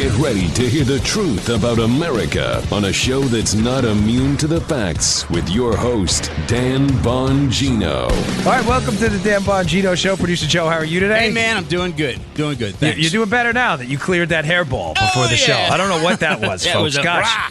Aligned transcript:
Get 0.00 0.16
ready 0.16 0.48
to 0.52 0.62
hear 0.66 0.84
the 0.84 0.98
truth 1.00 1.50
about 1.50 1.78
America 1.78 2.64
on 2.72 2.86
a 2.86 2.92
show 2.92 3.20
that's 3.20 3.52
not 3.52 3.84
immune 3.84 4.38
to 4.38 4.46
the 4.46 4.58
facts 4.62 5.28
with 5.28 5.46
your 5.50 5.76
host, 5.76 6.30
Dan 6.46 6.88
Bongino. 7.04 8.04
All 8.46 8.52
right, 8.52 8.64
welcome 8.66 8.96
to 8.96 9.10
the 9.10 9.18
Dan 9.22 9.42
Bongino 9.42 9.94
Show. 9.94 10.16
Producer 10.16 10.46
Joe, 10.46 10.70
how 10.70 10.78
are 10.78 10.86
you 10.86 11.00
today? 11.00 11.26
Hey, 11.26 11.30
man, 11.32 11.58
I'm 11.58 11.64
doing 11.64 11.92
good. 11.94 12.18
Doing 12.32 12.56
good. 12.56 12.68
You- 12.70 12.78
Thanks. 12.78 12.98
You're 12.98 13.10
doing 13.10 13.28
better 13.28 13.52
now 13.52 13.76
that 13.76 13.88
you 13.88 13.98
cleared 13.98 14.30
that 14.30 14.46
hairball 14.46 14.94
before 14.94 15.24
Oh, 15.24 15.28
the 15.28 15.36
show. 15.36 15.52
I 15.54 15.76
don't 15.76 15.90
know 15.90 16.02
what 16.02 16.20
that 16.20 16.40
was, 16.40 16.64
Yeah, 16.64 16.70
it 16.70 16.74
folks. 16.76 16.84
was 16.84 16.96
a 16.96 17.02
Gosh, 17.02 17.26
rah. 17.26 17.50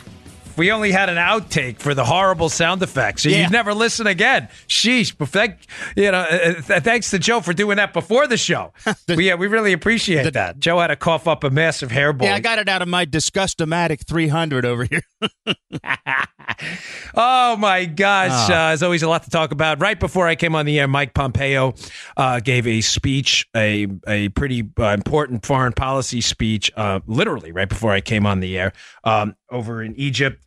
We 0.59 0.71
only 0.71 0.91
had 0.91 1.09
an 1.09 1.17
outtake 1.17 1.79
for 1.79 1.95
the 1.95 2.05
horrible 2.05 2.49
sound 2.49 2.83
effects, 2.83 3.23
so 3.23 3.29
Yeah. 3.29 3.43
you'd 3.43 3.51
never 3.51 3.73
listen 3.73 4.05
again. 4.05 4.47
Sheesh! 4.67 5.15
But 5.17 5.29
thank 5.29 5.55
you 5.95 6.11
know, 6.11 6.19
uh, 6.19 6.61
th- 6.61 6.83
thanks 6.83 7.09
to 7.11 7.17
Joe 7.19 7.41
for 7.41 7.53
doing 7.53 7.77
that 7.77 7.93
before 7.93 8.27
the 8.27 8.37
show. 8.37 8.73
we, 9.07 9.25
yeah, 9.27 9.35
we 9.35 9.47
really 9.47 9.73
appreciate 9.73 10.23
The- 10.23 10.31
that. 10.31 10.59
Joe 10.59 10.79
had 10.79 10.87
to 10.87 10.95
cough 10.95 11.27
up 11.27 11.43
a 11.43 11.49
massive 11.49 11.89
hairball. 11.89 12.23
Yeah, 12.25 12.36
I 12.36 12.39
got 12.39 12.59
it 12.59 12.69
out 12.69 12.81
of 12.83 12.87
my 12.87 13.05
Disgustomatic 13.05 14.05
300 14.05 14.65
over 14.65 14.83
here. 14.86 15.01
Oh 17.15 17.55
my 17.57 17.86
gosh! 17.86 18.31
Ah. 18.31 18.45
Uh, 18.45 18.67
there's 18.69 18.83
always 18.83 19.03
a 19.03 19.07
lot 19.09 19.23
to 19.23 19.29
talk 19.29 19.51
about. 19.51 19.79
Right 19.79 20.00
before 20.00 20.28
I 20.28 20.36
came 20.36 20.55
on 20.55 20.65
the 20.65 20.79
air, 20.79 20.87
Mike 20.87 21.14
Pompeo 21.14 21.73
uh, 22.17 22.39
gave 22.39 22.67
a 22.67 22.81
speech, 22.81 23.47
a 23.55 23.87
a 24.07 24.29
pretty 24.29 24.64
uh, 24.79 24.87
important 24.87 25.45
foreign 25.45 25.73
policy 25.73 26.21
speech, 26.21 26.71
uh, 26.75 27.00
literally 27.07 27.51
right 27.51 27.69
before 27.69 27.91
I 27.91 28.01
came 28.01 28.25
on 28.25 28.39
the 28.41 28.57
air 28.57 28.73
um, 29.03 29.36
over 29.50 29.81
in 29.83 29.95
Egypt. 29.95 30.43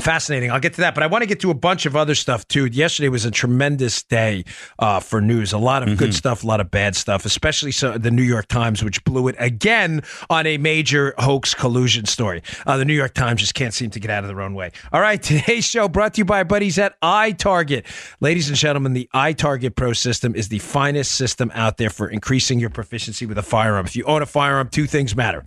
Fascinating. 0.00 0.50
I'll 0.50 0.60
get 0.60 0.74
to 0.74 0.80
that, 0.80 0.94
but 0.94 1.02
I 1.02 1.06
want 1.06 1.22
to 1.22 1.26
get 1.26 1.40
to 1.40 1.50
a 1.50 1.54
bunch 1.54 1.86
of 1.86 1.96
other 1.96 2.14
stuff 2.14 2.46
too. 2.48 2.66
Yesterday 2.66 3.08
was 3.08 3.24
a 3.24 3.30
tremendous 3.30 4.02
day 4.02 4.44
uh, 4.78 5.00
for 5.00 5.20
news. 5.20 5.52
A 5.52 5.58
lot 5.58 5.86
of 5.86 5.96
good 5.96 6.14
stuff, 6.14 6.44
a 6.44 6.46
lot 6.46 6.60
of 6.60 6.70
bad 6.70 6.96
stuff, 6.96 7.24
especially 7.24 7.72
so, 7.72 7.98
the 7.98 8.10
New 8.10 8.22
York 8.22 8.48
Times, 8.48 8.82
which 8.82 9.04
blew 9.04 9.28
it 9.28 9.36
again 9.38 10.02
on 10.30 10.46
a 10.46 10.58
major 10.58 11.14
hoax 11.18 11.54
collusion 11.54 12.06
story. 12.06 12.42
Uh, 12.66 12.76
the 12.76 12.84
New 12.84 12.94
York 12.94 13.14
Times 13.14 13.40
just 13.40 13.54
can't 13.54 13.74
seem 13.74 13.90
to 13.90 14.00
get 14.00 14.10
out 14.10 14.24
of 14.24 14.28
their 14.28 14.40
own 14.40 14.54
way. 14.54 14.72
All 14.92 15.00
right, 15.00 15.22
today's 15.22 15.64
show 15.64 15.88
brought 15.88 16.14
to 16.14 16.18
you 16.18 16.24
by 16.24 16.38
our 16.38 16.44
buddies 16.44 16.78
at 16.78 17.00
iTarget. 17.00 17.84
Ladies 18.20 18.48
and 18.48 18.56
gentlemen, 18.56 18.94
the 18.94 19.08
iTarget 19.14 19.76
Pro 19.76 19.92
system 19.92 20.34
is 20.34 20.48
the 20.48 20.58
finest 20.58 21.12
system 21.12 21.50
out 21.54 21.76
there 21.76 21.90
for 21.90 22.08
increasing 22.08 22.58
your 22.58 22.70
proficiency 22.70 23.26
with 23.26 23.38
a 23.38 23.42
firearm. 23.42 23.86
If 23.86 23.96
you 23.96 24.04
own 24.04 24.22
a 24.22 24.26
firearm, 24.26 24.68
two 24.68 24.86
things 24.86 25.14
matter 25.14 25.44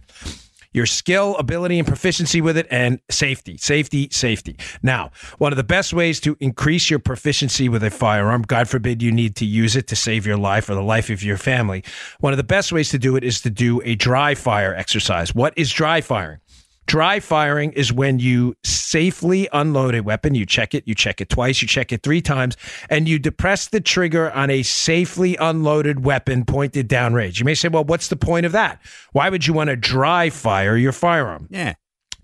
your 0.75 0.85
skill, 0.85 1.35
ability, 1.37 1.79
and 1.79 1.87
proficiency 1.87 2.41
with 2.41 2.57
it, 2.57 2.67
and 2.69 2.99
safety, 3.09 3.57
safety, 3.57 4.09
safety. 4.11 4.57
Now, 4.83 5.11
one 5.37 5.53
of 5.53 5.57
the 5.57 5.63
best 5.63 5.93
ways 5.93 6.19
to 6.21 6.35
increase 6.39 6.89
your 6.89 6.99
proficiency 6.99 7.69
with 7.69 7.83
a 7.83 7.89
firearm, 7.89 8.41
God 8.41 8.67
forbid 8.67 9.01
you 9.01 9.11
need 9.11 9.35
to 9.37 9.45
use 9.45 9.75
it 9.75 9.87
to 9.87 9.95
save 9.95 10.25
your 10.25 10.37
life 10.37 10.69
or 10.69 10.75
the 10.75 10.83
life 10.83 11.09
of 11.09 11.23
your 11.23 11.37
family, 11.37 11.83
one 12.19 12.33
of 12.33 12.37
the 12.37 12.43
best 12.43 12.71
ways 12.71 12.89
to 12.89 12.99
do 12.99 13.15
it 13.15 13.23
is 13.23 13.41
to 13.41 13.49
do 13.49 13.81
a 13.85 13.95
dry 13.95 14.35
fire 14.35 14.75
exercise. 14.75 15.33
What 15.33 15.53
is 15.55 15.71
dry 15.71 16.01
firing? 16.01 16.39
Dry 16.85 17.19
firing 17.19 17.71
is 17.73 17.91
when 17.91 18.19
you 18.19 18.55
safely 18.63 19.47
unload 19.51 19.95
a 19.95 20.01
weapon. 20.01 20.35
You 20.35 20.45
check 20.45 20.73
it, 20.73 20.87
you 20.87 20.95
check 20.95 21.19
it 21.21 21.29
twice, 21.29 21.61
you 21.61 21.67
check 21.67 21.91
it 21.91 22.03
three 22.03 22.21
times, 22.21 22.57
and 22.89 23.07
you 23.09 23.19
depress 23.19 23.67
the 23.67 23.81
trigger 23.81 24.31
on 24.31 24.49
a 24.49 24.63
safely 24.63 25.35
unloaded 25.37 26.05
weapon 26.05 26.45
pointed 26.45 26.87
downrange. 26.87 27.39
You 27.39 27.45
may 27.45 27.55
say, 27.55 27.67
well, 27.67 27.83
what's 27.83 28.07
the 28.07 28.15
point 28.15 28.45
of 28.45 28.51
that? 28.51 28.81
Why 29.13 29.29
would 29.29 29.47
you 29.47 29.53
want 29.53 29.69
to 29.69 29.75
dry 29.75 30.29
fire 30.29 30.77
your 30.77 30.91
firearm? 30.91 31.47
yeah. 31.49 31.73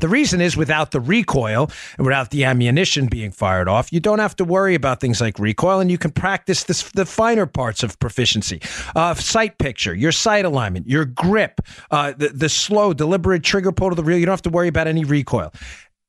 The 0.01 0.09
reason 0.09 0.41
is 0.41 0.57
without 0.57 0.91
the 0.91 0.99
recoil 0.99 1.69
and 1.97 2.05
without 2.05 2.31
the 2.31 2.43
ammunition 2.43 3.07
being 3.07 3.31
fired 3.31 3.67
off, 3.67 3.93
you 3.93 3.99
don't 3.99 4.19
have 4.19 4.35
to 4.37 4.43
worry 4.43 4.73
about 4.73 4.99
things 4.99 5.21
like 5.21 5.37
recoil 5.37 5.79
and 5.79 5.91
you 5.91 5.97
can 5.97 6.11
practice 6.11 6.63
this, 6.63 6.83
the 6.91 7.05
finer 7.05 7.45
parts 7.45 7.83
of 7.83 7.99
proficiency. 7.99 8.59
Uh, 8.95 9.13
sight 9.13 9.59
picture, 9.59 9.93
your 9.93 10.11
sight 10.11 10.43
alignment, 10.43 10.89
your 10.89 11.05
grip, 11.05 11.61
uh, 11.91 12.13
the, 12.17 12.29
the 12.29 12.49
slow, 12.49 12.93
deliberate 12.93 13.43
trigger 13.43 13.71
pull 13.71 13.89
to 13.89 13.95
the 13.95 14.03
reel. 14.03 14.17
You 14.17 14.25
don't 14.25 14.33
have 14.33 14.41
to 14.41 14.49
worry 14.49 14.67
about 14.67 14.87
any 14.87 15.03
recoil. 15.03 15.53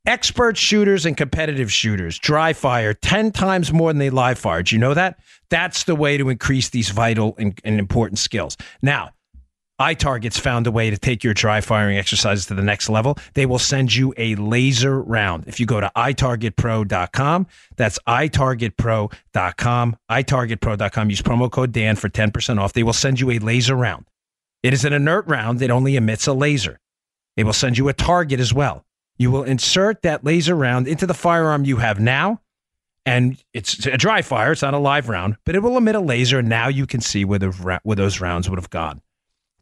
Expert 0.07 0.57
shooters 0.57 1.07
and 1.07 1.17
competitive 1.17 1.71
shooters 1.71 2.19
dry 2.19 2.53
fire 2.53 2.93
10 2.93 3.31
times 3.31 3.73
more 3.73 3.91
than 3.91 3.99
they 3.99 4.11
live 4.11 4.39
fire. 4.39 4.63
Do 4.63 4.75
you 4.75 4.81
know 4.81 4.95
that? 4.95 5.21
That's 5.49 5.85
the 5.85 5.95
way 5.95 6.17
to 6.17 6.29
increase 6.29 6.71
these 6.71 6.91
vital 6.91 7.37
and, 7.39 7.61
and 7.63 7.79
important 7.79 8.19
skills. 8.19 8.57
Now, 8.81 9.11
iTarget's 9.83 10.39
found 10.39 10.69
a 10.69 10.71
way 10.71 10.91
to 10.91 10.97
take 10.97 11.25
your 11.25 11.35
dry 11.35 11.61
firing 11.61 11.99
exercises 11.99 12.47
to 12.47 12.55
the 12.55 12.63
next 12.63 12.89
level. 12.89 13.19
They 13.35 13.47
will 13.47 13.59
send 13.59 13.93
you 13.93 14.15
a 14.17 14.37
laser 14.37 15.03
round. 15.03 15.49
If 15.49 15.59
you 15.59 15.67
go 15.67 15.81
to 15.81 15.91
itargetpro.com, 15.97 17.47
that's 17.77 17.99
itargetpro.com, 18.07 19.97
itargetpro.com, 20.09 21.11
use 21.11 21.23
promo 21.23 21.51
code 21.51 21.73
Dan 21.73 21.97
for 21.97 22.09
10% 22.09 22.61
off. 22.61 22.73
They 22.73 22.85
will 22.85 22.93
send 22.93 23.19
you 23.19 23.33
a 23.33 23.41
laser 23.41 23.75
round. 23.75 24.07
It 24.63 24.73
is 24.73 24.85
an 24.85 24.93
inert 24.93 25.27
round 25.27 25.59
that 25.59 25.73
only 25.73 25.97
emits 25.97 26.29
a 26.29 26.33
laser. 26.33 26.79
They 27.37 27.43
will 27.43 27.53
send 27.53 27.77
you 27.77 27.89
a 27.89 27.93
target 27.93 28.39
as 28.39 28.55
well. 28.55 28.85
You 29.19 29.33
will 29.33 29.43
insert 29.43 30.03
that 30.03 30.23
laser 30.23 30.55
round 30.55 30.87
into 30.87 31.09
the 31.09 31.15
firearm 31.15 31.65
you 31.65 31.79
have 31.79 31.99
now, 31.99 32.41
and 33.05 33.43
it's 33.53 33.85
a 33.87 33.97
dry 33.97 34.23
fire. 34.23 34.53
It's 34.53 34.63
not 34.63 34.75
a 34.75 34.79
live 34.79 35.09
round, 35.09 35.39
but 35.45 35.57
it 35.57 35.61
will 35.61 35.77
emit 35.77 35.97
a 35.97 36.01
laser. 36.01 36.39
And 36.39 36.49
now 36.49 36.69
you 36.69 36.87
can 36.87 37.01
see 37.01 37.25
where, 37.25 37.41
the, 37.41 37.81
where 37.83 37.97
those 37.97 38.21
rounds 38.21 38.49
would 38.49 38.61
have 38.61 38.71
gone 38.71 39.03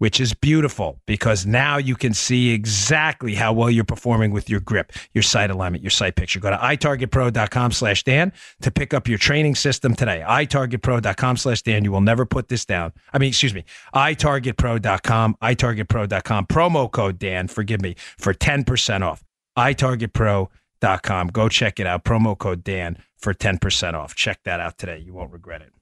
which 0.01 0.19
is 0.19 0.33
beautiful 0.33 0.99
because 1.07 1.45
now 1.45 1.77
you 1.77 1.95
can 1.95 2.15
see 2.15 2.53
exactly 2.53 3.35
how 3.35 3.53
well 3.53 3.71
you're 3.71 3.85
performing 3.85 4.31
with 4.31 4.49
your 4.49 4.59
grip, 4.59 4.93
your 5.13 5.21
sight 5.21 5.51
alignment, 5.51 5.85
your 5.85 5.91
sight 5.91 6.17
picture. 6.17 6.41
Go 6.41 6.49
to 6.49 6.57
itargetpro.com 6.57 7.71
slash 7.73 8.03
Dan 8.03 8.33
to 8.63 8.71
pick 8.71 8.95
up 8.95 9.07
your 9.07 9.19
training 9.19 9.55
system 9.55 9.95
today. 9.95 10.25
itargetpro.com 10.27 11.37
slash 11.37 11.61
Dan. 11.61 11.85
You 11.85 11.93
will 11.93 12.01
never 12.01 12.25
put 12.25 12.49
this 12.49 12.65
down. 12.65 12.95
I 13.13 13.19
mean, 13.19 13.29
excuse 13.29 13.53
me, 13.53 13.67
itargetpro.com, 13.95 15.37
itargetpro.com, 15.43 16.47
promo 16.47 16.91
code 16.91 17.19
Dan, 17.19 17.47
forgive 17.47 17.83
me, 17.83 17.95
for 18.17 18.33
10% 18.33 19.03
off. 19.03 19.23
itargetpro.com. 19.59 21.29
Go 21.29 21.49
check 21.51 21.79
it 21.79 21.87
out. 21.87 22.05
Promo 22.05 22.39
code 22.39 22.65
Dan 22.65 22.97
for 23.19 23.35
10% 23.35 23.93
off. 23.93 24.15
Check 24.15 24.41
that 24.45 24.61
out 24.61 24.79
today. 24.79 24.99
You 24.99 25.13
won't 25.13 25.31
regret 25.31 25.61
it. 25.61 25.75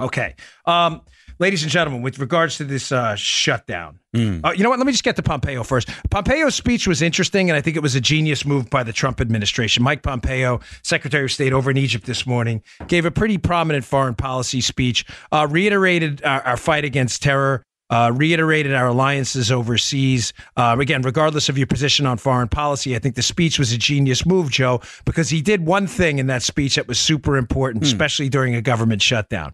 Okay. 0.00 0.34
Um, 0.66 1.02
ladies 1.38 1.62
and 1.62 1.70
gentlemen, 1.70 2.02
with 2.02 2.18
regards 2.18 2.56
to 2.58 2.64
this 2.64 2.92
uh, 2.92 3.14
shutdown, 3.14 3.98
uh, 4.44 4.52
you 4.52 4.62
know 4.62 4.70
what? 4.70 4.78
Let 4.78 4.86
me 4.86 4.92
just 4.92 5.04
get 5.04 5.16
to 5.16 5.22
Pompeo 5.22 5.62
first. 5.62 5.88
Pompeo's 6.10 6.54
speech 6.54 6.86
was 6.86 7.02
interesting, 7.02 7.50
and 7.50 7.56
I 7.56 7.60
think 7.60 7.76
it 7.76 7.82
was 7.82 7.94
a 7.94 8.00
genius 8.00 8.44
move 8.44 8.70
by 8.70 8.82
the 8.82 8.92
Trump 8.92 9.20
administration. 9.20 9.82
Mike 9.82 10.02
Pompeo, 10.02 10.60
Secretary 10.82 11.24
of 11.24 11.32
State 11.32 11.52
over 11.52 11.70
in 11.70 11.76
Egypt 11.76 12.06
this 12.06 12.26
morning, 12.26 12.62
gave 12.86 13.04
a 13.04 13.10
pretty 13.10 13.38
prominent 13.38 13.84
foreign 13.84 14.14
policy 14.14 14.60
speech, 14.60 15.04
uh, 15.32 15.46
reiterated 15.50 16.22
our, 16.24 16.42
our 16.42 16.56
fight 16.56 16.84
against 16.84 17.22
terror. 17.22 17.64
Uh, 17.90 18.10
reiterated 18.14 18.72
our 18.74 18.86
alliances 18.86 19.52
overseas. 19.52 20.32
Uh, 20.56 20.74
again, 20.80 21.02
regardless 21.02 21.50
of 21.50 21.58
your 21.58 21.66
position 21.66 22.06
on 22.06 22.16
foreign 22.16 22.48
policy, 22.48 22.96
I 22.96 22.98
think 22.98 23.14
the 23.14 23.22
speech 23.22 23.58
was 23.58 23.72
a 23.72 23.78
genius 23.78 24.24
move, 24.24 24.50
Joe, 24.50 24.80
because 25.04 25.28
he 25.28 25.42
did 25.42 25.66
one 25.66 25.86
thing 25.86 26.18
in 26.18 26.26
that 26.28 26.42
speech 26.42 26.76
that 26.76 26.88
was 26.88 26.98
super 26.98 27.36
important, 27.36 27.84
especially 27.84 28.30
during 28.30 28.54
a 28.54 28.62
government 28.62 29.02
shutdown. 29.02 29.52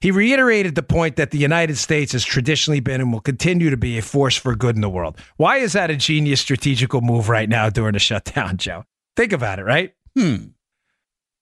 He 0.00 0.10
reiterated 0.10 0.74
the 0.74 0.82
point 0.82 1.16
that 1.16 1.30
the 1.30 1.38
United 1.38 1.76
States 1.76 2.12
has 2.12 2.24
traditionally 2.24 2.80
been 2.80 3.02
and 3.02 3.12
will 3.12 3.20
continue 3.20 3.68
to 3.68 3.76
be 3.76 3.98
a 3.98 4.02
force 4.02 4.34
for 4.34 4.56
good 4.56 4.74
in 4.74 4.80
the 4.80 4.88
world. 4.88 5.18
Why 5.36 5.58
is 5.58 5.74
that 5.74 5.90
a 5.90 5.96
genius 5.96 6.40
strategical 6.40 7.02
move 7.02 7.28
right 7.28 7.48
now 7.48 7.68
during 7.68 7.94
a 7.94 7.98
shutdown, 7.98 8.56
Joe? 8.56 8.84
Think 9.16 9.32
about 9.32 9.58
it, 9.58 9.64
right? 9.64 9.92
Hmm. 10.16 10.36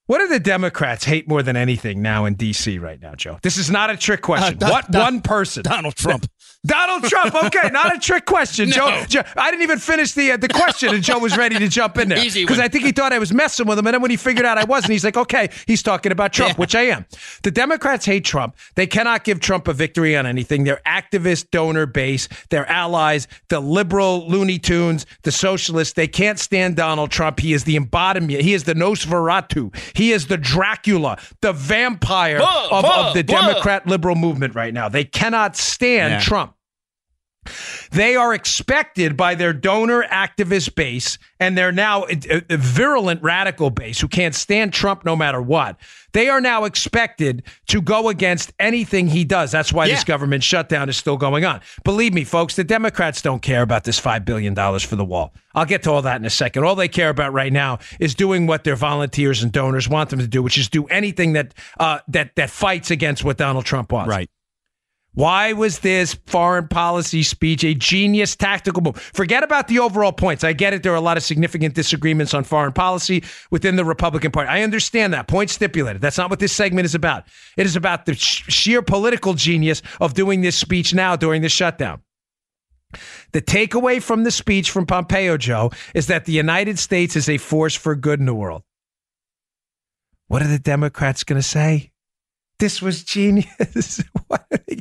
What 0.08 0.20
do 0.20 0.28
the 0.28 0.40
Democrats 0.40 1.04
hate 1.04 1.28
more 1.28 1.42
than 1.42 1.54
anything 1.54 2.00
now 2.00 2.24
in 2.24 2.32
D.C. 2.32 2.78
right 2.78 2.98
now, 2.98 3.14
Joe? 3.14 3.38
This 3.42 3.58
is 3.58 3.70
not 3.70 3.90
a 3.90 3.96
trick 3.96 4.22
question. 4.22 4.54
Uh, 4.54 4.58
Don- 4.58 4.70
what 4.70 4.90
Don- 4.90 5.02
one 5.02 5.20
person? 5.20 5.62
Donald 5.64 5.96
Trump. 5.96 6.24
Donald 6.66 7.04
Trump. 7.04 7.34
Okay, 7.44 7.70
not 7.70 7.94
a 7.94 7.98
trick 8.00 8.26
question, 8.26 8.70
Joe, 8.72 8.86
No. 8.90 9.04
Joe. 9.06 9.22
I 9.36 9.50
didn't 9.50 9.62
even 9.62 9.78
finish 9.78 10.12
the 10.12 10.32
uh, 10.32 10.36
the 10.36 10.48
question, 10.48 10.92
and 10.94 11.02
Joe 11.04 11.18
was 11.18 11.36
ready 11.36 11.58
to 11.58 11.68
jump 11.68 11.96
in 11.98 12.08
there 12.08 12.18
because. 12.22 12.58
I 12.58 12.66
think 12.66 12.84
he 12.84 12.90
thought 12.92 13.12
I 13.12 13.20
was 13.20 13.32
messing 13.32 13.66
with 13.66 13.78
him, 13.78 13.86
and 13.86 13.94
then 13.94 14.02
when 14.02 14.10
he 14.10 14.16
figured 14.16 14.44
out 14.44 14.58
I 14.58 14.64
wasn't, 14.64 14.92
he's 14.92 15.04
like, 15.04 15.16
"Okay, 15.16 15.48
he's 15.66 15.82
talking 15.82 16.10
about 16.10 16.32
Trump," 16.32 16.54
Yeah. 16.54 16.56
which 16.56 16.74
I 16.74 16.82
am. 16.82 17.06
The 17.44 17.52
Democrats 17.52 18.04
hate 18.04 18.24
Trump. 18.24 18.56
They 18.74 18.86
cannot 18.88 19.22
give 19.22 19.38
Trump 19.38 19.68
a 19.68 19.72
victory 19.72 20.16
on 20.16 20.26
anything. 20.26 20.64
Their 20.64 20.80
activist 20.84 21.50
donor 21.52 21.86
base, 21.86 22.28
their 22.50 22.66
allies, 22.68 23.28
the 23.48 23.60
liberal 23.60 24.28
Looney 24.28 24.58
Tunes, 24.58 25.06
the 25.22 25.30
socialists, 25.32 25.94
they 25.94 26.08
can't 26.08 26.38
stand 26.40 26.74
Donald 26.76 27.12
Trump. 27.12 27.38
He 27.38 27.52
is 27.52 27.62
the 27.64 27.76
embodiment. 27.76 28.42
He 28.42 28.52
is 28.52 28.64
the 28.64 28.74
Nosferatu. 28.74 29.74
He 29.96 30.10
is 30.12 30.26
the 30.26 30.36
Dracula, 30.36 31.18
the 31.40 31.52
vampire 31.52 32.38
of, 32.38 32.84
of 32.84 33.14
the. 33.14 33.22
Democrat 33.28 33.86
liberal 33.86 34.16
movement 34.16 34.54
right 34.54 34.72
now. 34.72 34.88
They 34.88 35.04
cannot 35.04 35.54
stand 35.56 36.14
Yeah. 36.14 36.20
Trump. 36.20 36.47
They 37.90 38.16
are 38.16 38.34
expected 38.34 39.16
by 39.16 39.34
their 39.34 39.52
donor 39.52 40.02
activist 40.04 40.74
base 40.74 41.18
and 41.40 41.56
their 41.56 41.72
now 41.72 42.02
uh, 42.04 42.14
uh, 42.30 42.56
virulent 42.56 43.22
radical 43.22 43.70
base 43.70 44.00
who 44.00 44.08
can't 44.08 44.34
stand 44.34 44.72
Trump 44.72 45.04
no 45.04 45.16
matter 45.16 45.40
what. 45.40 45.78
They 46.12 46.28
are 46.28 46.40
now 46.40 46.64
expected 46.64 47.42
to 47.66 47.82
go 47.82 48.08
against 48.08 48.52
anything 48.58 49.08
he 49.08 49.24
does. 49.24 49.52
That's 49.52 49.72
why 49.72 49.88
this 49.88 50.04
government 50.04 50.42
shutdown 50.42 50.88
is 50.88 50.96
still 50.96 51.16
going 51.18 51.44
on. 51.44 51.60
Believe 51.84 52.14
me, 52.14 52.24
folks, 52.24 52.56
the 52.56 52.64
Democrats 52.64 53.20
don't 53.20 53.42
care 53.42 53.62
about 53.62 53.84
this 53.84 54.00
$5 54.00 54.24
billion 54.24 54.54
for 54.54 54.96
the 54.96 55.04
wall. 55.04 55.34
I'll 55.54 55.66
get 55.66 55.82
to 55.82 55.90
all 55.90 56.02
that 56.02 56.16
in 56.16 56.24
a 56.24 56.30
second. 56.30 56.64
All 56.64 56.74
they 56.74 56.88
care 56.88 57.10
about 57.10 57.32
right 57.32 57.52
now 57.52 57.78
is 58.00 58.14
doing 58.14 58.46
what 58.46 58.64
their 58.64 58.76
volunteers 58.76 59.42
and 59.42 59.52
donors 59.52 59.88
want 59.88 60.10
them 60.10 60.18
to 60.20 60.26
do, 60.26 60.42
which 60.42 60.56
is 60.56 60.68
do 60.68 60.86
anything 60.86 61.34
that 61.34 61.54
uh, 61.78 61.98
that 62.08 62.36
that 62.36 62.50
fights 62.50 62.90
against 62.90 63.24
what 63.24 63.36
Donald 63.36 63.64
Trump 63.64 63.92
wants. 63.92 64.08
Right. 64.08 64.30
Why 65.18 65.52
was 65.52 65.80
this 65.80 66.14
foreign 66.26 66.68
policy 66.68 67.24
speech 67.24 67.64
a 67.64 67.74
genius 67.74 68.36
tactical 68.36 68.80
move? 68.84 69.00
Forget 69.12 69.42
about 69.42 69.66
the 69.66 69.80
overall 69.80 70.12
points. 70.12 70.44
I 70.44 70.52
get 70.52 70.74
it. 70.74 70.84
There 70.84 70.92
are 70.92 70.94
a 70.94 71.00
lot 71.00 71.16
of 71.16 71.24
significant 71.24 71.74
disagreements 71.74 72.34
on 72.34 72.44
foreign 72.44 72.72
policy 72.72 73.24
within 73.50 73.74
the 73.74 73.84
Republican 73.84 74.30
Party. 74.30 74.48
I 74.48 74.62
understand 74.62 75.12
that. 75.14 75.26
Point 75.26 75.50
stipulated. 75.50 76.00
That's 76.00 76.18
not 76.18 76.30
what 76.30 76.38
this 76.38 76.52
segment 76.52 76.84
is 76.84 76.94
about. 76.94 77.24
It 77.56 77.66
is 77.66 77.74
about 77.74 78.06
the 78.06 78.14
sheer 78.14 78.80
political 78.80 79.34
genius 79.34 79.82
of 80.00 80.14
doing 80.14 80.42
this 80.42 80.54
speech 80.54 80.94
now 80.94 81.16
during 81.16 81.42
the 81.42 81.48
shutdown. 81.48 82.00
The 83.32 83.42
takeaway 83.42 84.00
from 84.00 84.22
the 84.22 84.30
speech 84.30 84.70
from 84.70 84.86
Pompeo, 84.86 85.36
Joe, 85.36 85.72
is 85.96 86.06
that 86.06 86.26
the 86.26 86.32
United 86.32 86.78
States 86.78 87.16
is 87.16 87.28
a 87.28 87.38
force 87.38 87.74
for 87.74 87.96
good 87.96 88.20
in 88.20 88.26
the 88.26 88.36
world. 88.36 88.62
What 90.28 90.42
are 90.42 90.48
the 90.48 90.60
Democrats 90.60 91.24
going 91.24 91.40
to 91.40 91.42
say? 91.42 91.90
This 92.58 92.82
was 92.82 93.04
genius. 93.04 94.02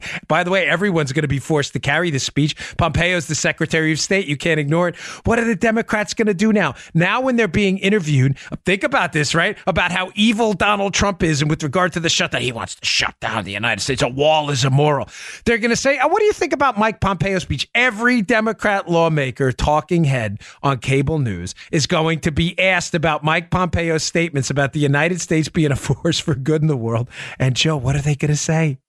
By 0.28 0.44
the 0.44 0.52
way, 0.52 0.68
everyone's 0.68 1.12
going 1.12 1.24
to 1.24 1.28
be 1.28 1.40
forced 1.40 1.74
to 1.74 1.80
carry 1.80 2.10
this 2.10 2.24
speech. 2.24 2.56
Pompeo's 2.78 3.28
the 3.28 3.36
Secretary 3.36 3.92
of 3.92 4.00
State. 4.00 4.28
You 4.28 4.38
can't 4.38 4.60
ignore 4.60 4.90
it. 4.90 4.96
What 5.26 5.40
are 5.40 5.46
the 5.46 5.56
Democrats 5.56 6.14
going 6.14 6.28
to 6.28 6.34
do 6.34 6.54
now? 6.54 6.76
Now, 6.94 7.22
when 7.22 7.36
they're 7.36 7.48
being 7.48 7.78
interviewed, 7.80 8.38
think 8.66 8.84
about 8.84 9.14
this, 9.14 9.34
right? 9.34 9.58
About 9.68 9.92
how 9.92 10.12
evil 10.16 10.54
Donald 10.54 10.94
Trump 10.94 11.24
is, 11.24 11.42
and 11.42 11.50
with 11.50 11.64
regard 11.64 11.94
to 11.94 12.00
the 12.00 12.10
shutdown, 12.10 12.42
he 12.42 12.52
wants 12.52 12.76
to 12.76 12.86
shut 12.86 13.20
down 13.20 13.44
the 13.44 13.52
United 13.52 13.82
States. 13.82 14.02
A 14.02 14.08
wall 14.08 14.50
is 14.50 14.66
immoral. 14.66 15.10
They're 15.46 15.58
going 15.58 15.72
to 15.72 15.76
say, 15.76 16.00
oh, 16.02 16.08
"What 16.08 16.20
do 16.20 16.26
you 16.26 16.34
think 16.34 16.54
about 16.54 16.78
Mike 16.78 17.00
Pompeo's 17.00 17.44
speech?" 17.44 17.68
Every 17.76 18.22
Democrat 18.22 18.90
lawmaker, 18.90 19.52
talking 19.52 20.04
head 20.04 20.40
on 20.64 20.80
cable 20.80 21.20
news, 21.20 21.56
is 21.72 21.88
going 21.88 22.20
to 22.22 22.32
be 22.32 22.58
asked 22.60 22.94
about 22.94 23.24
Mike 23.24 23.50
Pompeo's 23.50 24.04
statements 24.04 24.50
about 24.50 24.74
the 24.74 24.80
United 24.80 25.22
States 25.22 25.50
being 25.50 25.72
a 25.72 25.76
force 25.88 26.20
for 26.20 26.36
good 26.36 26.62
in 26.62 26.68
the 26.68 26.78
world. 26.78 27.10
And 27.40 27.56
Joe, 27.68 27.76
what 27.76 27.98
are 27.98 28.02
they 28.02 28.16
going 28.16 28.32
to 28.32 28.38
say? 28.38 28.80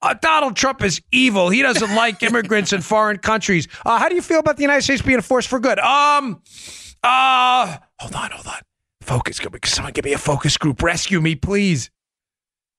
Uh, 0.00 0.14
Donald 0.14 0.56
Trump 0.56 0.82
is 0.82 1.02
evil. 1.12 1.50
He 1.50 1.60
doesn't 1.60 1.94
like 1.94 2.22
immigrants 2.22 2.72
in 2.72 2.80
foreign 2.80 3.18
countries. 3.18 3.68
Uh, 3.84 3.98
how 3.98 4.08
do 4.08 4.14
you 4.14 4.22
feel 4.22 4.38
about 4.38 4.56
the 4.56 4.62
United 4.62 4.80
States 4.80 5.02
being 5.02 5.18
a 5.18 5.22
force 5.22 5.44
for 5.44 5.60
good? 5.60 5.78
Um, 5.78 6.40
uh, 7.04 7.76
hold 7.98 8.14
on, 8.14 8.30
hold 8.30 8.46
on. 8.46 8.60
Focus. 9.02 9.38
Someone 9.64 9.92
give 9.92 10.06
me 10.06 10.14
a 10.14 10.18
focus 10.18 10.56
group. 10.56 10.82
Rescue 10.82 11.20
me, 11.20 11.34
please. 11.34 11.90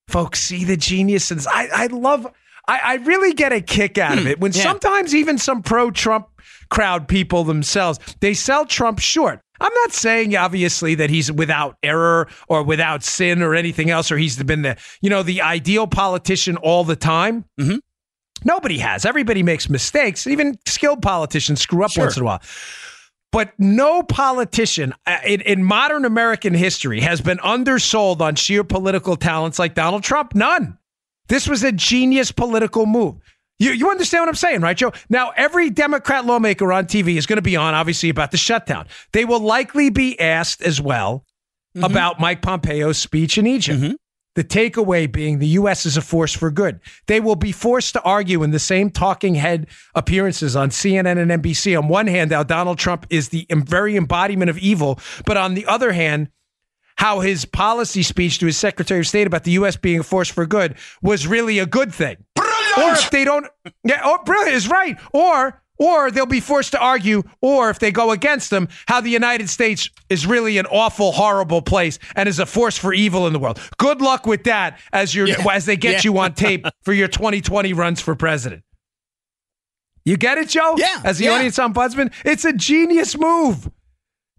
Folks, 0.07 0.41
see 0.41 0.63
the 0.63 0.75
genius. 0.75 1.29
And 1.29 1.45
I, 1.47 1.69
I 1.71 1.85
love, 1.85 2.25
I, 2.67 2.79
I 2.83 2.93
really 2.95 3.33
get 3.33 3.53
a 3.53 3.61
kick 3.61 3.99
out 3.99 4.17
of 4.17 4.25
it 4.25 4.39
when 4.39 4.53
yeah. 4.53 4.63
sometimes 4.63 5.13
even 5.13 5.37
some 5.37 5.61
pro 5.61 5.91
Trump 5.91 6.29
crowd 6.71 7.07
people 7.07 7.43
themselves, 7.43 7.99
they 8.21 8.33
sell 8.33 8.65
Trump 8.65 8.97
short. 8.97 9.39
I'm 9.61 9.73
not 9.75 9.93
saying 9.93 10.35
obviously 10.35 10.95
that 10.95 11.11
he's 11.11 11.31
without 11.31 11.77
error 11.83 12.27
or 12.49 12.63
without 12.63 13.03
sin 13.03 13.43
or 13.43 13.53
anything 13.53 13.91
else, 13.91 14.11
or 14.11 14.17
he's 14.17 14.41
been 14.41 14.63
the 14.63 14.75
you 15.01 15.09
know 15.09 15.23
the 15.23 15.41
ideal 15.41 15.87
politician 15.87 16.57
all 16.57 16.83
the 16.83 16.95
time. 16.95 17.45
Mm-hmm. 17.59 17.77
Nobody 18.43 18.79
has. 18.79 19.05
Everybody 19.05 19.43
makes 19.43 19.69
mistakes. 19.69 20.25
Even 20.25 20.57
skilled 20.67 21.03
politicians 21.03 21.61
screw 21.61 21.85
up 21.85 21.91
sure. 21.91 22.05
once 22.05 22.17
in 22.17 22.23
a 22.23 22.25
while. 22.25 22.41
But 23.31 23.53
no 23.59 24.03
politician 24.03 24.93
uh, 25.05 25.19
in, 25.25 25.41
in 25.41 25.63
modern 25.63 26.05
American 26.05 26.53
history 26.53 26.99
has 26.99 27.21
been 27.21 27.39
undersold 27.41 28.21
on 28.21 28.35
sheer 28.35 28.63
political 28.63 29.15
talents 29.15 29.59
like 29.59 29.75
Donald 29.75 30.03
Trump. 30.03 30.35
None. 30.35 30.77
This 31.27 31.47
was 31.47 31.63
a 31.63 31.71
genius 31.71 32.31
political 32.31 32.85
move. 32.85 33.19
You, 33.61 33.73
you 33.73 33.91
understand 33.91 34.23
what 34.23 34.29
I'm 34.29 34.35
saying, 34.35 34.61
right, 34.61 34.75
Joe? 34.75 34.91
Now, 35.07 35.33
every 35.37 35.69
Democrat 35.69 36.25
lawmaker 36.25 36.73
on 36.73 36.85
TV 36.85 37.17
is 37.17 37.27
going 37.27 37.37
to 37.37 37.43
be 37.43 37.55
on, 37.55 37.75
obviously, 37.75 38.09
about 38.09 38.31
the 38.31 38.37
shutdown. 38.37 38.87
They 39.11 39.23
will 39.23 39.39
likely 39.39 39.91
be 39.91 40.19
asked 40.19 40.63
as 40.63 40.81
well 40.81 41.25
mm-hmm. 41.75 41.83
about 41.83 42.19
Mike 42.19 42.41
Pompeo's 42.41 42.97
speech 42.97 43.37
in 43.37 43.45
Egypt. 43.45 43.79
Mm-hmm. 43.79 43.93
The 44.33 44.43
takeaway 44.43 45.11
being 45.11 45.37
the 45.37 45.47
U.S. 45.47 45.85
is 45.85 45.95
a 45.95 46.01
force 46.01 46.33
for 46.33 46.49
good. 46.49 46.79
They 47.05 47.19
will 47.19 47.35
be 47.35 47.51
forced 47.51 47.93
to 47.93 48.01
argue 48.01 48.41
in 48.41 48.49
the 48.49 48.59
same 48.59 48.89
talking 48.89 49.35
head 49.35 49.67
appearances 49.93 50.55
on 50.55 50.69
CNN 50.69 51.21
and 51.21 51.43
NBC. 51.43 51.77
On 51.77 51.87
one 51.87 52.07
hand, 52.07 52.31
how 52.31 52.41
Donald 52.41 52.79
Trump 52.79 53.05
is 53.11 53.29
the 53.29 53.45
very 53.51 53.95
embodiment 53.95 54.49
of 54.49 54.57
evil, 54.57 54.99
but 55.25 55.37
on 55.37 55.53
the 55.53 55.67
other 55.67 55.91
hand, 55.91 56.29
how 56.95 57.19
his 57.19 57.45
policy 57.45 58.03
speech 58.03 58.39
to 58.39 58.45
his 58.45 58.57
Secretary 58.57 58.99
of 58.99 59.07
State 59.07 59.27
about 59.27 59.43
the 59.43 59.51
U.S. 59.51 59.75
being 59.75 59.99
a 59.99 60.03
force 60.03 60.29
for 60.29 60.45
good 60.45 60.75
was 61.01 61.27
really 61.27 61.59
a 61.59 61.65
good 61.65 61.93
thing. 61.93 62.17
Or 62.77 62.93
if 62.93 63.09
they 63.09 63.23
don't, 63.25 63.47
yeah, 63.83 64.01
oh, 64.03 64.19
brilliant 64.23 64.55
is 64.55 64.67
right. 64.67 64.97
Or 65.13 65.61
or 65.81 66.11
they'll 66.11 66.27
be 66.27 66.39
forced 66.39 66.73
to 66.73 66.79
argue, 66.79 67.23
or 67.41 67.71
if 67.71 67.79
they 67.79 67.91
go 67.91 68.11
against 68.11 68.51
them, 68.51 68.67
how 68.87 69.01
the 69.01 69.09
United 69.09 69.49
States 69.49 69.89
is 70.09 70.27
really 70.27 70.59
an 70.59 70.67
awful, 70.67 71.11
horrible 71.11 71.63
place 71.63 71.97
and 72.15 72.29
is 72.29 72.37
a 72.37 72.45
force 72.45 72.77
for 72.77 72.93
evil 72.93 73.25
in 73.25 73.33
the 73.33 73.39
world. 73.39 73.59
Good 73.77 73.99
luck 73.99 74.27
with 74.27 74.43
that 74.43 74.79
as 74.93 75.15
you 75.15 75.25
yeah. 75.25 75.43
as 75.51 75.65
they 75.65 75.75
get 75.75 76.03
yeah. 76.03 76.11
you 76.11 76.19
on 76.19 76.33
tape 76.35 76.67
for 76.83 76.93
your 76.93 77.07
2020 77.07 77.73
runs 77.73 77.99
for 77.99 78.15
president. 78.15 78.63
You 80.05 80.17
get 80.17 80.37
it, 80.37 80.49
Joe? 80.49 80.75
Yeah. 80.77 81.01
As 81.03 81.17
the 81.17 81.25
yeah. 81.25 81.31
audience 81.31 81.57
ombudsman, 81.57 82.13
it's 82.25 82.45
a 82.45 82.53
genius 82.53 83.17
move. 83.17 83.69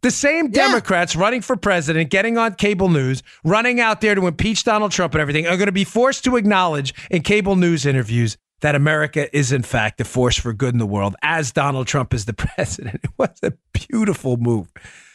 The 0.03 0.11
same 0.11 0.51
Democrats 0.51 1.15
yeah. 1.15 1.21
running 1.21 1.43
for 1.43 1.57
president, 1.57 2.11
getting 2.11 2.37
on 2.37 2.55
cable 2.55 2.89
news, 2.89 3.23
running 3.45 3.79
out 3.79 4.01
there 4.01 4.17
to 4.17 4.27
impeach 4.27 4.65
Donald 4.65 4.91
Trump 4.91 5.15
and 5.15 5.21
everything, 5.21 5.47
are 5.47 5.57
going 5.57 5.67
to 5.67 5.73
be 5.73 5.85
forced 5.85 6.25
to 6.25 6.37
acknowledge 6.37 6.93
in 7.09 7.23
cable 7.23 7.55
news 7.55 7.87
interviews 7.87 8.37
that 8.63 8.75
America 8.75 9.35
is, 9.37 9.53
in 9.53 9.63
fact, 9.63 10.01
a 10.01 10.05
force 10.05 10.37
for 10.37 10.53
good 10.53 10.75
in 10.75 10.79
the 10.79 10.87
world, 10.87 11.15
as 11.23 11.53
Donald 11.53 11.87
Trump 11.87 12.13
is 12.13 12.25
the 12.25 12.33
president. 12.35 13.01
It 13.05 13.11
was 13.17 13.39
a 13.45 13.53
beautiful 13.73 14.37
move. 14.37 14.73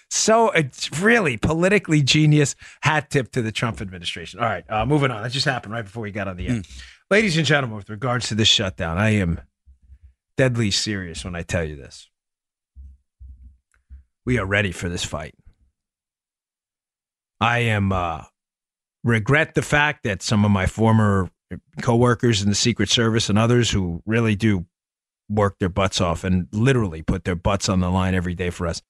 So 0.10 0.52
it's 0.52 0.90
really 1.02 1.36
politically 1.36 2.02
genius. 2.02 2.56
Hat 2.82 3.10
tip 3.10 3.34
to 3.34 3.42
the 3.42 3.52
Trump 3.52 3.82
administration. 3.82 4.40
All 4.40 4.46
right, 4.46 4.64
uh, 4.70 4.86
moving 4.86 5.12
on. 5.12 5.22
That 5.22 5.34
just 5.34 5.46
happened 5.46 5.74
right 5.74 5.84
before 5.84 6.04
we 6.04 6.12
got 6.12 6.30
on 6.30 6.38
the 6.38 6.48
air. 6.48 6.56
Mm. 6.56 6.82
Ladies 7.12 7.36
and 7.36 7.46
gentlemen, 7.46 7.76
with 7.76 7.90
regards 7.90 8.30
to 8.30 8.36
this 8.36 8.48
shutdown, 8.48 8.98
I 8.98 9.10
am 9.12 9.42
deadly 10.38 10.72
serious 10.72 11.26
when 11.26 11.36
I 11.36 11.42
tell 11.42 11.66
you 11.66 11.76
this 11.76 12.10
we 14.28 14.38
are 14.38 14.46
ready 14.46 14.74
for 14.74 14.90
this 14.90 15.06
fight. 15.06 15.34
I 17.40 17.60
am 17.60 17.94
uh, 17.94 18.24
regret 19.02 19.56
the 19.56 19.62
fact 19.62 20.04
that 20.04 20.22
some 20.22 20.44
of 20.44 20.52
my 20.52 20.66
former 20.66 21.32
coworkers 21.82 22.42
in 22.42 22.50
the 22.50 22.56
Secret 22.56 22.90
Service 22.90 23.30
and 23.30 23.40
others 23.40 23.72
who 23.72 24.04
really 24.06 24.36
do 24.36 24.66
work 25.30 25.60
their 25.60 25.70
butts 25.70 26.02
off 26.02 26.26
and 26.26 26.48
literally 26.52 27.02
put 27.02 27.24
their 27.24 27.38
butts 27.38 27.70
on 27.70 27.80
the 27.80 27.90
line 27.90 28.16
every 28.16 28.36
day 28.36 28.50
for 28.50 28.68
us, 28.68 28.82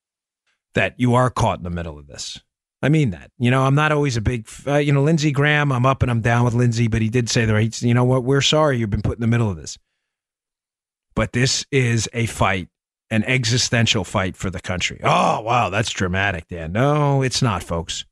that 0.74 0.96
you 0.98 1.14
are 1.14 1.30
caught 1.30 1.60
in 1.60 1.64
the 1.64 1.70
middle 1.70 2.00
of 2.00 2.08
this. 2.08 2.40
I 2.82 2.90
mean 2.90 3.12
that. 3.12 3.30
You 3.38 3.52
know, 3.52 3.62
I'm 3.62 3.76
not 3.76 3.92
always 3.92 4.18
a 4.18 4.22
big, 4.22 4.48
uh, 4.66 4.78
you 4.78 4.92
know, 4.92 5.04
Lindsey 5.04 5.32
Graham. 5.32 5.72
I'm 5.72 5.86
up 5.86 6.02
and 6.02 6.10
I'm 6.10 6.22
down 6.22 6.46
with 6.46 6.56
Lindsey, 6.56 6.88
but 6.88 7.04
he 7.04 7.10
did 7.10 7.30
say 7.30 7.46
that. 7.46 7.82
You 7.84 7.94
know 7.94 8.06
what? 8.06 8.24
We're 8.24 8.42
sorry 8.42 8.80
you've 8.80 8.90
been 8.90 9.04
put 9.04 9.18
in 9.18 9.22
the 9.22 9.28
middle 9.28 9.52
of 9.52 9.58
this. 9.58 9.78
But 11.14 11.32
this 11.32 11.64
is 11.72 12.10
a 12.14 12.26
fight 12.26 12.70
an 13.10 13.24
existential 13.24 14.04
fight 14.04 14.36
for 14.36 14.50
the 14.50 14.60
country. 14.60 15.00
Oh, 15.04 15.42
wow, 15.42 15.70
that's 15.70 15.90
dramatic, 15.90 16.48
Dan. 16.48 16.72
No, 16.72 17.22
it's 17.22 17.42
not, 17.42 17.64
folks. 17.64 18.06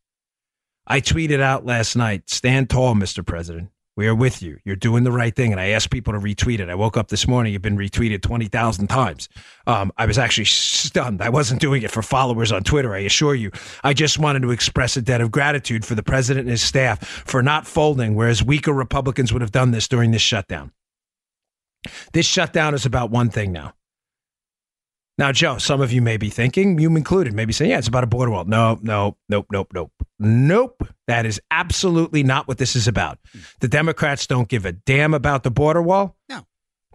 I 0.88 1.02
tweeted 1.02 1.42
out 1.42 1.66
last 1.66 1.96
night 1.96 2.30
stand 2.30 2.70
tall, 2.70 2.94
Mr. 2.94 3.26
President. 3.26 3.70
We 3.98 4.08
are 4.08 4.16
with 4.16 4.42
you. 4.42 4.58
You're 4.66 4.76
doing 4.76 5.06
the 5.06 5.12
right 5.12 5.34
thing. 5.34 5.54
And 5.54 5.62
I 5.62 5.70
asked 5.70 5.90
people 5.90 6.12
to 6.12 6.20
retweet 6.20 6.60
it. 6.60 6.70
I 6.70 6.76
woke 6.76 6.98
up 6.98 7.08
this 7.08 7.30
morning, 7.30 7.54
you've 7.54 7.62
been 7.62 7.78
retweeted 7.78 8.22
20,000 8.22 8.88
times. 8.88 9.30
Um, 9.68 9.92
I 9.98 10.06
was 10.06 10.18
actually 10.18 10.46
stunned. 10.46 11.22
I 11.22 11.30
wasn't 11.30 11.62
doing 11.62 11.82
it 11.82 11.92
for 11.92 12.02
followers 12.02 12.52
on 12.52 12.64
Twitter, 12.64 12.94
I 12.94 13.00
assure 13.00 13.36
you. 13.36 13.52
I 13.86 13.94
just 13.94 14.20
wanted 14.20 14.42
to 14.42 14.52
express 14.52 14.98
a 14.98 15.02
debt 15.02 15.22
of 15.22 15.32
gratitude 15.32 15.86
for 15.86 15.96
the 15.96 16.04
president 16.04 16.44
and 16.44 16.52
his 16.52 16.62
staff 16.62 17.06
for 17.26 17.42
not 17.42 17.66
folding, 17.66 18.16
whereas 18.16 18.44
weaker 18.44 18.74
Republicans 18.74 19.32
would 19.32 19.42
have 19.42 19.54
done 19.54 19.72
this 19.72 19.88
during 19.88 20.12
this 20.12 20.22
shutdown. 20.22 20.72
This 22.12 22.26
shutdown 22.26 22.74
is 22.74 22.86
about 22.86 23.12
one 23.12 23.30
thing 23.30 23.54
now 23.54 23.74
now, 25.18 25.32
Joe, 25.32 25.58
some 25.58 25.80
of 25.80 25.94
you 25.94 26.02
may 26.02 26.18
be 26.18 26.30
thinking, 26.30 26.78
you 26.78 26.94
included, 26.96 27.34
maybe 27.34 27.54
saying, 27.54 27.72
yeah, 27.72 27.78
it's 27.78 27.88
about 27.88 28.04
a 28.04 28.08
border 28.08 28.32
wall. 28.32 28.44
No, 28.46 28.78
no, 28.82 29.16
nope, 29.30 29.48
nope, 29.50 29.72
nope. 29.74 29.92
Nope. 30.20 30.88
That 31.08 31.26
is 31.26 31.42
absolutely 31.52 32.24
not 32.24 32.48
what 32.48 32.58
this 32.58 32.76
is 32.76 32.88
about. 32.88 33.20
The 33.60 33.68
Democrats 33.68 34.28
don't 34.28 34.50
give 34.50 34.66
a 34.66 34.74
damn 34.74 35.14
about 35.14 35.44
the 35.44 35.52
border 35.52 35.82
wall. 35.82 36.18
No. 36.28 36.46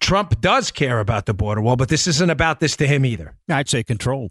Trump 0.00 0.40
does 0.40 0.70
care 0.70 1.00
about 1.00 1.26
the 1.26 1.34
border 1.34 1.60
wall, 1.60 1.76
but 1.76 1.88
this 1.88 2.06
isn't 2.06 2.30
about 2.30 2.60
this 2.60 2.76
to 2.76 2.86
him 2.86 3.04
either. 3.04 3.36
I'd 3.48 3.68
say 3.68 3.82
control. 3.82 4.30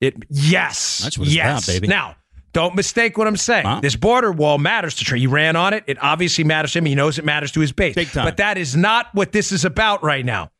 It 0.00 0.14
yes. 0.28 1.00
That's 1.02 1.18
what 1.18 1.26
it's 1.26 1.36
yes. 1.36 1.64
about, 1.64 1.74
baby. 1.74 1.88
Now, 1.88 2.16
don't 2.52 2.74
mistake 2.74 3.16
what 3.16 3.26
I'm 3.26 3.36
saying. 3.36 3.66
Huh? 3.66 3.80
This 3.80 3.96
border 3.96 4.32
wall 4.32 4.58
matters 4.58 4.96
to 4.96 5.04
Trump. 5.04 5.20
He 5.20 5.26
ran 5.26 5.56
on 5.56 5.72
it. 5.72 5.84
It 5.86 5.98
obviously 6.02 6.44
matters 6.44 6.72
to 6.72 6.78
him. 6.78 6.86
He 6.86 6.94
knows 6.94 7.18
it 7.18 7.24
matters 7.24 7.52
to 7.52 7.60
his 7.60 7.72
base. 7.72 7.94
Big 7.94 8.10
time. 8.10 8.24
But 8.24 8.38
that 8.38 8.58
is 8.58 8.76
not 8.76 9.06
what 9.14 9.32
this 9.32 9.52
is 9.52 9.64
about 9.64 10.02
right 10.02 10.24
now. 10.24 10.50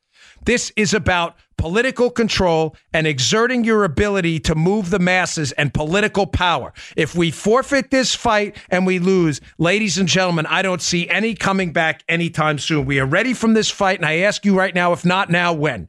This 0.45 0.73
is 0.77 0.95
about 0.95 1.37
political 1.59 2.11
control 2.11 2.75
and 2.93 3.07
exerting 3.07 3.65
your 3.65 3.85
ability 3.85 4.41
to 4.41 4.55
move 4.55 4.91
the 4.91 4.99
masses 4.99 5.53
and 5.53 5.75
political 5.75 6.27
power. 6.27 6.73
If 6.97 7.15
we 7.15 7.31
forfeit 7.31 7.91
this 7.91 8.15
fight 8.15 8.57
and 8.71 8.87
we 8.87 8.99
lose, 8.99 9.41
ladies 9.59 9.99
and 9.99 10.09
gentlemen, 10.09 10.47
I 10.47 10.63
don't 10.63 10.81
see 10.81 11.09
any 11.09 11.35
coming 11.35 11.73
back 11.73 12.03
anytime 12.09 12.59
soon. 12.59 12.87
We 12.87 12.99
are 12.99 13.07
ready 13.07 13.35
from 13.35 13.53
this 13.53 13.71
fight, 13.71 13.99
and 13.99 14.07
I 14.07 14.21
ask 14.21 14.45
you 14.47 14.57
right 14.57 14.75
now, 14.75 14.93
if 14.93 15.05
not 15.05 15.29
now, 15.29 15.53
when? 15.53 15.89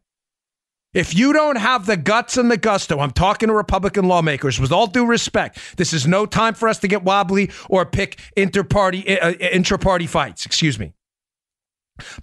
If 0.94 1.16
you 1.16 1.32
don't 1.32 1.56
have 1.56 1.86
the 1.86 1.96
guts 1.96 2.36
and 2.36 2.52
the 2.52 2.58
gusto, 2.58 3.00
I'm 3.00 3.12
talking 3.12 3.48
to 3.48 3.54
Republican 3.54 4.10
lawmakers 4.10 4.60
with 4.60 4.74
all 4.74 4.88
due 4.88 5.06
respect. 5.06 5.58
This 5.78 5.94
is 5.94 6.06
no 6.06 6.26
time 6.26 6.54
for 6.54 6.68
us 6.68 6.80
to 6.80 6.90
get 6.90 7.02
wobbly 7.04 7.50
or 7.70 7.86
pick 7.86 8.20
inter-party, 8.36 9.18
uh, 9.18 9.30
uh 9.30 9.32
intra-party 9.32 10.08
fights. 10.08 10.46
Excuse 10.46 10.78
me. 10.78 10.92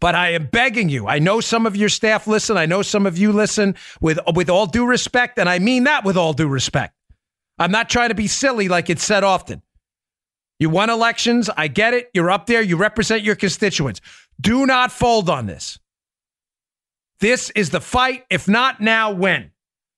But 0.00 0.14
I 0.14 0.32
am 0.32 0.46
begging 0.46 0.88
you. 0.88 1.06
I 1.06 1.18
know 1.18 1.40
some 1.40 1.66
of 1.66 1.76
your 1.76 1.88
staff 1.88 2.26
listen. 2.26 2.56
I 2.56 2.66
know 2.66 2.82
some 2.82 3.06
of 3.06 3.18
you 3.18 3.32
listen 3.32 3.74
with 4.00 4.18
with 4.34 4.50
all 4.50 4.66
due 4.66 4.86
respect, 4.86 5.38
and 5.38 5.48
I 5.48 5.58
mean 5.58 5.84
that 5.84 6.04
with 6.04 6.16
all 6.16 6.32
due 6.32 6.48
respect. 6.48 6.94
I'm 7.58 7.72
not 7.72 7.88
trying 7.88 8.10
to 8.10 8.14
be 8.14 8.26
silly 8.28 8.68
like 8.68 8.88
it's 8.88 9.04
said 9.04 9.24
often. 9.24 9.62
You 10.58 10.70
won 10.70 10.90
elections. 10.90 11.48
I 11.56 11.68
get 11.68 11.94
it. 11.94 12.10
You're 12.14 12.30
up 12.30 12.46
there. 12.46 12.62
You 12.62 12.76
represent 12.76 13.22
your 13.22 13.36
constituents. 13.36 14.00
Do 14.40 14.66
not 14.66 14.92
fold 14.92 15.30
on 15.30 15.46
this. 15.46 15.78
This 17.20 17.50
is 17.50 17.70
the 17.70 17.80
fight. 17.80 18.24
If 18.30 18.48
not 18.48 18.80
now, 18.80 19.12
when? 19.12 19.50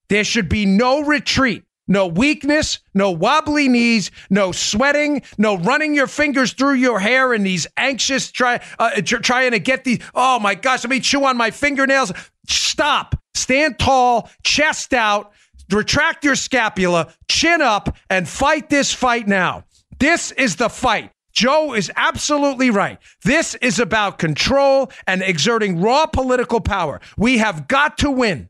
There 0.09 0.25
should 0.25 0.49
be 0.49 0.67
no 0.67 1.03
retreat, 1.03 1.65
no 1.91 2.07
weakness, 2.07 2.79
no 2.95 3.11
wobbly 3.11 3.69
knees, 3.69 4.11
no 4.31 4.53
sweating, 4.53 5.23
no 5.37 5.59
running 5.59 5.93
your 5.93 6.07
fingers 6.07 6.55
through 6.55 6.75
your 6.75 7.01
hair 7.01 7.35
and 7.35 7.45
these 7.45 7.67
anxious 7.77 8.31
try 8.31 8.61
uh, 8.79 9.03
trying 9.03 9.51
to 9.51 9.59
get 9.59 9.85
the 9.85 10.01
oh 10.15 10.39
my 10.39 10.55
gosh, 10.55 10.85
let 10.85 10.91
me 10.91 11.01
chew 11.01 11.25
on 11.25 11.37
my 11.37 11.51
fingernails. 11.51 12.13
Stop. 12.49 13.17
Stand 13.35 13.79
tall, 13.79 14.31
chest 14.43 14.95
out, 14.95 15.33
retract 15.71 16.25
your 16.25 16.37
scapula, 16.37 17.13
chin 17.29 17.61
up, 17.61 17.97
and 18.09 18.29
fight 18.29 18.71
this 18.71 18.93
fight 18.93 19.29
now. 19.29 19.65
This 19.99 20.31
is 20.33 20.57
the 20.57 20.69
fight. 20.69 21.11
Joe 21.33 21.75
is 21.75 21.91
absolutely 21.97 22.71
right. 22.71 22.99
This 23.25 23.55
is 23.57 23.79
about 23.79 24.19
control 24.19 24.91
and 25.07 25.23
exerting 25.23 25.81
raw 25.81 26.07
political 26.07 26.61
power. 26.61 27.01
We 27.17 27.39
have 27.39 27.69
got 27.69 27.99
to 27.99 28.11
win. 28.11 28.49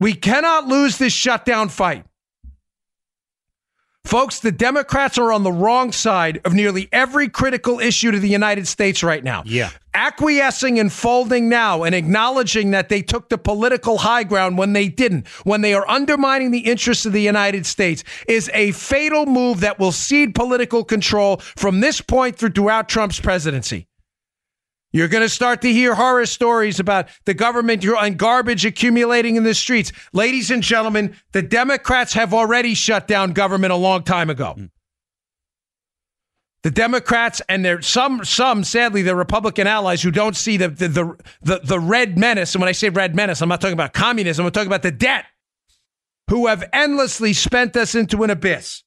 We 0.00 0.14
cannot 0.14 0.66
lose 0.66 0.98
this 0.98 1.12
shutdown 1.12 1.68
fight. 1.70 2.04
Folks, 4.08 4.40
the 4.40 4.50
Democrats 4.50 5.18
are 5.18 5.30
on 5.30 5.42
the 5.42 5.52
wrong 5.52 5.92
side 5.92 6.40
of 6.46 6.54
nearly 6.54 6.88
every 6.92 7.28
critical 7.28 7.78
issue 7.78 8.10
to 8.10 8.18
the 8.18 8.26
United 8.26 8.66
States 8.66 9.02
right 9.02 9.22
now. 9.22 9.42
Yeah. 9.44 9.68
Acquiescing 9.92 10.78
and 10.78 10.90
folding 10.90 11.50
now 11.50 11.82
and 11.82 11.94
acknowledging 11.94 12.70
that 12.70 12.88
they 12.88 13.02
took 13.02 13.28
the 13.28 13.36
political 13.36 13.98
high 13.98 14.24
ground 14.24 14.56
when 14.56 14.72
they 14.72 14.88
didn't, 14.88 15.28
when 15.44 15.60
they 15.60 15.74
are 15.74 15.86
undermining 15.86 16.52
the 16.52 16.60
interests 16.60 17.04
of 17.04 17.12
the 17.12 17.20
United 17.20 17.66
States, 17.66 18.02
is 18.26 18.50
a 18.54 18.72
fatal 18.72 19.26
move 19.26 19.60
that 19.60 19.78
will 19.78 19.92
cede 19.92 20.34
political 20.34 20.84
control 20.84 21.36
from 21.36 21.80
this 21.80 22.00
point 22.00 22.36
through 22.36 22.52
throughout 22.52 22.88
Trump's 22.88 23.20
presidency. 23.20 23.88
You're 24.98 25.06
going 25.06 25.22
to 25.22 25.28
start 25.28 25.62
to 25.62 25.72
hear 25.72 25.94
horror 25.94 26.26
stories 26.26 26.80
about 26.80 27.08
the 27.24 27.32
government 27.32 27.84
and 27.84 28.18
garbage 28.18 28.66
accumulating 28.66 29.36
in 29.36 29.44
the 29.44 29.54
streets. 29.54 29.92
Ladies 30.12 30.50
and 30.50 30.60
gentlemen, 30.60 31.14
the 31.30 31.40
Democrats 31.40 32.14
have 32.14 32.34
already 32.34 32.74
shut 32.74 33.06
down 33.06 33.32
government 33.32 33.72
a 33.72 33.76
long 33.76 34.02
time 34.02 34.28
ago. 34.28 34.56
Mm. 34.58 34.70
The 36.64 36.72
Democrats 36.72 37.40
and 37.48 37.64
their 37.64 37.80
some 37.80 38.24
some 38.24 38.64
sadly 38.64 39.02
the 39.02 39.14
Republican 39.14 39.68
allies 39.68 40.02
who 40.02 40.10
don't 40.10 40.36
see 40.36 40.56
the 40.56 40.66
the, 40.66 40.88
the 40.88 41.16
the 41.42 41.60
the 41.62 41.78
red 41.78 42.18
menace. 42.18 42.56
And 42.56 42.60
when 42.60 42.68
I 42.68 42.72
say 42.72 42.88
red 42.88 43.14
menace, 43.14 43.40
I'm 43.40 43.48
not 43.48 43.60
talking 43.60 43.74
about 43.74 43.92
communism. 43.92 44.44
I'm 44.44 44.50
talking 44.50 44.66
about 44.66 44.82
the 44.82 44.90
debt. 44.90 45.26
Who 46.28 46.48
have 46.48 46.68
endlessly 46.72 47.34
spent 47.34 47.76
us 47.76 47.94
into 47.94 48.24
an 48.24 48.30
abyss. 48.30 48.82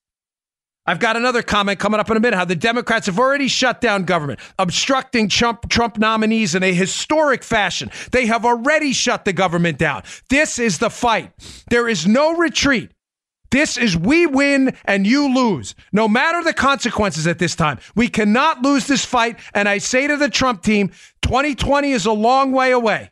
I've 0.92 1.00
got 1.00 1.16
another 1.16 1.42
comment 1.42 1.80
coming 1.80 2.02
up 2.02 2.12
in 2.12 2.18
a 2.18 2.20
minute 2.20 2.36
how 2.36 2.44
the 2.44 2.54
Democrats 2.54 3.06
have 3.06 3.18
already 3.18 3.48
shut 3.48 3.80
down 3.80 4.04
government, 4.04 4.42
obstructing 4.60 5.30
Trump, 5.30 5.70
Trump 5.70 5.98
nominees 5.98 6.54
in 6.54 6.64
a 6.64 6.74
historic 6.74 7.46
fashion. 7.46 7.90
They 8.12 8.26
have 8.26 8.44
already 8.44 8.92
shut 8.92 9.24
the 9.24 9.32
government 9.32 9.78
down. 9.78 10.04
This 10.30 10.60
is 10.60 10.80
the 10.80 10.90
fight. 10.90 11.32
There 11.70 11.88
is 11.88 12.06
no 12.06 12.36
retreat. 12.36 12.92
This 13.52 13.78
is 13.78 13.96
we 13.96 14.26
win 14.26 14.76
and 14.84 15.08
you 15.08 15.34
lose. 15.34 15.76
No 15.94 16.10
matter 16.10 16.44
the 16.44 16.54
consequences 16.54 17.26
at 17.26 17.40
this 17.40 17.56
time, 17.56 17.80
we 17.96 18.10
cannot 18.10 18.62
lose 18.62 18.86
this 18.88 19.06
fight. 19.06 19.40
And 19.54 19.70
I 19.70 19.78
say 19.78 20.08
to 20.08 20.18
the 20.18 20.28
Trump 20.28 20.62
team 20.62 20.90
2020 21.22 21.94
is 21.94 22.06
a 22.06 22.12
long 22.12 22.52
way 22.52 22.72
away. 22.72 23.12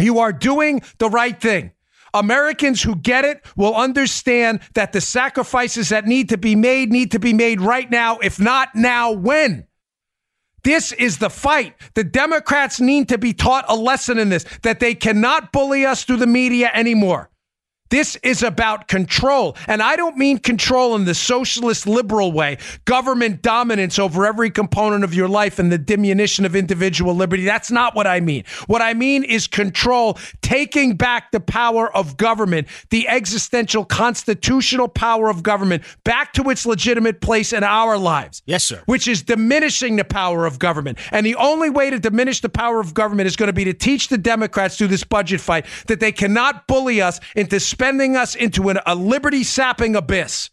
You 0.00 0.18
are 0.18 0.32
doing 0.32 0.82
the 0.98 1.10
right 1.10 1.40
thing. 1.40 1.70
Americans 2.18 2.82
who 2.82 2.96
get 2.96 3.24
it 3.24 3.44
will 3.56 3.74
understand 3.74 4.60
that 4.74 4.92
the 4.92 5.00
sacrifices 5.00 5.90
that 5.90 6.06
need 6.06 6.28
to 6.30 6.38
be 6.38 6.54
made 6.54 6.90
need 6.90 7.12
to 7.12 7.18
be 7.18 7.32
made 7.32 7.60
right 7.60 7.90
now. 7.90 8.18
If 8.18 8.40
not 8.40 8.74
now, 8.74 9.12
when? 9.12 9.66
This 10.64 10.90
is 10.90 11.18
the 11.18 11.30
fight. 11.30 11.76
The 11.94 12.02
Democrats 12.02 12.80
need 12.80 13.08
to 13.10 13.18
be 13.18 13.32
taught 13.32 13.66
a 13.68 13.76
lesson 13.76 14.18
in 14.18 14.30
this 14.30 14.44
that 14.62 14.80
they 14.80 14.94
cannot 14.94 15.52
bully 15.52 15.86
us 15.86 16.02
through 16.02 16.16
the 16.16 16.26
media 16.26 16.70
anymore. 16.74 17.30
This 17.88 18.16
is 18.16 18.42
about 18.42 18.88
control. 18.88 19.56
And 19.66 19.82
I 19.82 19.96
don't 19.96 20.16
mean 20.16 20.38
control 20.38 20.94
in 20.96 21.04
the 21.04 21.14
socialist 21.14 21.86
liberal 21.86 22.32
way, 22.32 22.58
government 22.84 23.42
dominance 23.42 23.98
over 23.98 24.26
every 24.26 24.50
component 24.50 25.04
of 25.04 25.14
your 25.14 25.28
life 25.28 25.58
and 25.58 25.70
the 25.70 25.78
diminution 25.78 26.44
of 26.44 26.56
individual 26.56 27.14
liberty. 27.14 27.44
That's 27.44 27.70
not 27.70 27.94
what 27.94 28.06
I 28.06 28.20
mean. 28.20 28.44
What 28.66 28.82
I 28.82 28.94
mean 28.94 29.24
is 29.24 29.46
control, 29.46 30.18
taking 30.42 30.96
back 30.96 31.30
the 31.32 31.40
power 31.40 31.94
of 31.94 32.16
government, 32.16 32.68
the 32.90 33.06
existential 33.08 33.84
constitutional 33.84 34.88
power 34.88 35.28
of 35.28 35.42
government 35.42 35.82
back 36.04 36.32
to 36.34 36.50
its 36.50 36.66
legitimate 36.66 37.20
place 37.20 37.52
in 37.52 37.62
our 37.62 37.96
lives. 37.96 38.42
Yes, 38.46 38.64
sir. 38.64 38.82
Which 38.86 39.06
is 39.08 39.22
diminishing 39.22 39.96
the 39.96 40.04
power 40.04 40.46
of 40.46 40.58
government. 40.58 40.98
And 41.12 41.24
the 41.24 41.36
only 41.36 41.70
way 41.70 41.90
to 41.90 41.98
diminish 41.98 42.40
the 42.40 42.48
power 42.48 42.80
of 42.80 42.94
government 42.94 43.26
is 43.26 43.36
going 43.36 43.48
to 43.48 43.52
be 43.52 43.64
to 43.64 43.74
teach 43.74 44.08
the 44.08 44.18
Democrats 44.18 44.76
through 44.76 44.88
this 44.88 45.04
budget 45.04 45.40
fight 45.40 45.66
that 45.86 46.00
they 46.00 46.12
cannot 46.12 46.66
bully 46.66 47.00
us 47.00 47.20
into 47.34 47.60
spending 47.76 48.16
us 48.16 48.34
into 48.34 48.70
an, 48.70 48.78
a 48.86 48.94
liberty 48.94 49.44
sapping 49.44 49.94
abyss. 49.94 50.48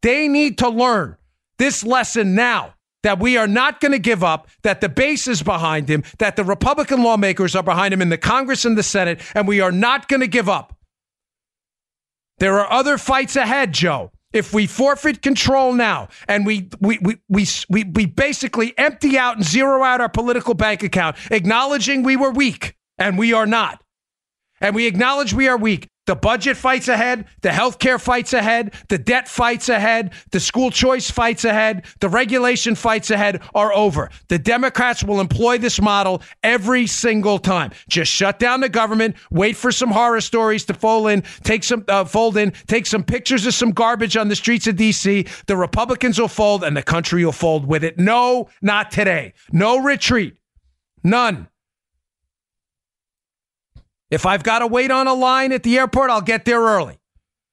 They 0.00 0.28
need 0.28 0.58
to 0.58 0.68
learn 0.68 1.16
this 1.58 1.82
lesson 1.82 2.36
now 2.36 2.74
that 3.02 3.18
we 3.18 3.36
are 3.36 3.48
not 3.48 3.80
going 3.80 3.90
to 3.90 3.98
give 3.98 4.22
up, 4.22 4.46
that 4.62 4.80
the 4.80 4.88
base 4.88 5.26
is 5.26 5.42
behind 5.42 5.88
him, 5.88 6.04
that 6.18 6.36
the 6.36 6.44
Republican 6.44 7.02
lawmakers 7.02 7.56
are 7.56 7.64
behind 7.64 7.92
him 7.92 8.00
in 8.00 8.10
the 8.10 8.16
Congress 8.16 8.64
and 8.64 8.78
the 8.78 8.82
Senate, 8.84 9.20
and 9.34 9.48
we 9.48 9.60
are 9.60 9.72
not 9.72 10.06
going 10.06 10.20
to 10.20 10.28
give 10.28 10.48
up. 10.48 10.78
There 12.38 12.60
are 12.60 12.70
other 12.70 12.96
fights 12.96 13.34
ahead, 13.34 13.72
Joe. 13.72 14.12
If 14.32 14.54
we 14.54 14.68
forfeit 14.68 15.20
control 15.20 15.72
now 15.72 16.10
and 16.28 16.46
we, 16.46 16.68
we, 16.78 17.00
we, 17.02 17.16
we, 17.28 17.44
we, 17.68 17.82
we 17.82 18.06
basically 18.06 18.72
empty 18.78 19.18
out 19.18 19.34
and 19.34 19.44
zero 19.44 19.82
out 19.82 20.00
our 20.00 20.08
political 20.08 20.54
bank 20.54 20.84
account, 20.84 21.16
acknowledging 21.32 22.04
we 22.04 22.16
were 22.16 22.30
weak, 22.30 22.76
and 22.98 23.18
we 23.18 23.32
are 23.32 23.46
not, 23.46 23.82
and 24.60 24.76
we 24.76 24.86
acknowledge 24.86 25.34
we 25.34 25.48
are 25.48 25.56
weak, 25.56 25.88
the 26.06 26.16
budget 26.16 26.56
fights 26.56 26.88
ahead, 26.88 27.26
the 27.42 27.50
healthcare 27.50 28.00
fights 28.00 28.32
ahead, 28.32 28.74
the 28.88 28.98
debt 28.98 29.28
fights 29.28 29.68
ahead, 29.68 30.12
the 30.32 30.40
school 30.40 30.70
choice 30.70 31.10
fights 31.10 31.44
ahead, 31.44 31.84
the 32.00 32.08
regulation 32.08 32.74
fights 32.74 33.10
ahead 33.10 33.40
are 33.54 33.72
over. 33.72 34.10
The 34.28 34.38
Democrats 34.38 35.04
will 35.04 35.20
employ 35.20 35.58
this 35.58 35.80
model 35.80 36.22
every 36.42 36.88
single 36.88 37.38
time. 37.38 37.70
Just 37.88 38.10
shut 38.10 38.40
down 38.40 38.60
the 38.60 38.68
government, 38.68 39.14
wait 39.30 39.56
for 39.56 39.70
some 39.70 39.90
horror 39.90 40.20
stories 40.20 40.64
to 40.64 40.74
fold 40.74 41.08
in, 41.08 41.22
take 41.44 41.62
some 41.62 41.84
uh, 41.86 42.04
fold 42.04 42.36
in, 42.36 42.50
take 42.66 42.86
some 42.86 43.04
pictures 43.04 43.46
of 43.46 43.54
some 43.54 43.70
garbage 43.70 44.16
on 44.16 44.28
the 44.28 44.36
streets 44.36 44.66
of 44.66 44.74
DC. 44.74 45.28
The 45.46 45.56
Republicans 45.56 46.18
will 46.18 46.28
fold 46.28 46.64
and 46.64 46.76
the 46.76 46.82
country 46.82 47.24
will 47.24 47.32
fold 47.32 47.66
with 47.66 47.84
it. 47.84 47.98
No, 47.98 48.48
not 48.60 48.90
today. 48.90 49.34
No 49.52 49.78
retreat. 49.78 50.34
None. 51.04 51.48
If 54.12 54.26
I've 54.26 54.42
got 54.42 54.58
to 54.58 54.66
wait 54.66 54.90
on 54.90 55.06
a 55.08 55.14
line 55.14 55.52
at 55.52 55.62
the 55.62 55.78
airport, 55.78 56.10
I'll 56.10 56.20
get 56.20 56.44
there 56.44 56.60
early. 56.60 56.98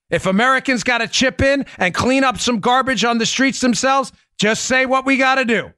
If 0.09 0.25
Americans 0.25 0.83
got 0.83 0.97
to 0.97 1.07
chip 1.07 1.41
in 1.41 1.65
and 1.77 1.93
clean 1.93 2.25
up 2.25 2.37
some 2.37 2.59
garbage 2.59 3.05
on 3.05 3.17
the 3.17 3.25
streets 3.25 3.61
themselves, 3.61 4.11
just 4.37 4.65
say 4.65 4.85
what 4.85 5.05
we 5.05 5.15
got 5.15 5.35
to 5.35 5.45
do. 5.45 5.71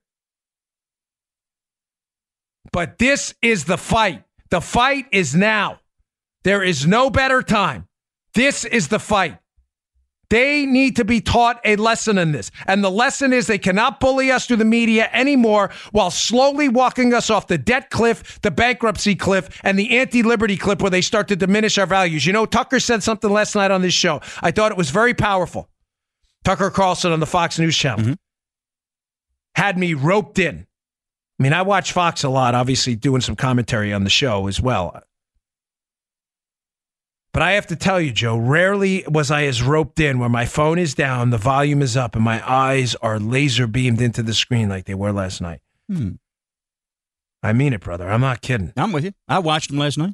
But 2.71 2.97
this 2.97 3.35
is 3.43 3.65
the 3.65 3.77
fight. 3.77 4.23
The 4.49 4.59
fight 4.59 5.05
is 5.11 5.35
now. 5.35 5.81
There 6.43 6.63
is 6.63 6.87
no 6.87 7.11
better 7.11 7.43
time. 7.43 7.87
This 8.33 8.65
is 8.65 8.87
the 8.87 8.97
fight. 8.97 9.37
They 10.31 10.65
need 10.65 10.95
to 10.95 11.03
be 11.03 11.19
taught 11.19 11.59
a 11.65 11.75
lesson 11.75 12.17
in 12.17 12.31
this. 12.31 12.51
And 12.65 12.81
the 12.81 12.89
lesson 12.89 13.33
is 13.33 13.47
they 13.47 13.57
cannot 13.57 13.99
bully 13.99 14.31
us 14.31 14.45
through 14.45 14.57
the 14.57 14.65
media 14.65 15.09
anymore 15.11 15.71
while 15.91 16.09
slowly 16.09 16.69
walking 16.69 17.13
us 17.13 17.29
off 17.29 17.47
the 17.47 17.57
debt 17.57 17.89
cliff, 17.89 18.39
the 18.41 18.49
bankruptcy 18.49 19.13
cliff, 19.13 19.59
and 19.61 19.77
the 19.77 19.97
anti 19.99 20.23
liberty 20.23 20.55
cliff 20.55 20.79
where 20.79 20.89
they 20.89 21.01
start 21.01 21.27
to 21.27 21.35
diminish 21.35 21.77
our 21.77 21.85
values. 21.85 22.25
You 22.25 22.31
know, 22.31 22.45
Tucker 22.45 22.79
said 22.79 23.03
something 23.03 23.29
last 23.29 23.55
night 23.55 23.71
on 23.71 23.81
this 23.81 23.93
show. 23.93 24.21
I 24.41 24.51
thought 24.51 24.71
it 24.71 24.77
was 24.77 24.89
very 24.89 25.13
powerful. 25.13 25.67
Tucker 26.45 26.69
Carlson 26.69 27.11
on 27.11 27.19
the 27.19 27.25
Fox 27.25 27.59
News 27.59 27.75
channel 27.75 27.99
mm-hmm. 27.99 28.13
had 29.55 29.77
me 29.77 29.95
roped 29.95 30.39
in. 30.39 30.65
I 31.39 31.43
mean, 31.43 31.51
I 31.51 31.63
watch 31.63 31.91
Fox 31.91 32.23
a 32.23 32.29
lot, 32.29 32.55
obviously 32.55 32.95
doing 32.95 33.19
some 33.19 33.35
commentary 33.35 33.91
on 33.91 34.05
the 34.05 34.09
show 34.09 34.47
as 34.47 34.61
well. 34.61 35.03
But 37.33 37.43
I 37.43 37.53
have 37.53 37.67
to 37.67 37.77
tell 37.77 38.01
you, 38.01 38.11
Joe, 38.11 38.37
rarely 38.37 39.05
was 39.07 39.31
I 39.31 39.45
as 39.45 39.63
roped 39.63 39.99
in 39.99 40.19
where 40.19 40.29
my 40.29 40.45
phone 40.45 40.77
is 40.77 40.93
down, 40.93 41.29
the 41.29 41.37
volume 41.37 41.81
is 41.81 41.95
up, 41.95 42.15
and 42.15 42.25
my 42.25 42.41
eyes 42.49 42.93
are 42.95 43.19
laser 43.19 43.67
beamed 43.67 44.01
into 44.01 44.21
the 44.21 44.33
screen 44.33 44.67
like 44.67 44.85
they 44.85 44.95
were 44.95 45.13
last 45.13 45.39
night. 45.39 45.61
Hmm. 45.87 46.11
I 47.41 47.53
mean 47.53 47.73
it, 47.73 47.81
brother. 47.81 48.09
I'm 48.09 48.21
not 48.21 48.41
kidding. 48.41 48.73
I'm 48.75 48.91
with 48.91 49.05
you. 49.05 49.13
I 49.27 49.39
watched 49.39 49.71
him 49.71 49.77
last 49.77 49.97
night. 49.97 50.13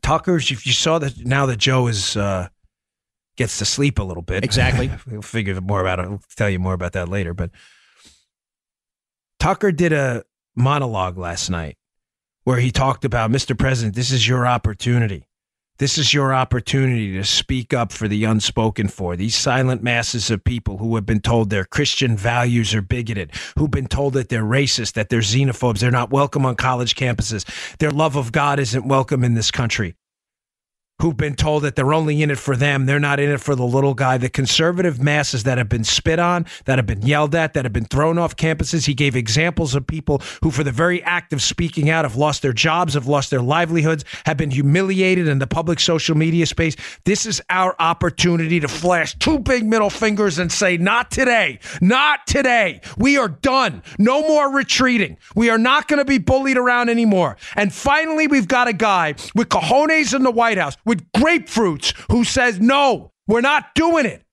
Tucker's, 0.00 0.50
if 0.50 0.66
you 0.66 0.72
saw 0.72 0.98
that 0.98 1.18
now 1.18 1.46
that 1.46 1.58
Joe 1.58 1.86
is 1.86 2.16
uh, 2.16 2.48
gets 3.36 3.58
to 3.58 3.64
sleep 3.64 3.98
a 3.98 4.02
little 4.02 4.22
bit. 4.22 4.44
Exactly. 4.44 4.90
we'll 5.06 5.22
figure 5.22 5.60
more 5.60 5.80
about 5.80 5.98
it. 5.98 6.02
I'll 6.02 6.22
tell 6.36 6.50
you 6.50 6.58
more 6.58 6.74
about 6.74 6.92
that 6.92 7.08
later. 7.08 7.34
But 7.34 7.50
Tucker 9.38 9.72
did 9.72 9.92
a 9.92 10.24
monologue 10.56 11.18
last 11.18 11.50
night 11.50 11.76
where 12.44 12.58
he 12.58 12.70
talked 12.70 13.04
about, 13.04 13.30
Mr. 13.30 13.56
President, 13.56 13.94
this 13.94 14.10
is 14.10 14.26
your 14.26 14.46
opportunity. 14.46 15.26
This 15.78 15.96
is 15.96 16.12
your 16.12 16.34
opportunity 16.34 17.14
to 17.14 17.24
speak 17.24 17.72
up 17.72 17.92
for 17.92 18.06
the 18.06 18.24
unspoken 18.24 18.88
for, 18.88 19.16
these 19.16 19.34
silent 19.34 19.82
masses 19.82 20.30
of 20.30 20.44
people 20.44 20.78
who 20.78 20.94
have 20.94 21.06
been 21.06 21.20
told 21.20 21.50
their 21.50 21.64
Christian 21.64 22.16
values 22.16 22.74
are 22.74 22.82
bigoted, 22.82 23.32
who've 23.58 23.70
been 23.70 23.86
told 23.86 24.12
that 24.12 24.28
they're 24.28 24.44
racist, 24.44 24.92
that 24.92 25.08
they're 25.08 25.20
xenophobes, 25.20 25.80
they're 25.80 25.90
not 25.90 26.10
welcome 26.10 26.44
on 26.44 26.56
college 26.56 26.94
campuses, 26.94 27.44
their 27.78 27.90
love 27.90 28.16
of 28.16 28.32
God 28.32 28.58
isn't 28.58 28.86
welcome 28.86 29.24
in 29.24 29.34
this 29.34 29.50
country 29.50 29.94
who've 31.00 31.16
been 31.16 31.34
told 31.34 31.64
that 31.64 31.74
they're 31.74 31.92
only 31.92 32.22
in 32.22 32.30
it 32.30 32.38
for 32.38 32.54
them. 32.54 32.86
They're 32.86 33.00
not 33.00 33.18
in 33.18 33.28
it 33.28 33.40
for 33.40 33.56
the 33.56 33.64
little 33.64 33.92
guy. 33.92 34.18
The 34.18 34.28
conservative 34.28 35.02
masses 35.02 35.42
that 35.42 35.58
have 35.58 35.68
been 35.68 35.82
spit 35.82 36.20
on, 36.20 36.46
that 36.66 36.78
have 36.78 36.86
been 36.86 37.02
yelled 37.02 37.34
at, 37.34 37.54
that 37.54 37.64
have 37.64 37.72
been 37.72 37.86
thrown 37.86 38.18
off 38.18 38.36
campuses. 38.36 38.86
He 38.86 38.94
gave 38.94 39.16
examples 39.16 39.74
of 39.74 39.84
people 39.84 40.22
who, 40.42 40.52
for 40.52 40.62
the 40.62 40.70
very 40.70 41.02
act 41.02 41.32
of 41.32 41.42
speaking 41.42 41.90
out, 41.90 42.04
have 42.04 42.14
lost 42.14 42.42
their 42.42 42.52
jobs, 42.52 42.94
have 42.94 43.08
lost 43.08 43.30
their 43.30 43.42
livelihoods, 43.42 44.04
have 44.26 44.36
been 44.36 44.52
humiliated 44.52 45.26
in 45.26 45.40
the 45.40 45.46
public 45.48 45.80
social 45.80 46.16
media 46.16 46.46
space. 46.46 46.76
This 47.04 47.26
is 47.26 47.42
our 47.50 47.74
opportunity 47.80 48.60
to 48.60 48.68
flash 48.68 49.18
two 49.18 49.40
big 49.40 49.64
middle 49.66 49.90
fingers 49.90 50.38
and 50.38 50.52
say, 50.52 50.76
not 50.76 51.10
today, 51.10 51.58
not 51.80 52.28
today. 52.28 52.80
We 52.96 53.18
are 53.18 53.28
done. 53.28 53.82
No 53.98 54.20
more 54.22 54.54
retreating. 54.54 55.16
We 55.34 55.50
are 55.50 55.58
not 55.58 55.88
going 55.88 55.98
to 55.98 56.04
be 56.04 56.18
bullied 56.18 56.56
around 56.56 56.90
anymore. 56.90 57.36
And 57.56 57.74
finally, 57.74 58.28
we've 58.28 58.46
got 58.46 58.68
a 58.68 58.72
guy 58.72 59.14
with 59.34 59.48
cojones 59.48 60.14
in 60.14 60.22
the 60.22 60.30
White 60.30 60.58
House 60.58 60.76
with 60.84 61.10
grapefruits 61.12 61.94
who 62.10 62.24
says, 62.24 62.60
no, 62.60 63.12
we're 63.26 63.40
not 63.40 63.74
doing 63.74 64.06
it. 64.06 64.24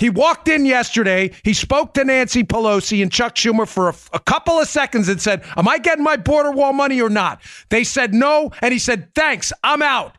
He 0.00 0.08
walked 0.08 0.48
in 0.48 0.64
yesterday. 0.64 1.30
He 1.44 1.52
spoke 1.52 1.92
to 1.92 2.04
Nancy 2.04 2.42
Pelosi 2.42 3.02
and 3.02 3.12
Chuck 3.12 3.34
Schumer 3.34 3.68
for 3.68 3.90
a, 4.14 4.18
couple 4.18 4.58
of 4.58 4.66
seconds 4.66 5.10
and 5.10 5.20
said, 5.20 5.44
Am 5.58 5.68
I 5.68 5.76
getting 5.76 6.02
my 6.02 6.16
border 6.16 6.50
wall 6.52 6.72
money 6.72 7.02
or 7.02 7.10
not? 7.10 7.42
They 7.68 7.84
said 7.84 8.14
no. 8.14 8.50
And 8.62 8.72
he 8.72 8.78
said, 8.78 9.14
Thanks. 9.14 9.52
I'm 9.62 9.82
out. 9.82 10.16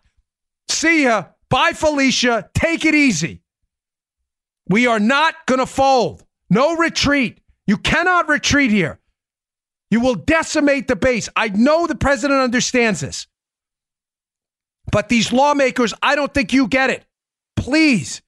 See 0.70 1.06
ya. 1.06 1.26
Bye, 1.50 1.72
Felicia. 1.74 2.48
Take 2.54 2.86
it 2.86 2.94
easy. 2.94 3.42
We 4.70 4.86
are 4.86 5.00
not 5.00 5.34
going 5.48 5.60
to 5.60 5.66
fold. 5.66 6.24
No 6.52 6.76
retreat. 6.76 7.40
You 7.66 7.78
cannot 7.78 8.30
retreat 8.30 8.70
here. 8.70 9.00
You 9.90 10.00
will 10.00 10.16
decimate 10.16 10.88
the 10.88 10.96
base. 10.96 11.28
I 11.36 11.48
know 11.50 11.88
the 11.88 11.96
president 11.96 12.40
understands 12.40 13.02
this. 13.02 13.26
But 14.92 15.10
these 15.10 15.32
lawmakers, 15.32 15.94
I 16.04 16.16
don't 16.16 16.34
think 16.34 16.54
you 16.54 16.68
get 16.68 16.90
it. 16.90 17.06
Please. 17.56 18.22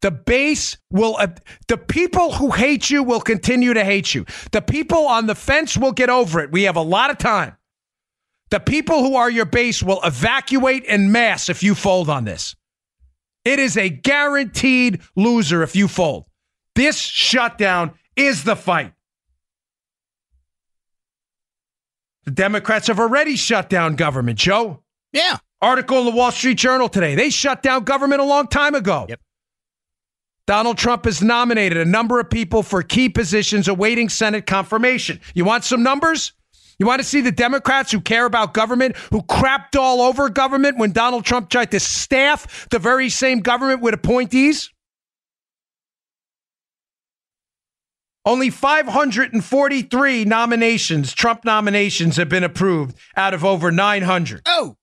The 0.00 0.10
base 0.12 0.76
will, 0.90 1.16
uh, 1.18 1.28
the 1.66 1.76
people 1.76 2.32
who 2.32 2.50
hate 2.50 2.88
you 2.88 3.02
will 3.02 3.20
continue 3.20 3.74
to 3.74 3.84
hate 3.84 4.14
you. 4.14 4.26
The 4.52 4.62
people 4.62 5.08
on 5.08 5.26
the 5.26 5.34
fence 5.34 5.76
will 5.76 5.90
get 5.90 6.08
over 6.08 6.40
it. 6.40 6.52
We 6.52 6.64
have 6.64 6.76
a 6.76 6.82
lot 6.82 7.10
of 7.10 7.18
time. 7.18 7.56
The 8.50 8.60
people 8.60 9.02
who 9.02 9.16
are 9.16 9.28
your 9.28 9.44
base 9.44 9.82
will 9.82 10.00
evacuate 10.02 10.84
en 10.86 11.10
masse 11.10 11.48
if 11.48 11.62
you 11.62 11.74
fold 11.74 12.08
on 12.08 12.24
this. 12.24 12.54
It 13.44 13.58
is 13.58 13.76
a 13.76 13.88
guaranteed 13.88 15.00
loser 15.16 15.62
if 15.62 15.74
you 15.74 15.88
fold. 15.88 16.26
This 16.74 16.96
shutdown 16.96 17.92
is 18.14 18.44
the 18.44 18.56
fight. 18.56 18.92
The 22.24 22.30
Democrats 22.30 22.86
have 22.86 23.00
already 23.00 23.36
shut 23.36 23.68
down 23.68 23.96
government, 23.96 24.38
Joe. 24.38 24.82
Yeah. 25.12 25.38
Article 25.60 25.98
in 25.98 26.04
the 26.04 26.12
Wall 26.12 26.30
Street 26.30 26.56
Journal 26.56 26.88
today. 26.88 27.14
They 27.14 27.30
shut 27.30 27.62
down 27.62 27.84
government 27.84 28.20
a 28.20 28.24
long 28.24 28.46
time 28.46 28.74
ago. 28.74 29.06
Yep. 29.08 29.20
Donald 30.46 30.78
Trump 30.78 31.04
has 31.04 31.20
nominated 31.20 31.76
a 31.76 31.84
number 31.84 32.18
of 32.18 32.30
people 32.30 32.62
for 32.62 32.82
key 32.82 33.10
positions 33.10 33.68
awaiting 33.68 34.08
Senate 34.08 34.46
confirmation. 34.46 35.20
You 35.34 35.44
want 35.44 35.64
some 35.64 35.82
numbers? 35.82 36.32
You 36.78 36.86
want 36.86 37.00
to 37.00 37.06
see 37.06 37.20
the 37.20 37.30
Democrats 37.32 37.92
who 37.92 38.00
care 38.00 38.24
about 38.24 38.54
government, 38.54 38.96
who 39.10 39.20
crapped 39.22 39.76
all 39.78 40.00
over 40.00 40.30
government 40.30 40.78
when 40.78 40.92
Donald 40.92 41.26
Trump 41.26 41.50
tried 41.50 41.72
to 41.72 41.80
staff 41.80 42.66
the 42.70 42.78
very 42.78 43.10
same 43.10 43.40
government 43.40 43.82
with 43.82 43.92
appointees? 43.92 44.70
Only 48.24 48.48
543 48.48 50.24
nominations, 50.24 51.12
Trump 51.12 51.44
nominations, 51.44 52.16
have 52.16 52.30
been 52.30 52.44
approved 52.44 52.96
out 53.16 53.34
of 53.34 53.44
over 53.44 53.70
900. 53.70 54.42
Oh. 54.46 54.77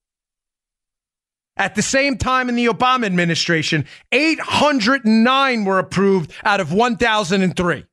At 1.58 1.76
the 1.76 1.82
same 1.82 2.18
time 2.18 2.50
in 2.50 2.56
the 2.56 2.66
Obama 2.66 3.06
administration, 3.06 3.86
809 4.12 5.64
were 5.64 5.80
approved 5.80 6.34
out 6.44 6.60
of 6.60 6.74
1,003. 6.74 7.86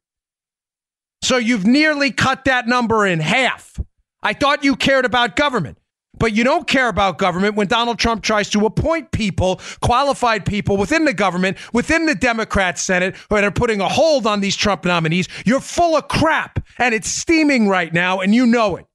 So 1.23 1.37
you've 1.37 1.67
nearly 1.67 2.11
cut 2.11 2.45
that 2.47 2.67
number 2.67 3.07
in 3.07 3.21
half. 3.21 3.79
I 4.23 4.33
thought 4.33 4.65
you 4.65 4.75
cared 4.75 5.05
about 5.05 5.37
government, 5.37 5.79
but 6.19 6.33
you 6.33 6.43
don't 6.43 6.67
care 6.67 6.89
about 6.89 7.19
government 7.19 7.55
when 7.55 7.69
Donald 7.69 8.01
Trump 8.01 8.23
tries 8.25 8.51
to 8.51 8.67
appoint 8.67 9.13
people, 9.13 9.61
qualified 9.81 10.45
people 10.45 10.77
within 10.77 11.05
the 11.05 11.15
government, 11.15 11.57
within 11.73 12.07
the 12.07 12.17
Democrat 12.17 12.79
Senate, 12.79 13.15
who 13.31 13.37
are 13.37 13.51
putting 13.53 13.81
a 13.81 13.89
hold 13.89 14.27
on 14.27 14.41
these 14.41 14.57
Trump 14.57 14.85
nominees. 14.85 15.29
You're 15.45 15.61
full 15.61 15.97
of 15.97 16.09
crap, 16.09 16.65
and 16.79 16.95
it's 16.95 17.09
steaming 17.09 17.69
right 17.69 17.93
now, 17.93 18.19
and 18.21 18.35
you 18.35 18.45
know 18.45 18.77
it. 18.77 18.87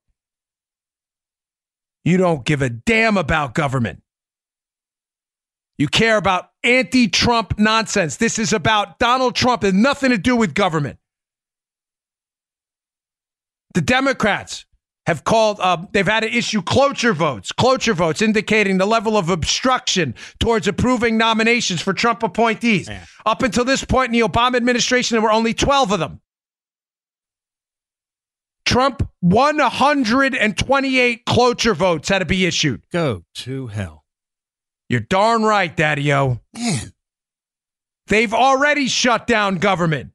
You 2.03 2.17
don't 2.17 2.45
give 2.45 2.61
a 2.61 2.69
damn 2.69 3.15
about 3.15 3.53
government. 3.53 4.01
You 5.77 5.87
care 5.87 6.17
about 6.17 6.49
anti 6.63 7.07
Trump 7.07 7.59
nonsense. 7.59 8.17
This 8.17 8.39
is 8.39 8.51
about 8.51 8.99
Donald 8.99 9.35
Trump. 9.35 9.63
It 9.63 9.67
has 9.67 9.75
nothing 9.75 10.09
to 10.09 10.17
do 10.17 10.35
with 10.35 10.53
government. 10.53 10.97
The 13.73 13.81
Democrats 13.81 14.65
have 15.05 15.23
called, 15.23 15.59
uh, 15.61 15.77
they've 15.93 16.07
had 16.07 16.21
to 16.21 16.29
issue 16.29 16.61
cloture 16.61 17.13
votes, 17.13 17.51
cloture 17.51 17.93
votes 17.93 18.21
indicating 18.21 18.77
the 18.77 18.85
level 18.85 19.15
of 19.15 19.29
obstruction 19.29 20.15
towards 20.39 20.67
approving 20.67 21.17
nominations 21.17 21.81
for 21.81 21.93
Trump 21.93 22.23
appointees. 22.23 22.89
Yeah. 22.89 23.05
Up 23.25 23.43
until 23.43 23.63
this 23.63 23.85
point 23.85 24.13
in 24.13 24.19
the 24.19 24.27
Obama 24.27 24.57
administration, 24.57 25.15
there 25.15 25.21
were 25.21 25.31
only 25.31 25.53
12 25.53 25.93
of 25.93 25.99
them. 25.99 26.19
Trump 28.65 29.07
128 29.21 31.25
cloture 31.25 31.73
votes 31.73 32.09
had 32.09 32.19
to 32.19 32.25
be 32.25 32.45
issued. 32.45 32.81
Go 32.91 33.23
to 33.35 33.67
hell. 33.67 34.03
You're 34.89 35.01
darn 35.01 35.43
right, 35.43 35.75
Daddy 35.75 36.13
O. 36.13 36.39
Man. 36.55 36.93
They've 38.07 38.33
already 38.33 38.87
shut 38.87 39.27
down 39.27 39.55
government. 39.55 40.11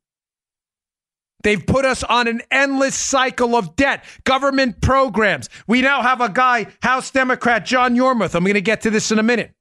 They've 1.43 1.65
put 1.65 1.85
us 1.85 2.05
on 2.05 2.29
an 2.29 2.41
endless 2.51 2.95
cycle 2.95 3.57
of 3.57 3.75
debt, 3.77 4.05
government 4.25 4.81
programs. 4.81 5.49
We 5.67 5.83
now 5.83 6.03
have 6.03 6.21
a 6.21 6.29
guy, 6.29 6.69
House 6.83 7.11
Democrat 7.11 7.67
John 7.67 7.97
Yarmuth. 7.97 8.35
I'm 8.35 8.45
going 8.45 8.55
to 8.55 8.61
get 8.61 8.83
to 8.83 8.91
this 8.91 9.11
in 9.11 9.19
a 9.19 9.25
minute. 9.25 9.53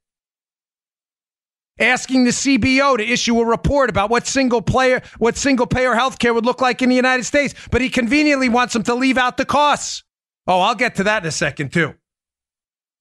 Asking 1.80 2.24
the 2.24 2.30
CBO 2.30 2.98
to 2.98 3.04
issue 3.04 3.38
a 3.40 3.44
report 3.44 3.90
about 3.90 4.10
what 4.10 4.26
single 4.26 4.62
player, 4.62 5.02
what 5.18 5.36
single 5.36 5.66
payer 5.66 5.94
healthcare 5.94 6.34
would 6.34 6.46
look 6.46 6.60
like 6.60 6.82
in 6.82 6.88
the 6.88 6.94
United 6.94 7.24
States, 7.24 7.54
but 7.70 7.80
he 7.80 7.88
conveniently 7.88 8.48
wants 8.48 8.72
them 8.74 8.84
to 8.84 8.94
leave 8.94 9.18
out 9.18 9.36
the 9.36 9.44
costs. 9.44 10.04
Oh, 10.46 10.60
I'll 10.60 10.74
get 10.74 10.96
to 10.96 11.04
that 11.04 11.22
in 11.24 11.28
a 11.28 11.32
second 11.32 11.72
too. 11.72 11.94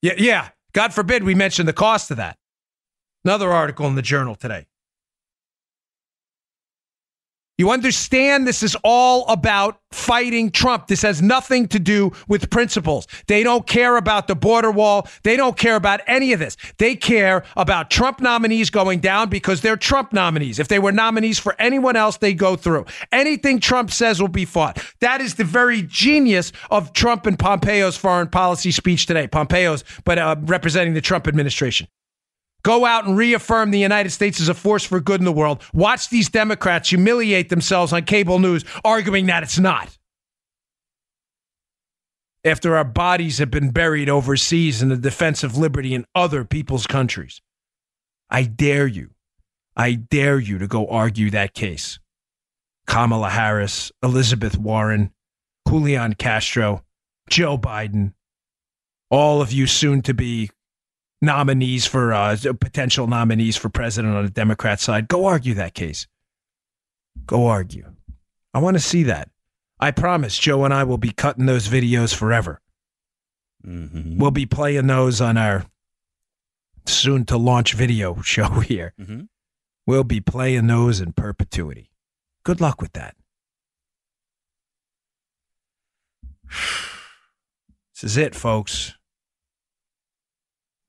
Yeah, 0.01 0.13
yeah. 0.17 0.49
God 0.73 0.93
forbid 0.93 1.23
we 1.23 1.35
mention 1.35 1.65
the 1.65 1.73
cost 1.73 2.11
of 2.11 2.17
that. 2.17 2.37
Another 3.23 3.51
article 3.51 3.85
in 3.87 3.95
the 3.95 4.01
journal 4.01 4.35
today. 4.35 4.67
You 7.61 7.69
understand 7.69 8.47
this 8.47 8.63
is 8.63 8.75
all 8.83 9.23
about 9.27 9.79
fighting 9.91 10.49
Trump. 10.49 10.87
This 10.87 11.03
has 11.03 11.21
nothing 11.21 11.67
to 11.67 11.77
do 11.77 12.11
with 12.27 12.49
principles. 12.49 13.05
They 13.27 13.43
don't 13.43 13.67
care 13.67 13.97
about 13.97 14.25
the 14.27 14.33
border 14.33 14.71
wall. 14.71 15.07
They 15.21 15.37
don't 15.37 15.55
care 15.55 15.75
about 15.75 16.01
any 16.07 16.33
of 16.33 16.39
this. 16.39 16.57
They 16.79 16.95
care 16.95 17.43
about 17.55 17.91
Trump 17.91 18.19
nominees 18.19 18.71
going 18.71 18.99
down 18.99 19.29
because 19.29 19.61
they're 19.61 19.77
Trump 19.77 20.11
nominees. 20.11 20.57
If 20.57 20.69
they 20.69 20.79
were 20.79 20.91
nominees 20.91 21.37
for 21.37 21.55
anyone 21.59 21.95
else, 21.95 22.17
they 22.17 22.33
go 22.33 22.55
through. 22.55 22.87
Anything 23.11 23.59
Trump 23.59 23.91
says 23.91 24.19
will 24.19 24.27
be 24.27 24.45
fought. 24.45 24.83
That 24.99 25.21
is 25.21 25.35
the 25.35 25.43
very 25.43 25.83
genius 25.83 26.51
of 26.71 26.93
Trump 26.93 27.27
and 27.27 27.37
Pompeo's 27.37 27.95
foreign 27.95 28.29
policy 28.29 28.71
speech 28.71 29.05
today. 29.05 29.27
Pompeo's, 29.27 29.83
but 30.03 30.17
uh, 30.17 30.35
representing 30.41 30.95
the 30.95 31.01
Trump 31.01 31.27
administration. 31.27 31.87
Go 32.63 32.85
out 32.85 33.05
and 33.05 33.17
reaffirm 33.17 33.71
the 33.71 33.79
United 33.79 34.11
States 34.11 34.39
as 34.39 34.49
a 34.49 34.53
force 34.53 34.83
for 34.83 34.99
good 34.99 35.19
in 35.19 35.25
the 35.25 35.31
world. 35.31 35.63
Watch 35.73 36.09
these 36.09 36.29
Democrats 36.29 36.89
humiliate 36.89 37.49
themselves 37.49 37.91
on 37.93 38.03
cable 38.03 38.39
news, 38.39 38.63
arguing 38.83 39.25
that 39.27 39.43
it's 39.43 39.59
not. 39.59 39.97
After 42.43 42.75
our 42.75 42.83
bodies 42.83 43.37
have 43.37 43.51
been 43.51 43.71
buried 43.71 44.09
overseas 44.09 44.81
in 44.81 44.89
the 44.89 44.97
defense 44.97 45.43
of 45.43 45.57
liberty 45.57 45.93
in 45.93 46.05
other 46.15 46.43
people's 46.43 46.87
countries. 46.87 47.41
I 48.29 48.43
dare 48.43 48.87
you, 48.87 49.11
I 49.75 49.93
dare 49.93 50.39
you 50.39 50.57
to 50.57 50.67
go 50.67 50.87
argue 50.87 51.29
that 51.31 51.53
case. 51.53 51.99
Kamala 52.87 53.29
Harris, 53.29 53.91
Elizabeth 54.01 54.57
Warren, 54.57 55.11
Julian 55.67 56.15
Castro, 56.15 56.83
Joe 57.29 57.57
Biden, 57.57 58.13
all 59.09 59.41
of 59.41 59.51
you 59.51 59.67
soon 59.67 60.01
to 60.03 60.13
be 60.13 60.49
nominees 61.21 61.85
for 61.85 62.13
uh, 62.13 62.35
potential 62.59 63.07
nominees 63.07 63.55
for 63.57 63.69
president 63.69 64.15
on 64.15 64.25
the 64.25 64.31
Democrat 64.31 64.79
side. 64.79 65.07
Go 65.07 65.25
argue 65.25 65.53
that 65.55 65.73
case. 65.73 66.07
Go 67.25 67.47
argue. 67.47 67.93
I 68.53 68.59
want 68.59 68.75
to 68.75 68.81
see 68.81 69.03
that. 69.03 69.29
I 69.79 69.91
promise 69.91 70.37
Joe 70.37 70.63
and 70.65 70.73
I 70.73 70.83
will 70.83 70.97
be 70.97 71.11
cutting 71.11 71.45
those 71.45 71.67
videos 71.67 72.13
forever. 72.13 72.61
Mm-hmm. 73.65 74.17
We'll 74.17 74.31
be 74.31 74.45
playing 74.45 74.87
those 74.87 75.21
on 75.21 75.37
our 75.37 75.65
soon 76.85 77.25
to 77.25 77.37
launch 77.37 77.73
video 77.73 78.21
show 78.23 78.49
here. 78.61 78.93
Mhm. 78.99 79.27
We'll 79.87 80.03
be 80.03 80.21
playing 80.21 80.67
those 80.67 80.99
in 81.01 81.13
perpetuity. 81.13 81.89
Good 82.43 82.61
luck 82.61 82.81
with 82.81 82.93
that. 82.93 83.15
This 87.93 88.13
is 88.13 88.17
it, 88.17 88.33
folks. 88.33 88.97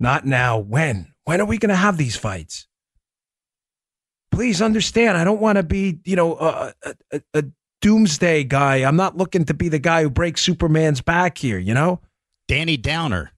Not 0.03 0.27
now. 0.27 0.59
When? 0.59 1.13
When 1.25 1.41
are 1.41 1.47
we 1.47 1.59
going 1.59 1.71
to 1.71 1.77
have 1.77 1.97
these 1.97 2.17
fights? 2.17 2.67
Please 4.33 4.61
understand, 4.61 5.17
I 5.17 5.25
don't 5.25 5.41
want 5.41 5.57
to 5.57 5.63
be, 5.63 6.01
you 6.05 6.17
know, 6.17 6.35
a, 6.35 6.75
a, 6.83 6.95
a, 7.13 7.23
a 7.35 7.45
doomsday 7.81 8.45
guy. 8.45 8.77
I'm 8.79 8.97
not 8.97 9.17
looking 9.17 9.45
to 9.45 9.55
be 9.55 9.69
the 9.69 9.79
guy 9.79 10.03
who 10.03 10.11
breaks 10.11 10.41
Superman's 10.41 11.01
back 11.01 11.39
here, 11.39 11.59
you 11.59 11.73
know? 11.73 12.01
Danny 12.49 12.77
Downer. 12.77 13.31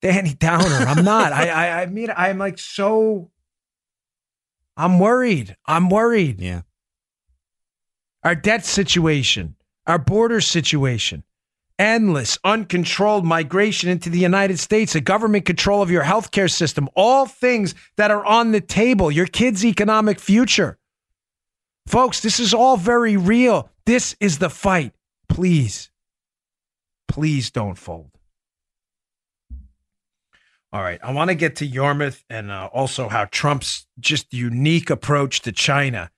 Danny 0.00 0.34
Downer. 0.38 0.84
I'm 0.86 1.04
not. 1.04 1.32
I, 1.32 1.48
I 1.48 1.82
I 1.82 1.86
mean 1.86 2.08
I'm 2.16 2.38
like 2.38 2.58
so 2.58 3.30
I'm 4.76 4.98
worried. 4.98 5.56
I'm 5.66 5.88
worried. 5.88 6.40
Yeah. 6.40 6.62
Our 8.24 8.34
debt 8.34 8.64
situation, 8.64 9.54
our 9.86 9.98
border 9.98 10.40
situation, 10.40 11.22
endless, 11.78 12.38
uncontrolled 12.44 13.24
migration 13.24 13.88
into 13.88 14.10
the 14.10 14.18
United 14.18 14.58
States, 14.58 14.94
a 14.94 15.00
government 15.00 15.44
control 15.44 15.82
of 15.82 15.90
your 15.90 16.04
healthcare 16.04 16.50
system, 16.50 16.88
all 16.94 17.26
things 17.26 17.74
that 17.96 18.10
are 18.10 18.24
on 18.24 18.52
the 18.52 18.60
table, 18.60 19.10
your 19.10 19.26
kids' 19.26 19.64
economic 19.64 20.20
future. 20.20 20.78
Folks, 21.86 22.20
this 22.20 22.38
is 22.38 22.54
all 22.54 22.76
very 22.76 23.16
real. 23.16 23.68
This 23.86 24.14
is 24.20 24.38
the 24.38 24.50
fight. 24.50 24.94
Please, 25.28 25.90
please 27.08 27.50
don't 27.50 27.76
fold. 27.76 28.10
All 30.72 30.82
right. 30.82 31.00
I 31.02 31.12
want 31.12 31.28
to 31.28 31.34
get 31.34 31.56
to 31.56 31.66
Yarmuth 31.66 32.24
and 32.30 32.50
uh, 32.50 32.70
also 32.72 33.08
how 33.08 33.26
Trump's 33.26 33.86
just 34.00 34.32
unique 34.32 34.88
approach 34.88 35.40
to 35.42 35.52
China 35.52 36.10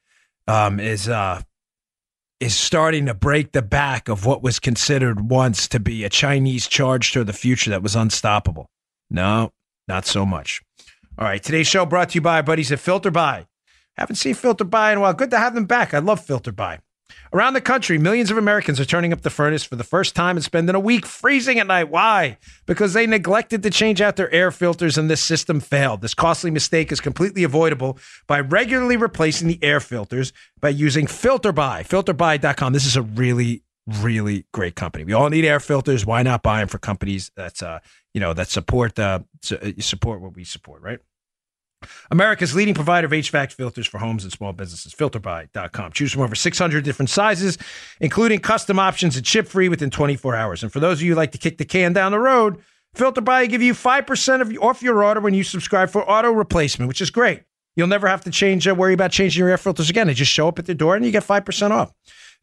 um, 0.47 0.79
is 0.79 1.09
uh, 1.09 1.43
is 2.45 2.55
starting 2.55 3.07
to 3.07 3.15
break 3.15 3.53
the 3.53 3.63
back 3.63 4.09
of 4.09 4.27
what 4.27 4.43
was 4.43 4.61
considered 4.61 5.31
once 5.31 5.67
to 5.69 5.81
be 5.81 6.05
a 6.05 6.11
Chinese 6.11 6.69
charge 6.69 7.11
to 7.13 7.25
the 7.25 7.33
future 7.33 7.71
that 7.71 7.83
was 7.83 7.97
unstoppable. 7.97 8.69
No, 9.11 9.51
not 9.89 10.05
so 10.05 10.27
much. 10.27 10.61
All 11.19 11.27
right. 11.27 11.43
Today's 11.43 11.67
show 11.67 11.87
brought 11.87 12.11
to 12.11 12.17
you 12.17 12.21
by 12.21 12.43
buddies 12.43 12.71
at 12.71 12.81
FilterBuy. 12.81 13.47
Haven't 13.97 14.17
seen 14.17 14.35
FilterBuy 14.35 14.93
in 14.93 14.99
a 14.99 15.01
while. 15.01 15.15
Good 15.15 15.31
to 15.31 15.39
have 15.39 15.55
them 15.55 15.65
back. 15.65 15.95
I 15.95 16.01
love 16.01 16.25
FilterBuy. 16.25 16.81
Around 17.35 17.55
the 17.55 17.61
country, 17.61 17.99
millions 17.99 18.31
of 18.31 18.39
Americans 18.39 18.79
are 18.79 18.85
turning 18.85 19.13
up 19.13 19.23
the 19.23 19.29
furnace 19.29 19.65
for 19.65 19.75
the 19.75 19.83
first 19.83 20.15
time 20.15 20.37
and 20.37 20.45
spending 20.45 20.77
a 20.77 20.79
week 20.79 21.05
freezing 21.05 21.59
at 21.59 21.67
night. 21.67 21.91
Why? 21.91 22.39
Because 22.65 22.93
they 22.93 23.09
neglected 23.09 23.61
to 23.65 23.71
change 23.71 24.01
out 24.01 24.15
their 24.15 24.33
air 24.33 24.53
filters 24.53 24.97
and 24.97 25.11
this 25.11 25.21
system 25.21 25.59
failed. 25.59 26.01
This 26.01 26.15
costly 26.15 26.53
mistake 26.53 26.93
is 26.93 27.01
completely 27.01 27.43
avoidable 27.43 27.99
by 28.29 28.39
regularly 28.39 28.97
replacing 28.97 29.49
the 29.49 29.59
air 29.65 29.81
filters 29.81 30.33
by 30.61 30.69
using 30.69 31.07
FilterBuy, 31.07 31.89
filterbuy.com. 31.89 32.73
This 32.73 32.87
is 32.87 32.97
a 32.97 33.03
really 33.03 33.65
really 34.01 34.47
great 34.53 34.77
company. 34.77 35.05
We 35.05 35.13
all 35.13 35.29
need 35.29 35.45
air 35.45 35.61
filters. 35.61 36.07
Why 36.07 36.23
not 36.23 36.43
buy 36.43 36.61
them 36.61 36.69
for 36.69 36.79
companies 36.79 37.31
that's 37.37 37.63
uh, 37.63 37.81
you 38.15 38.21
know, 38.21 38.33
that 38.33 38.49
support 38.49 38.97
uh, 38.99 39.21
support 39.43 40.21
what 40.21 40.37
we 40.37 40.45
support, 40.45 40.83
right? 40.83 41.01
America's 42.11 42.55
leading 42.55 42.75
provider 42.75 43.07
of 43.07 43.13
HVAC 43.13 43.53
filters 43.53 43.87
for 43.87 43.99
homes 43.99 44.25
and 44.25 44.33
small 44.33 44.53
businesses, 44.53 44.95
filterbuy.com. 44.95 45.93
Choose 45.93 46.13
from 46.13 46.23
over 46.23 46.35
600 46.35 46.85
different 46.85 47.11
sizes, 47.11 47.59
including 48.01 48.41
custom 48.41 48.79
options 48.79 49.17
and 49.17 49.27
ship 49.27 49.47
free 49.47 49.69
within 49.69 49.91
24 49.91 50.35
hours. 50.35 50.63
And 50.63 50.73
for 50.73 50.81
those 50.81 50.99
of 50.99 51.03
you 51.03 51.13
who 51.13 51.17
like 51.17 51.33
to 51.33 51.39
kick 51.39 51.59
the 51.59 51.65
can 51.65 51.93
down 51.93 52.13
the 52.13 52.19
road, 52.19 52.61
FilterBuy 52.97 53.49
give 53.49 53.63
you 53.63 53.75
5% 53.75 54.41
of, 54.41 54.57
off 54.63 54.83
your 54.83 55.03
order 55.03 55.21
when 55.21 55.35
you 55.35 55.43
subscribe 55.43 55.91
for 55.91 56.09
auto 56.09 56.31
replacement, 56.31 56.89
which 56.89 57.01
is 57.01 57.11
great. 57.11 57.43
You'll 57.77 57.89
never 57.89 58.07
have 58.07 58.23
to 58.25 58.31
change, 58.31 58.69
uh, 58.69 58.75
worry 58.75 58.95
about 58.95 59.11
changing 59.11 59.41
your 59.41 59.49
air 59.49 59.59
filters 59.59 59.91
again. 59.91 60.07
They 60.07 60.15
just 60.15 60.31
show 60.31 60.47
up 60.47 60.59
at 60.59 60.67
the 60.67 60.75
door 60.75 60.95
and 60.95 61.05
you 61.05 61.11
get 61.11 61.25
5% 61.25 61.71
off. 61.73 61.93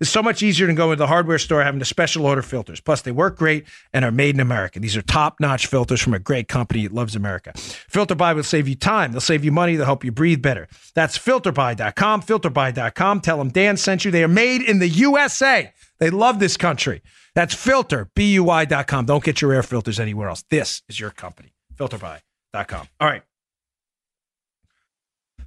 It's 0.01 0.09
so 0.09 0.23
much 0.23 0.41
easier 0.41 0.65
than 0.65 0.75
going 0.75 0.93
to 0.93 0.95
the 0.95 1.05
hardware 1.05 1.37
store 1.37 1.61
having 1.61 1.77
to 1.77 1.85
special 1.85 2.25
order 2.25 2.41
filters. 2.41 2.79
Plus, 2.79 3.03
they 3.03 3.11
work 3.11 3.37
great 3.37 3.67
and 3.93 4.03
are 4.03 4.09
made 4.09 4.33
in 4.33 4.41
America. 4.41 4.79
These 4.79 4.97
are 4.97 5.03
top 5.03 5.39
notch 5.39 5.67
filters 5.67 6.01
from 6.01 6.15
a 6.15 6.19
great 6.19 6.47
company 6.47 6.87
that 6.87 6.91
loves 6.91 7.15
America. 7.15 7.51
FilterBuy 7.53 8.35
will 8.35 8.41
save 8.41 8.67
you 8.67 8.73
time. 8.73 9.11
They'll 9.11 9.21
save 9.21 9.45
you 9.45 9.51
money. 9.51 9.75
They'll 9.75 9.85
help 9.85 10.03
you 10.03 10.11
breathe 10.11 10.41
better. 10.41 10.67
That's 10.95 11.19
filterbuy.com. 11.19 12.23
Filterbuy.com. 12.23 13.21
Tell 13.21 13.37
them 13.37 13.49
Dan 13.49 13.77
sent 13.77 14.03
you. 14.03 14.09
They 14.09 14.23
are 14.23 14.27
made 14.27 14.63
in 14.63 14.79
the 14.79 14.89
USA. 14.89 15.71
They 15.99 16.09
love 16.09 16.39
this 16.39 16.57
country. 16.57 17.03
That's 17.35 17.53
filter, 17.53 18.09
B-U-Y.com. 18.15 19.05
Don't 19.05 19.23
get 19.23 19.39
your 19.39 19.53
air 19.53 19.61
filters 19.61 19.99
anywhere 19.99 20.29
else. 20.29 20.43
This 20.49 20.81
is 20.89 20.99
your 20.99 21.11
company. 21.11 21.53
Filterbuy.com. 21.75 22.87
All 22.99 23.07
right. 23.07 23.21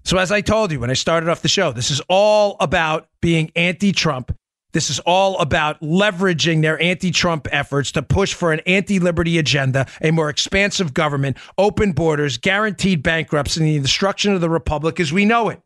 So, 0.04 0.18
as 0.18 0.30
I 0.30 0.42
told 0.42 0.70
you 0.70 0.78
when 0.78 0.90
I 0.90 0.94
started 0.94 1.28
off 1.28 1.42
the 1.42 1.48
show, 1.48 1.72
this 1.72 1.90
is 1.90 2.00
all 2.08 2.56
about 2.60 3.08
being 3.20 3.50
anti 3.56 3.90
Trump. 3.90 4.36
This 4.74 4.90
is 4.90 4.98
all 5.00 5.38
about 5.38 5.80
leveraging 5.80 6.60
their 6.60 6.82
anti 6.82 7.12
Trump 7.12 7.46
efforts 7.52 7.92
to 7.92 8.02
push 8.02 8.34
for 8.34 8.52
an 8.52 8.58
anti 8.66 8.98
liberty 8.98 9.38
agenda, 9.38 9.86
a 10.02 10.10
more 10.10 10.28
expansive 10.28 10.92
government, 10.92 11.36
open 11.56 11.92
borders, 11.92 12.38
guaranteed 12.38 13.00
bankruptcy, 13.00 13.60
and 13.60 13.68
the 13.68 13.78
destruction 13.78 14.34
of 14.34 14.40
the 14.40 14.50
republic 14.50 14.98
as 14.98 15.12
we 15.12 15.24
know 15.24 15.48
it. 15.48 15.62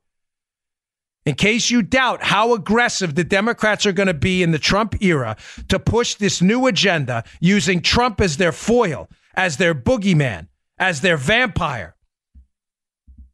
In 1.25 1.37
case 1.37 1.71
you 1.71 1.81
doubt 1.81 2.23
how 2.23 2.53
aggressive 2.53 3.15
the 3.15 3.25
Democrats 3.25 3.87
are 3.87 3.93
going 3.93 4.09
to 4.09 4.15
be 4.15 4.43
in 4.43 4.51
the 4.51 4.59
Trump 4.59 5.03
era 5.03 5.37
to 5.69 5.79
push 5.79 6.15
this 6.15 6.43
new 6.43 6.67
agenda 6.67 7.25
using 7.41 7.81
Trump 7.81 8.21
as 8.21 8.37
their 8.37 8.53
foil, 8.53 9.09
as 9.35 9.57
their 9.57 9.75
boogeyman, 9.75 10.49
as 10.79 11.01
their 11.01 11.17
vampire, 11.17 11.97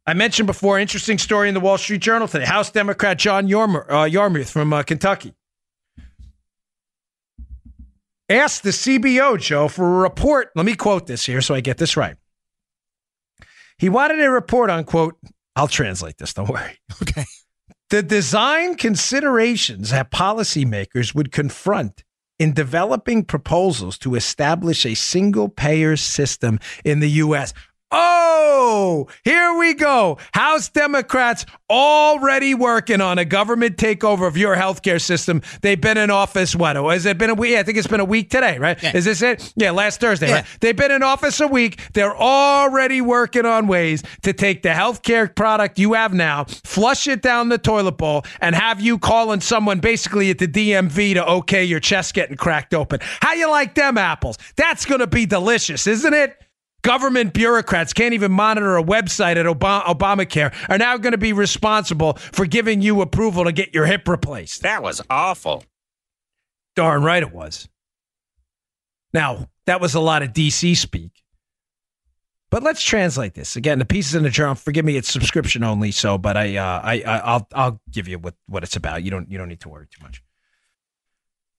I 0.07 0.13
mentioned 0.13 0.47
before, 0.47 0.77
an 0.77 0.83
interesting 0.83 1.17
story 1.17 1.49
in 1.49 1.53
the 1.53 1.59
Wall 1.59 1.77
Street 1.77 2.01
Journal 2.01 2.27
today. 2.29 2.45
House 2.45 2.71
Democrat 2.71 3.17
John 3.17 3.47
Yarmuth, 3.47 3.89
uh, 3.89 4.43
from 4.45 4.71
uh, 4.71 4.83
Kentucky 4.83 5.33
asked 8.29 8.63
the 8.63 8.71
CBO, 8.71 9.39
Joe, 9.39 9.67
for 9.67 9.85
a 9.85 10.01
report. 10.01 10.51
Let 10.55 10.65
me 10.65 10.75
quote 10.75 11.07
this 11.07 11.25
here 11.25 11.41
so 11.41 11.55
I 11.55 11.61
get 11.61 11.77
this 11.77 11.95
right. 11.97 12.15
He 13.77 13.89
wanted 13.89 14.21
a 14.21 14.29
report 14.29 14.69
on, 14.69 14.83
quote, 14.85 15.17
I'll 15.55 15.67
translate 15.67 16.17
this, 16.17 16.33
don't 16.33 16.49
worry. 16.49 16.79
Okay. 17.01 17.25
The 17.91 18.01
design 18.01 18.75
considerations 18.75 19.91
that 19.91 20.09
policymakers 20.09 21.13
would 21.13 21.31
confront 21.31 22.03
in 22.39 22.53
developing 22.53 23.23
proposals 23.23 23.97
to 23.99 24.15
establish 24.15 24.85
a 24.85 24.95
single 24.95 25.49
payer 25.49 25.95
system 25.95 26.59
in 26.83 26.99
the 26.99 27.09
U.S. 27.11 27.53
Oh, 27.91 29.07
here 29.23 29.53
we 29.57 29.73
go. 29.73 30.17
House 30.33 30.69
Democrats 30.69 31.45
already 31.69 32.53
working 32.53 32.99
on 32.99 33.17
a 33.17 33.25
government 33.25 33.77
takeover 33.77 34.27
of 34.27 34.35
your 34.37 34.55
healthcare 34.55 34.99
system. 35.01 35.41
They've 35.61 35.79
been 35.79 35.97
in 35.97 36.09
office, 36.09 36.55
what? 36.55 36.77
Oh, 36.77 36.89
has 36.89 37.05
it 37.05 37.17
been 37.17 37.29
a 37.29 37.33
week? 37.35 37.55
I 37.55 37.63
think 37.63 37.77
it's 37.77 37.87
been 37.87 37.99
a 37.99 38.05
week 38.05 38.29
today, 38.29 38.57
right? 38.57 38.81
Yeah. 38.81 38.95
Is 38.97 39.05
this 39.05 39.21
it? 39.21 39.53
Yeah, 39.55 39.71
last 39.71 39.99
Thursday, 40.01 40.27
Yeah. 40.29 40.35
right? 40.35 40.45
They've 40.61 40.75
been 40.75 40.91
in 40.91 41.03
office 41.03 41.39
a 41.39 41.47
week. 41.47 41.79
They're 41.93 42.15
already 42.15 43.01
working 43.01 43.45
on 43.45 43.67
ways 43.67 44.03
to 44.23 44.33
take 44.33 44.63
the 44.63 44.69
healthcare 44.69 45.33
product 45.33 45.79
you 45.79 45.93
have 45.93 46.13
now, 46.13 46.45
flush 46.63 47.07
it 47.07 47.21
down 47.21 47.49
the 47.49 47.57
toilet 47.57 47.93
bowl, 47.97 48.25
and 48.41 48.55
have 48.55 48.81
you 48.81 48.97
calling 48.97 49.41
someone 49.41 49.79
basically 49.79 50.29
at 50.31 50.39
the 50.39 50.47
DMV 50.47 51.13
to 51.15 51.25
okay 51.25 51.63
your 51.63 51.79
chest 51.79 52.13
getting 52.13 52.35
cracked 52.37 52.73
open. 52.73 52.99
How 53.21 53.33
you 53.33 53.49
like 53.49 53.75
them 53.75 53.97
apples? 53.97 54.37
That's 54.55 54.85
going 54.85 54.99
to 55.01 55.07
be 55.07 55.25
delicious, 55.25 55.87
isn't 55.87 56.13
it? 56.13 56.41
Government 56.85 57.33
bureaucrats 57.33 57.93
can't 57.93 58.13
even 58.13 58.31
monitor 58.31 58.77
a 58.77 58.83
website 58.83 59.37
at 59.37 59.47
Obama- 59.47 59.83
Obamacare 59.85 60.53
are 60.69 60.77
now 60.77 60.97
going 60.97 61.13
to 61.13 61.17
be 61.17 61.33
responsible 61.33 62.13
for 62.13 62.45
giving 62.45 62.83
you 62.83 63.01
approval 63.01 63.45
to 63.45 63.51
get 63.51 63.73
your 63.73 63.87
hip 63.87 64.07
replaced. 64.07 64.61
That 64.61 64.83
was 64.83 65.01
awful. 65.09 65.63
Darn 66.75 67.01
right 67.01 67.23
it 67.23 67.33
was. 67.33 67.67
Now, 69.13 69.49
that 69.65 69.81
was 69.81 69.95
a 69.95 69.99
lot 69.99 70.21
of 70.21 70.29
DC 70.29 70.77
speak. 70.77 71.23
But 72.51 72.61
let's 72.61 72.83
translate 72.83 73.33
this 73.33 73.55
again. 73.55 73.79
The 73.79 73.85
pieces 73.85 74.13
in 74.13 74.21
the 74.21 74.29
journal. 74.29 74.53
Forgive 74.53 74.85
me, 74.85 74.95
it's 74.95 75.11
subscription 75.11 75.63
only. 75.63 75.89
So, 75.89 76.19
but 76.19 76.37
I, 76.37 76.55
uh, 76.55 76.81
I, 76.83 76.93
I, 77.01 77.17
I'll, 77.17 77.47
I'll 77.55 77.81
give 77.89 78.07
you 78.07 78.19
what, 78.19 78.35
what 78.45 78.61
it's 78.61 78.75
about. 78.75 79.01
You 79.01 79.09
don't, 79.09 79.31
you 79.31 79.39
don't 79.39 79.49
need 79.49 79.61
to 79.61 79.69
worry 79.69 79.87
too 79.87 80.03
much. 80.03 80.21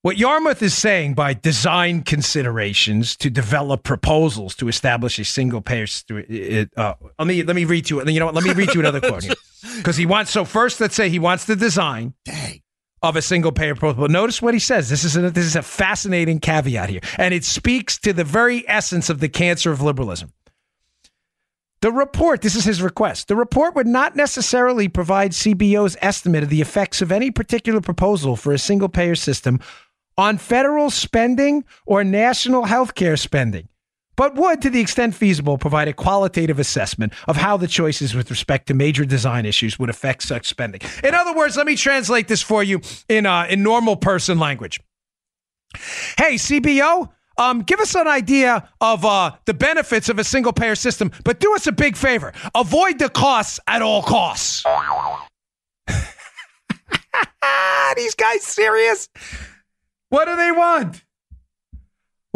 What 0.06 0.18
Yarmuth 0.18 0.62
is 0.62 0.72
saying 0.72 1.14
by 1.14 1.34
design 1.34 2.02
considerations 2.02 3.16
to 3.16 3.28
develop 3.28 3.82
proposals 3.82 4.54
to 4.54 4.68
establish 4.68 5.18
a 5.18 5.24
single 5.24 5.60
payer. 5.60 5.88
st- 5.88 6.30
It, 6.30 6.70
uh, 6.76 6.94
let 7.18 7.26
me 7.26 7.42
let 7.42 7.56
me 7.56 7.64
read 7.64 7.86
to 7.86 7.96
you. 7.96 8.08
You 8.08 8.20
know 8.20 8.26
what? 8.26 8.36
Let 8.36 8.44
me 8.44 8.52
read 8.52 8.72
you 8.72 8.78
another 8.78 9.00
quote 9.00 9.24
here 9.24 9.34
because 9.78 9.96
he 9.96 10.06
wants. 10.06 10.30
So 10.30 10.44
first, 10.44 10.80
let's 10.80 10.94
say 10.94 11.08
he 11.08 11.18
wants 11.18 11.46
the 11.46 11.56
design 11.56 12.14
Dang. 12.24 12.62
of 13.02 13.16
a 13.16 13.20
single 13.20 13.50
payer 13.50 13.74
proposal. 13.74 14.02
But 14.02 14.12
notice 14.12 14.40
what 14.40 14.54
he 14.54 14.60
says. 14.60 14.88
This 14.88 15.02
is 15.02 15.16
a, 15.16 15.28
this 15.28 15.44
is 15.44 15.56
a 15.56 15.62
fascinating 15.62 16.38
caveat 16.38 16.88
here, 16.88 17.00
and 17.18 17.34
it 17.34 17.44
speaks 17.44 17.98
to 17.98 18.12
the 18.12 18.22
very 18.22 18.64
essence 18.68 19.10
of 19.10 19.18
the 19.18 19.28
cancer 19.28 19.72
of 19.72 19.82
liberalism. 19.82 20.32
The 21.80 21.92
report, 21.92 22.40
this 22.42 22.54
is 22.54 22.64
his 22.64 22.80
request. 22.80 23.28
The 23.28 23.36
report 23.36 23.74
would 23.74 23.86
not 23.86 24.16
necessarily 24.16 24.88
provide 24.88 25.32
CBO's 25.32 25.96
estimate 26.00 26.42
of 26.42 26.48
the 26.48 26.60
effects 26.60 27.02
of 27.02 27.12
any 27.12 27.30
particular 27.30 27.80
proposal 27.80 28.34
for 28.34 28.52
a 28.52 28.58
single 28.58 28.88
payer 28.88 29.14
system 29.14 29.60
on 30.16 30.38
federal 30.38 30.90
spending 30.90 31.64
or 31.84 32.04
national 32.04 32.64
health 32.64 32.94
care 32.94 33.16
spending, 33.16 33.68
but 34.16 34.34
would, 34.34 34.62
to 34.62 34.70
the 34.70 34.80
extent 34.80 35.14
feasible, 35.14 35.58
provide 35.58 35.88
a 35.88 35.92
qualitative 35.92 36.58
assessment 36.58 37.12
of 37.28 37.36
how 37.36 37.56
the 37.56 37.68
choices 37.68 38.14
with 38.14 38.30
respect 38.30 38.66
to 38.68 38.74
major 38.74 39.04
design 39.04 39.44
issues 39.44 39.78
would 39.78 39.90
affect 39.90 40.22
such 40.22 40.46
spending. 40.46 40.80
In 41.04 41.14
other 41.14 41.34
words, 41.34 41.56
let 41.56 41.66
me 41.66 41.76
translate 41.76 42.28
this 42.28 42.42
for 42.42 42.62
you 42.62 42.80
in 43.08 43.26
uh, 43.26 43.46
in 43.48 43.62
normal 43.62 43.96
person 43.96 44.38
language. 44.38 44.80
Hey, 46.16 46.36
CBO, 46.36 47.10
um, 47.38 47.60
give 47.60 47.80
us 47.80 47.94
an 47.94 48.08
idea 48.08 48.66
of 48.80 49.04
uh, 49.04 49.32
the 49.44 49.52
benefits 49.52 50.08
of 50.08 50.18
a 50.18 50.24
single 50.24 50.54
payer 50.54 50.74
system, 50.74 51.10
but 51.24 51.38
do 51.38 51.54
us 51.54 51.66
a 51.66 51.72
big 51.72 51.96
favor 51.96 52.32
avoid 52.54 52.98
the 52.98 53.10
costs 53.10 53.60
at 53.66 53.82
all 53.82 54.02
costs. 54.02 54.64
These 57.96 58.14
guys 58.14 58.42
serious? 58.42 59.08
What 60.08 60.26
do 60.26 60.36
they 60.36 60.52
want? 60.52 61.02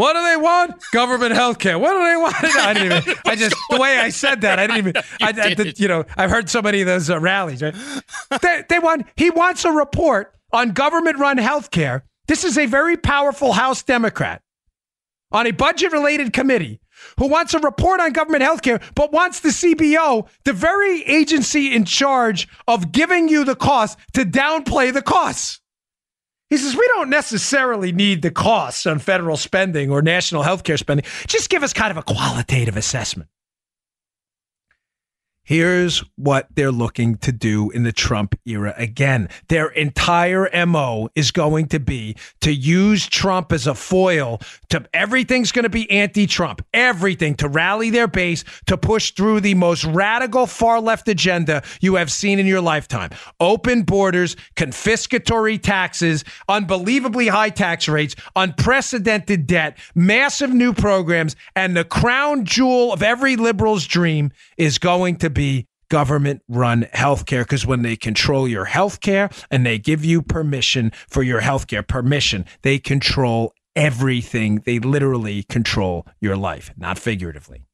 What 0.01 0.15
do 0.15 0.23
they 0.23 0.37
want? 0.39 0.83
Government 0.93 1.33
health 1.35 1.59
care. 1.59 1.79
What 1.79 1.93
do 1.93 1.99
they 1.99 2.17
want? 2.17 2.35
I 2.43 2.73
didn't 2.73 3.07
even. 3.07 3.17
I 3.27 3.37
just 3.37 3.55
the 3.69 3.79
way 3.79 3.99
I 3.99 4.09
said 4.09 4.41
that. 4.41 4.59
I 4.59 4.67
didn't 4.67 4.79
even. 4.79 4.97
I, 5.21 5.55
I, 5.59 5.73
you 5.77 5.89
know, 5.89 6.05
I've 6.17 6.31
heard 6.31 6.49
so 6.49 6.63
many 6.63 6.81
of 6.81 6.87
those 6.87 7.11
uh, 7.11 7.21
rallies. 7.21 7.61
Right? 7.61 7.75
They, 8.41 8.65
they 8.69 8.79
want. 8.79 9.07
He 9.17 9.29
wants 9.29 9.65
a 9.67 9.71
report 9.71 10.35
on 10.53 10.71
government-run 10.71 11.37
health 11.37 11.71
care. 11.71 12.05
This 12.29 12.45
is 12.45 12.57
a 12.57 12.65
very 12.65 12.97
powerful 12.97 13.53
House 13.53 13.83
Democrat 13.83 14.41
on 15.33 15.47
a 15.47 15.51
budget-related 15.51 16.33
committee 16.33 16.81
who 17.19 17.29
wants 17.29 17.53
a 17.53 17.59
report 17.59 18.01
on 18.01 18.13
government 18.13 18.43
health 18.43 18.63
care, 18.63 18.81
but 18.95 19.13
wants 19.13 19.41
the 19.41 19.51
CBO, 19.51 20.27
the 20.45 20.53
very 20.55 21.03
agency 21.05 21.75
in 21.75 21.85
charge 21.85 22.49
of 22.67 22.91
giving 22.91 23.29
you 23.29 23.45
the 23.45 23.55
cost, 23.55 23.99
to 24.15 24.25
downplay 24.25 24.93
the 24.93 25.03
costs. 25.03 25.60
He 26.51 26.57
says, 26.57 26.77
we 26.77 26.87
don't 26.89 27.11
necessarily 27.11 27.93
need 27.93 28.23
the 28.23 28.31
costs 28.33 28.85
on 28.85 28.99
federal 28.99 29.37
spending 29.37 29.91
or 29.91 30.03
national 30.03 30.43
healthcare 30.43 30.79
spending. 30.79 31.07
Just 31.29 31.49
give 31.49 31.63
us 31.63 31.73
kind 31.73 31.93
of 31.93 31.97
a 31.97 32.03
qualitative 32.03 32.77
assessment. 32.77 33.31
Here's 35.51 35.99
what 36.15 36.47
they're 36.55 36.71
looking 36.71 37.17
to 37.17 37.33
do 37.33 37.71
in 37.71 37.83
the 37.83 37.91
Trump 37.91 38.39
era 38.47 38.73
again. 38.77 39.29
Their 39.49 39.67
entire 39.71 40.49
MO 40.65 41.09
is 41.17 41.33
going 41.33 41.67
to 41.71 41.81
be 41.81 42.15
to 42.43 42.55
use 42.55 43.09
Trump 43.09 43.51
as 43.51 43.67
a 43.67 43.75
foil 43.75 44.41
to 44.69 44.89
everything's 44.95 45.51
going 45.51 45.65
to 45.65 45.69
be 45.69 45.91
anti 45.91 46.29
Trump, 46.29 46.65
everything 46.73 47.35
to 47.35 47.49
rally 47.49 47.91
their 47.91 48.07
base 48.07 48.45
to 48.67 48.79
push 48.79 49.11
through 49.11 49.41
the 49.41 49.55
most 49.55 49.85
radical 49.87 50.47
far 50.47 50.81
left 50.81 51.09
agenda 51.09 51.65
you 51.81 51.97
have 51.97 52.13
seen 52.13 52.39
in 52.39 52.47
your 52.47 52.61
lifetime. 52.61 53.11
Open 53.41 53.83
borders, 53.83 54.37
confiscatory 54.55 55.61
taxes, 55.61 56.23
unbelievably 56.49 57.27
high 57.27 57.51
tax 57.51 57.89
rates, 57.89 58.15
unprecedented 58.37 59.49
debt, 59.49 59.77
massive 59.97 60.55
new 60.55 60.73
programs, 60.73 61.35
and 61.57 61.77
the 61.77 61.85
crown 61.85 62.45
jewel 62.45 62.93
of 62.93 63.03
every 63.03 63.35
liberal's 63.35 63.85
dream 63.85 64.31
is 64.57 64.79
going 64.79 65.17
to 65.17 65.29
be 65.29 65.40
government 65.91 66.43
run 66.49 66.83
healthcare 66.95 67.43
because 67.43 67.67
when 67.67 67.83
they 67.83 67.97
control 67.97 68.49
your 68.49 68.67
healthcare 68.67 69.31
and 69.51 69.67
they 69.67 69.79
give 69.79 70.05
you 70.05 70.23
permission 70.23 70.93
for 71.09 71.23
your 71.23 71.41
healthcare 71.41 71.87
permission, 71.87 72.47
they 72.63 72.79
control 72.79 73.53
everything. 73.77 74.63
They 74.65 74.79
literally 74.79 75.43
control 75.43 76.07
your 76.21 76.37
life, 76.37 76.71
not 76.77 76.99
figuratively. 76.99 77.65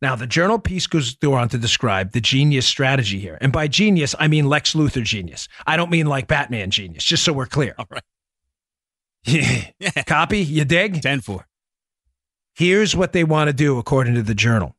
Now, 0.00 0.16
the 0.16 0.26
journal 0.26 0.58
piece 0.58 0.88
goes 0.88 1.16
on 1.22 1.48
to 1.50 1.58
describe 1.58 2.10
the 2.10 2.20
genius 2.20 2.66
strategy 2.66 3.20
here. 3.20 3.38
And 3.40 3.52
by 3.52 3.68
genius, 3.68 4.16
I 4.18 4.26
mean 4.26 4.48
Lex 4.48 4.74
Luthor 4.74 5.04
genius. 5.04 5.46
I 5.64 5.76
don't 5.76 5.90
mean 5.90 6.06
like 6.06 6.26
Batman 6.26 6.72
genius, 6.72 7.04
just 7.04 7.22
so 7.22 7.32
we're 7.32 7.46
clear. 7.46 7.76
All 7.78 7.86
right. 7.88 8.02
yeah. 9.78 10.02
Copy? 10.06 10.40
You 10.40 10.64
dig? 10.64 11.00
10 11.00 11.20
4. 11.20 11.46
Here's 12.54 12.96
what 12.96 13.12
they 13.12 13.22
want 13.22 13.48
to 13.48 13.52
do, 13.52 13.78
according 13.78 14.14
to 14.14 14.22
the 14.22 14.34
journal. 14.34 14.74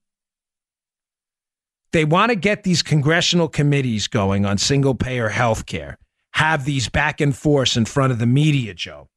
They 1.93 2.05
want 2.05 2.31
to 2.31 2.35
get 2.35 2.63
these 2.63 2.81
congressional 2.81 3.47
committees 3.47 4.07
going 4.07 4.45
on 4.45 4.57
single 4.57 4.95
payer 4.95 5.29
health 5.29 5.65
care, 5.65 5.97
have 6.33 6.65
these 6.65 6.89
back 6.89 7.21
and 7.21 7.35
forth 7.35 7.77
in 7.77 7.85
front 7.85 8.11
of 8.11 8.19
the 8.19 8.25
media, 8.25 8.73
Joe, 8.73 9.09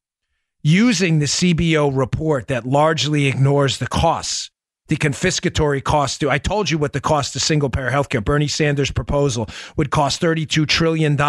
using 0.63 1.19
the 1.19 1.27
CBO 1.27 1.91
report 1.97 2.49
that 2.49 2.67
largely 2.67 3.27
ignores 3.27 3.79
the 3.79 3.87
costs 3.89 4.51
the 4.89 4.97
confiscatory 4.97 5.83
cost 5.83 6.21
to 6.21 6.31
I 6.31 6.39
told 6.39 6.71
you 6.71 6.79
what 6.79 6.93
the 6.93 7.01
cost 7.01 7.35
of 7.35 7.43
single 7.43 7.71
payer 7.71 7.91
healthcare. 7.91 8.25
Bernie 8.25 8.47
Sanders' 8.47 8.91
proposal 8.91 9.49
would 9.77 9.91
cost 9.91 10.23
$32 10.23 10.67
trillion 10.69 11.21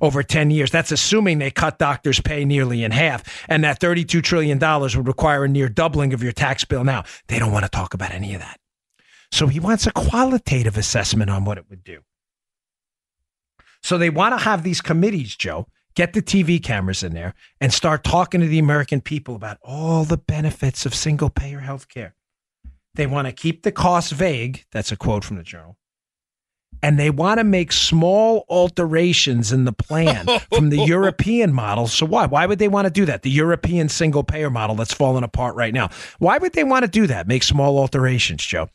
over 0.00 0.22
10 0.22 0.50
years. 0.50 0.70
That's 0.70 0.92
assuming 0.92 1.38
they 1.38 1.50
cut 1.50 1.78
doctors' 1.78 2.20
pay 2.20 2.44
nearly 2.44 2.84
in 2.84 2.92
half. 2.92 3.22
And 3.48 3.64
that 3.64 3.80
$32 3.80 4.22
trillion 4.22 4.58
would 4.58 5.06
require 5.06 5.44
a 5.44 5.48
near 5.48 5.68
doubling 5.68 6.14
of 6.14 6.22
your 6.22 6.32
tax 6.32 6.64
bill 6.64 6.84
now. 6.84 7.04
They 7.28 7.38
don't 7.38 7.52
want 7.52 7.64
to 7.64 7.70
talk 7.70 7.94
about 7.94 8.12
any 8.12 8.34
of 8.34 8.40
that. 8.40 8.58
So 9.32 9.46
he 9.46 9.60
wants 9.60 9.86
a 9.86 9.92
qualitative 9.92 10.76
assessment 10.76 11.30
on 11.30 11.44
what 11.44 11.58
it 11.58 11.68
would 11.68 11.84
do. 11.84 12.02
So 13.82 13.98
they 13.98 14.10
want 14.10 14.36
to 14.36 14.44
have 14.44 14.62
these 14.62 14.80
committees, 14.80 15.36
Joe, 15.36 15.68
get 15.94 16.12
the 16.12 16.22
TV 16.22 16.62
cameras 16.62 17.02
in 17.02 17.14
there 17.14 17.34
and 17.60 17.72
start 17.72 18.04
talking 18.04 18.40
to 18.40 18.46
the 18.46 18.58
American 18.58 19.00
people 19.00 19.34
about 19.34 19.58
all 19.62 20.04
the 20.04 20.16
benefits 20.16 20.86
of 20.86 20.94
single 20.94 21.30
payer 21.30 21.60
health 21.60 21.88
care. 21.88 22.14
They 22.94 23.06
want 23.06 23.26
to 23.26 23.32
keep 23.32 23.62
the 23.62 23.72
costs 23.72 24.12
vague. 24.12 24.64
That's 24.72 24.90
a 24.90 24.96
quote 24.96 25.24
from 25.24 25.36
the 25.36 25.42
journal. 25.42 25.76
And 26.82 26.98
they 26.98 27.10
want 27.10 27.38
to 27.38 27.44
make 27.44 27.72
small 27.72 28.44
alterations 28.50 29.50
in 29.50 29.64
the 29.64 29.72
plan 29.72 30.26
from 30.52 30.70
the 30.70 30.84
European 30.84 31.52
model. 31.52 31.86
So, 31.86 32.04
why? 32.06 32.26
Why 32.26 32.44
would 32.44 32.58
they 32.58 32.68
want 32.68 32.86
to 32.86 32.90
do 32.90 33.06
that? 33.06 33.22
The 33.22 33.30
European 33.30 33.88
single 33.88 34.24
payer 34.24 34.50
model 34.50 34.76
that's 34.76 34.92
falling 34.92 35.24
apart 35.24 35.56
right 35.56 35.72
now. 35.72 35.88
Why 36.18 36.38
would 36.38 36.52
they 36.52 36.64
want 36.64 36.84
to 36.84 36.90
do 36.90 37.06
that? 37.06 37.26
Make 37.26 37.42
small 37.42 37.78
alterations, 37.78 38.44
Joe? 38.44 38.68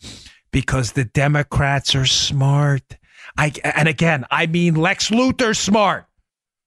Because 0.52 0.94
the 0.94 1.06
Democrats 1.06 1.96
are 1.96 2.06
smart. 2.06 2.98
I 3.38 3.54
and 3.64 3.88
again, 3.88 4.26
I 4.30 4.48
mean 4.48 4.76
Lex 4.76 5.10
Luthor 5.10 5.56
smart. 5.56 6.06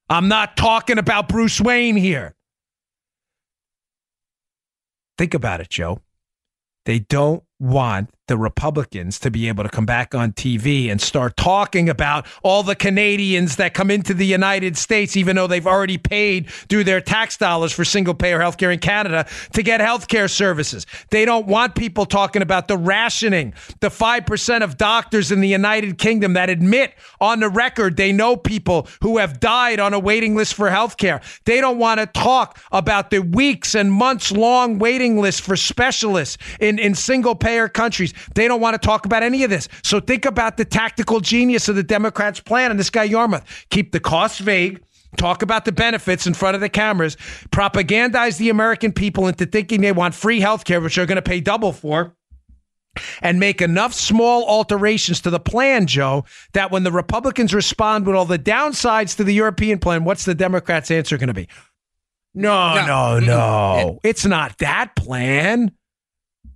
I'm 0.08 0.28
not 0.28 0.56
talking 0.56 0.98
about 0.98 1.28
Bruce 1.28 1.60
Wayne 1.60 1.96
here. 1.96 2.34
Think 5.16 5.34
about 5.34 5.60
it, 5.60 5.70
Joe. 5.70 6.00
They 6.84 6.98
don't 6.98 7.42
want 7.58 8.10
the 8.26 8.38
Republicans 8.38 9.18
to 9.18 9.30
be 9.30 9.48
able 9.48 9.64
to 9.64 9.68
come 9.68 9.84
back 9.84 10.14
on 10.14 10.32
TV 10.32 10.90
and 10.90 10.98
start 11.00 11.36
talking 11.36 11.90
about 11.90 12.26
all 12.42 12.62
the 12.62 12.74
Canadians 12.74 13.56
that 13.56 13.74
come 13.74 13.90
into 13.90 14.14
the 14.14 14.24
United 14.24 14.78
States, 14.78 15.14
even 15.14 15.36
though 15.36 15.46
they've 15.46 15.66
already 15.66 15.98
paid 15.98 16.48
through 16.48 16.84
their 16.84 17.02
tax 17.02 17.36
dollars 17.36 17.70
for 17.70 17.84
single 17.84 18.14
payer 18.14 18.38
healthcare 18.38 18.72
in 18.72 18.78
Canada 18.78 19.26
to 19.52 19.62
get 19.62 19.80
healthcare 19.80 20.30
services. 20.30 20.86
They 21.10 21.26
don't 21.26 21.46
want 21.46 21.74
people 21.74 22.06
talking 22.06 22.40
about 22.40 22.66
the 22.66 22.78
rationing, 22.78 23.52
the 23.80 23.88
5% 23.88 24.62
of 24.62 24.78
doctors 24.78 25.30
in 25.30 25.40
the 25.40 25.48
United 25.48 25.98
Kingdom 25.98 26.32
that 26.32 26.48
admit 26.48 26.94
on 27.20 27.40
the 27.40 27.50
record 27.50 27.98
they 27.98 28.12
know 28.12 28.36
people 28.36 28.88
who 29.02 29.18
have 29.18 29.38
died 29.38 29.80
on 29.80 29.92
a 29.92 29.98
waiting 29.98 30.34
list 30.34 30.54
for 30.54 30.70
healthcare. 30.70 31.20
They 31.44 31.60
don't 31.60 31.78
want 31.78 32.00
to 32.00 32.06
talk 32.06 32.58
about 32.72 33.10
the 33.10 33.20
weeks 33.20 33.74
and 33.74 33.92
months 33.92 34.32
long 34.32 34.78
waiting 34.78 35.20
list 35.20 35.42
for 35.42 35.56
specialists 35.56 36.38
in, 36.58 36.78
in 36.78 36.94
single 36.94 37.34
payer 37.34 37.68
countries. 37.68 38.13
They 38.34 38.48
don't 38.48 38.60
want 38.60 38.80
to 38.80 38.84
talk 38.84 39.06
about 39.06 39.22
any 39.22 39.44
of 39.44 39.50
this. 39.50 39.68
So 39.82 40.00
think 40.00 40.24
about 40.24 40.56
the 40.56 40.64
tactical 40.64 41.20
genius 41.20 41.68
of 41.68 41.76
the 41.76 41.82
Democrats' 41.82 42.40
plan 42.40 42.70
and 42.70 42.80
this 42.80 42.90
guy 42.90 43.04
Yarmuth. 43.04 43.44
Keep 43.70 43.92
the 43.92 44.00
costs 44.00 44.38
vague 44.38 44.82
talk 45.16 45.42
about 45.42 45.64
the 45.64 45.72
benefits 45.72 46.26
in 46.26 46.34
front 46.34 46.54
of 46.54 46.60
the 46.60 46.68
cameras, 46.68 47.16
propagandize 47.50 48.38
the 48.38 48.50
American 48.50 48.92
people 48.92 49.28
into 49.28 49.46
thinking 49.46 49.80
they 49.80 49.92
want 49.92 50.14
free 50.14 50.40
health 50.40 50.64
care, 50.64 50.80
which 50.80 50.96
they're 50.96 51.06
going 51.06 51.16
to 51.16 51.22
pay 51.22 51.40
double 51.40 51.72
for, 51.72 52.16
and 53.22 53.40
make 53.40 53.60
enough 53.60 53.92
small 53.92 54.44
alterations 54.44 55.20
to 55.20 55.30
the 55.30 55.40
plan, 55.40 55.86
Joe, 55.86 56.24
that 56.52 56.70
when 56.70 56.84
the 56.84 56.92
Republicans 56.92 57.54
respond 57.54 58.06
with 58.06 58.16
all 58.16 58.24
the 58.24 58.38
downsides 58.38 59.16
to 59.16 59.24
the 59.24 59.34
European 59.34 59.78
plan, 59.78 60.04
what's 60.04 60.24
the 60.24 60.34
Democrats' 60.34 60.90
answer 60.90 61.16
going 61.16 61.28
to 61.28 61.34
be? 61.34 61.48
No, 62.34 62.74
no, 62.86 63.20
no. 63.20 63.20
no. 63.20 64.00
It's 64.02 64.26
not 64.26 64.58
that 64.58 64.96
plan. 64.96 65.72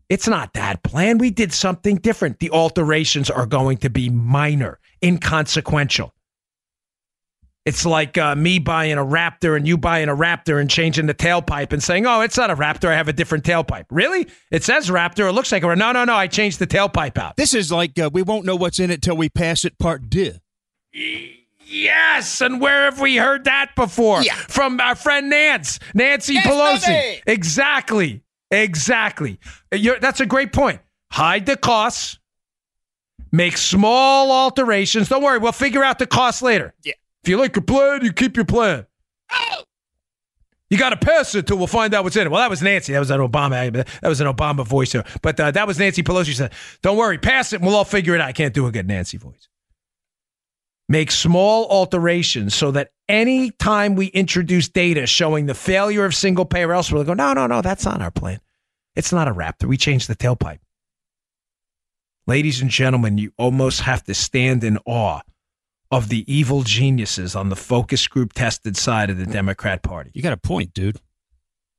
It's 0.08 0.26
not 0.28 0.54
that 0.54 0.82
plan. 0.82 1.18
We 1.18 1.30
did 1.30 1.52
something 1.52 1.96
different. 1.96 2.38
The 2.38 2.50
alterations 2.50 3.28
are 3.30 3.46
going 3.46 3.76
to 3.78 3.90
be 3.90 4.08
minor, 4.08 4.78
inconsequential. 5.02 6.14
It's 7.66 7.84
like 7.84 8.16
uh, 8.16 8.34
me 8.34 8.58
buying 8.58 8.94
a 8.96 9.04
Raptor 9.04 9.54
and 9.54 9.68
you 9.68 9.76
buying 9.76 10.08
a 10.08 10.16
Raptor 10.16 10.58
and 10.58 10.70
changing 10.70 11.04
the 11.04 11.12
tailpipe 11.12 11.70
and 11.74 11.82
saying, 11.82 12.06
"Oh, 12.06 12.22
it's 12.22 12.38
not 12.38 12.50
a 12.50 12.56
Raptor. 12.56 12.88
I 12.88 12.94
have 12.96 13.08
a 13.08 13.12
different 13.12 13.44
tailpipe." 13.44 13.84
Really? 13.90 14.26
It 14.50 14.64
says 14.64 14.88
Raptor. 14.88 15.28
It 15.28 15.32
looks 15.32 15.52
like 15.52 15.62
a 15.64 15.76
no, 15.76 15.92
no, 15.92 16.04
no. 16.04 16.14
I 16.14 16.28
changed 16.28 16.60
the 16.60 16.66
tailpipe 16.66 17.18
out. 17.18 17.36
This 17.36 17.52
is 17.52 17.70
like 17.70 17.98
uh, 17.98 18.08
we 18.10 18.22
won't 18.22 18.46
know 18.46 18.56
what's 18.56 18.78
in 18.78 18.90
it 18.90 19.02
till 19.02 19.18
we 19.18 19.28
pass 19.28 19.66
it 19.66 19.78
part 19.78 20.08
deux. 20.08 20.36
Yes, 21.66 22.40
and 22.40 22.58
where 22.62 22.84
have 22.86 22.98
we 23.02 23.16
heard 23.16 23.44
that 23.44 23.72
before? 23.76 24.22
Yeah. 24.22 24.32
From 24.34 24.80
our 24.80 24.94
friend 24.94 25.28
Nance, 25.28 25.78
Nancy 25.92 26.34
Yes, 26.34 26.46
Pelosi. 26.46 26.86
baby. 26.86 27.22
Exactly. 27.26 28.22
Exactly. 28.50 29.38
You're, 29.72 29.98
that's 29.98 30.20
a 30.20 30.26
great 30.26 30.52
point. 30.52 30.80
Hide 31.10 31.46
the 31.46 31.56
costs, 31.56 32.18
make 33.32 33.56
small 33.56 34.30
alterations. 34.30 35.08
Don't 35.08 35.22
worry, 35.22 35.38
we'll 35.38 35.52
figure 35.52 35.82
out 35.84 35.98
the 35.98 36.06
cost 36.06 36.42
later. 36.42 36.74
Yeah. 36.84 36.94
If 37.22 37.28
you 37.28 37.36
like 37.36 37.56
your 37.56 37.64
plan, 37.64 38.04
you 38.04 38.12
keep 38.12 38.36
your 38.36 38.44
plan. 38.46 38.86
You 40.70 40.76
got 40.76 40.90
to 40.90 40.96
pass 40.96 41.34
it 41.34 41.46
till 41.46 41.56
we'll 41.56 41.66
find 41.66 41.94
out 41.94 42.04
what's 42.04 42.16
in 42.16 42.26
it. 42.26 42.30
Well, 42.30 42.40
that 42.40 42.50
was 42.50 42.60
Nancy. 42.62 42.92
That 42.92 42.98
was 42.98 43.10
an 43.10 43.20
Obama. 43.20 43.72
That 44.02 44.08
was 44.08 44.20
an 44.20 44.26
Obama 44.26 44.66
voice. 44.66 44.94
But 45.22 45.40
uh, 45.40 45.50
that 45.50 45.66
was 45.66 45.78
Nancy 45.78 46.02
Pelosi 46.02 46.34
said, 46.34 46.52
"Don't 46.82 46.98
worry, 46.98 47.16
pass 47.16 47.52
it, 47.54 47.56
and 47.56 47.66
we'll 47.66 47.76
all 47.76 47.84
figure 47.84 48.14
it 48.14 48.20
out." 48.20 48.28
I 48.28 48.32
can't 48.32 48.52
do 48.52 48.66
a 48.66 48.70
good 48.70 48.86
Nancy 48.86 49.16
voice. 49.16 49.48
Make 50.88 51.10
small 51.10 51.66
alterations 51.68 52.54
so 52.54 52.70
that 52.70 52.92
any 53.08 53.50
time 53.50 53.94
we 53.94 54.06
introduce 54.06 54.68
data 54.68 55.06
showing 55.06 55.46
the 55.46 55.54
failure 55.54 56.04
of 56.04 56.14
single 56.14 56.46
payer 56.46 56.72
elsewhere, 56.72 57.04
they'll 57.04 57.14
go, 57.14 57.22
"No, 57.22 57.34
no, 57.34 57.46
no, 57.46 57.60
that's 57.60 57.84
not 57.84 58.00
our 58.00 58.10
plan. 58.10 58.40
It's 58.96 59.12
not 59.12 59.28
a 59.28 59.34
Raptor. 59.34 59.66
We 59.66 59.76
changed 59.76 60.08
the 60.08 60.16
tailpipe." 60.16 60.60
Ladies 62.26 62.62
and 62.62 62.70
gentlemen, 62.70 63.18
you 63.18 63.32
almost 63.36 63.82
have 63.82 64.02
to 64.04 64.14
stand 64.14 64.64
in 64.64 64.78
awe 64.86 65.20
of 65.90 66.08
the 66.08 66.30
evil 66.32 66.62
geniuses 66.62 67.34
on 67.34 67.48
the 67.48 67.56
focus 67.56 68.06
group 68.06 68.32
tested 68.32 68.76
side 68.76 69.10
of 69.10 69.16
the 69.18 69.26
Democrat 69.26 69.82
Party. 69.82 70.10
You 70.14 70.22
got 70.22 70.32
a 70.32 70.38
point, 70.38 70.74
dude. 70.74 71.00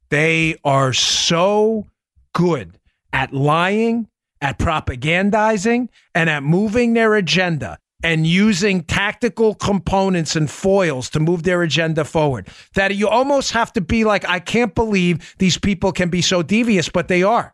They 0.09 0.55
are 0.63 0.93
so 0.93 1.87
good 2.33 2.79
at 3.13 3.33
lying, 3.33 4.07
at 4.41 4.57
propagandizing, 4.57 5.89
and 6.15 6.29
at 6.29 6.41
moving 6.41 6.93
their 6.93 7.15
agenda 7.15 7.77
and 8.03 8.25
using 8.25 8.83
tactical 8.83 9.55
components 9.55 10.35
and 10.35 10.49
foils 10.49 11.09
to 11.09 11.19
move 11.19 11.43
their 11.43 11.61
agenda 11.61 12.05
forward 12.05 12.47
that 12.73 12.95
you 12.95 13.07
almost 13.07 13.51
have 13.51 13.73
to 13.73 13.81
be 13.81 14.03
like, 14.03 14.27
I 14.27 14.39
can't 14.39 14.73
believe 14.73 15.35
these 15.37 15.57
people 15.57 15.91
can 15.91 16.09
be 16.09 16.21
so 16.21 16.41
devious, 16.41 16.89
but 16.89 17.07
they 17.07 17.23
are. 17.23 17.53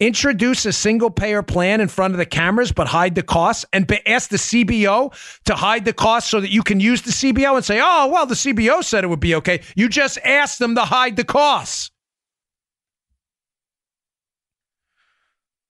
Introduce 0.00 0.66
a 0.66 0.72
single 0.72 1.10
payer 1.10 1.42
plan 1.42 1.80
in 1.80 1.86
front 1.86 2.14
of 2.14 2.18
the 2.18 2.26
cameras, 2.26 2.72
but 2.72 2.88
hide 2.88 3.14
the 3.14 3.22
costs 3.22 3.64
and 3.72 3.90
ask 4.06 4.28
the 4.28 4.36
CBO 4.36 5.14
to 5.44 5.54
hide 5.54 5.84
the 5.84 5.92
costs 5.92 6.30
so 6.30 6.40
that 6.40 6.50
you 6.50 6.64
can 6.64 6.80
use 6.80 7.02
the 7.02 7.12
CBO 7.12 7.54
and 7.54 7.64
say, 7.64 7.80
oh, 7.80 8.08
well, 8.08 8.26
the 8.26 8.34
CBO 8.34 8.82
said 8.82 9.04
it 9.04 9.06
would 9.06 9.20
be 9.20 9.36
okay. 9.36 9.62
You 9.76 9.88
just 9.88 10.18
asked 10.24 10.58
them 10.58 10.74
to 10.74 10.80
hide 10.80 11.14
the 11.14 11.24
costs. 11.24 11.92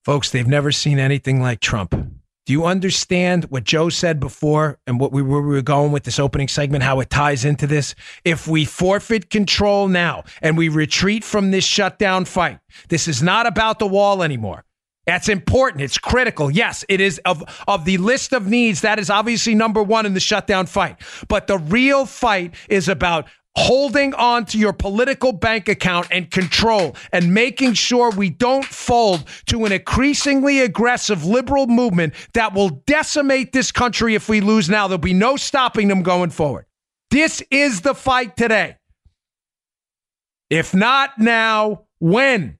Folks, 0.03 0.31
they've 0.31 0.47
never 0.47 0.71
seen 0.71 0.97
anything 0.97 1.41
like 1.41 1.59
Trump. 1.59 2.14
Do 2.45 2.53
you 2.53 2.65
understand 2.65 3.45
what 3.45 3.63
Joe 3.63 3.89
said 3.89 4.19
before 4.19 4.77
and 4.85 4.99
what 4.99 5.11
we 5.11 5.23
were, 5.23 5.41
we 5.41 5.55
were 5.55 5.63
going 5.63 5.91
with 5.91 6.03
this 6.03 6.19
opening 6.19 6.47
segment, 6.47 6.83
how 6.83 6.99
it 6.99 7.09
ties 7.09 7.43
into 7.43 7.65
this? 7.65 7.95
If 8.23 8.47
we 8.47 8.65
forfeit 8.65 9.31
control 9.31 9.87
now 9.87 10.25
and 10.43 10.55
we 10.55 10.69
retreat 10.69 11.23
from 11.23 11.49
this 11.49 11.65
shutdown 11.65 12.25
fight, 12.25 12.59
this 12.89 13.07
is 13.07 13.23
not 13.23 13.47
about 13.47 13.79
the 13.79 13.87
wall 13.87 14.21
anymore. 14.21 14.63
That's 15.07 15.27
important. 15.27 15.83
It's 15.83 15.97
critical. 15.97 16.51
Yes, 16.51 16.85
it 16.87 17.01
is 17.01 17.19
of, 17.25 17.43
of 17.67 17.85
the 17.85 17.97
list 17.97 18.31
of 18.31 18.47
needs. 18.47 18.81
That 18.81 18.99
is 18.99 19.09
obviously 19.09 19.55
number 19.55 19.81
one 19.81 20.05
in 20.05 20.13
the 20.13 20.19
shutdown 20.19 20.67
fight. 20.67 20.97
But 21.27 21.47
the 21.47 21.57
real 21.57 22.05
fight 22.05 22.53
is 22.69 22.87
about 22.87 23.27
holding 23.57 24.13
on 24.15 24.45
to 24.45 24.57
your 24.57 24.73
political 24.73 25.31
bank 25.31 25.69
account 25.69 26.07
and 26.11 26.29
control 26.29 26.95
and 27.11 27.33
making 27.33 27.73
sure 27.73 28.11
we 28.11 28.29
don't 28.29 28.65
fold 28.65 29.23
to 29.45 29.65
an 29.65 29.71
increasingly 29.71 30.59
aggressive 30.59 31.25
liberal 31.25 31.67
movement 31.67 32.13
that 32.33 32.53
will 32.53 32.69
decimate 32.85 33.53
this 33.53 33.71
country 33.71 34.15
if 34.15 34.27
we 34.27 34.41
lose 34.41 34.69
now. 34.69 34.87
There'll 34.87 34.99
be 34.99 35.13
no 35.13 35.37
stopping 35.37 35.87
them 35.87 36.03
going 36.03 36.31
forward. 36.31 36.65
This 37.11 37.41
is 37.49 37.81
the 37.81 37.95
fight 37.95 38.35
today. 38.35 38.77
If 40.49 40.73
not 40.73 41.17
now, 41.17 41.85
when? 41.99 42.57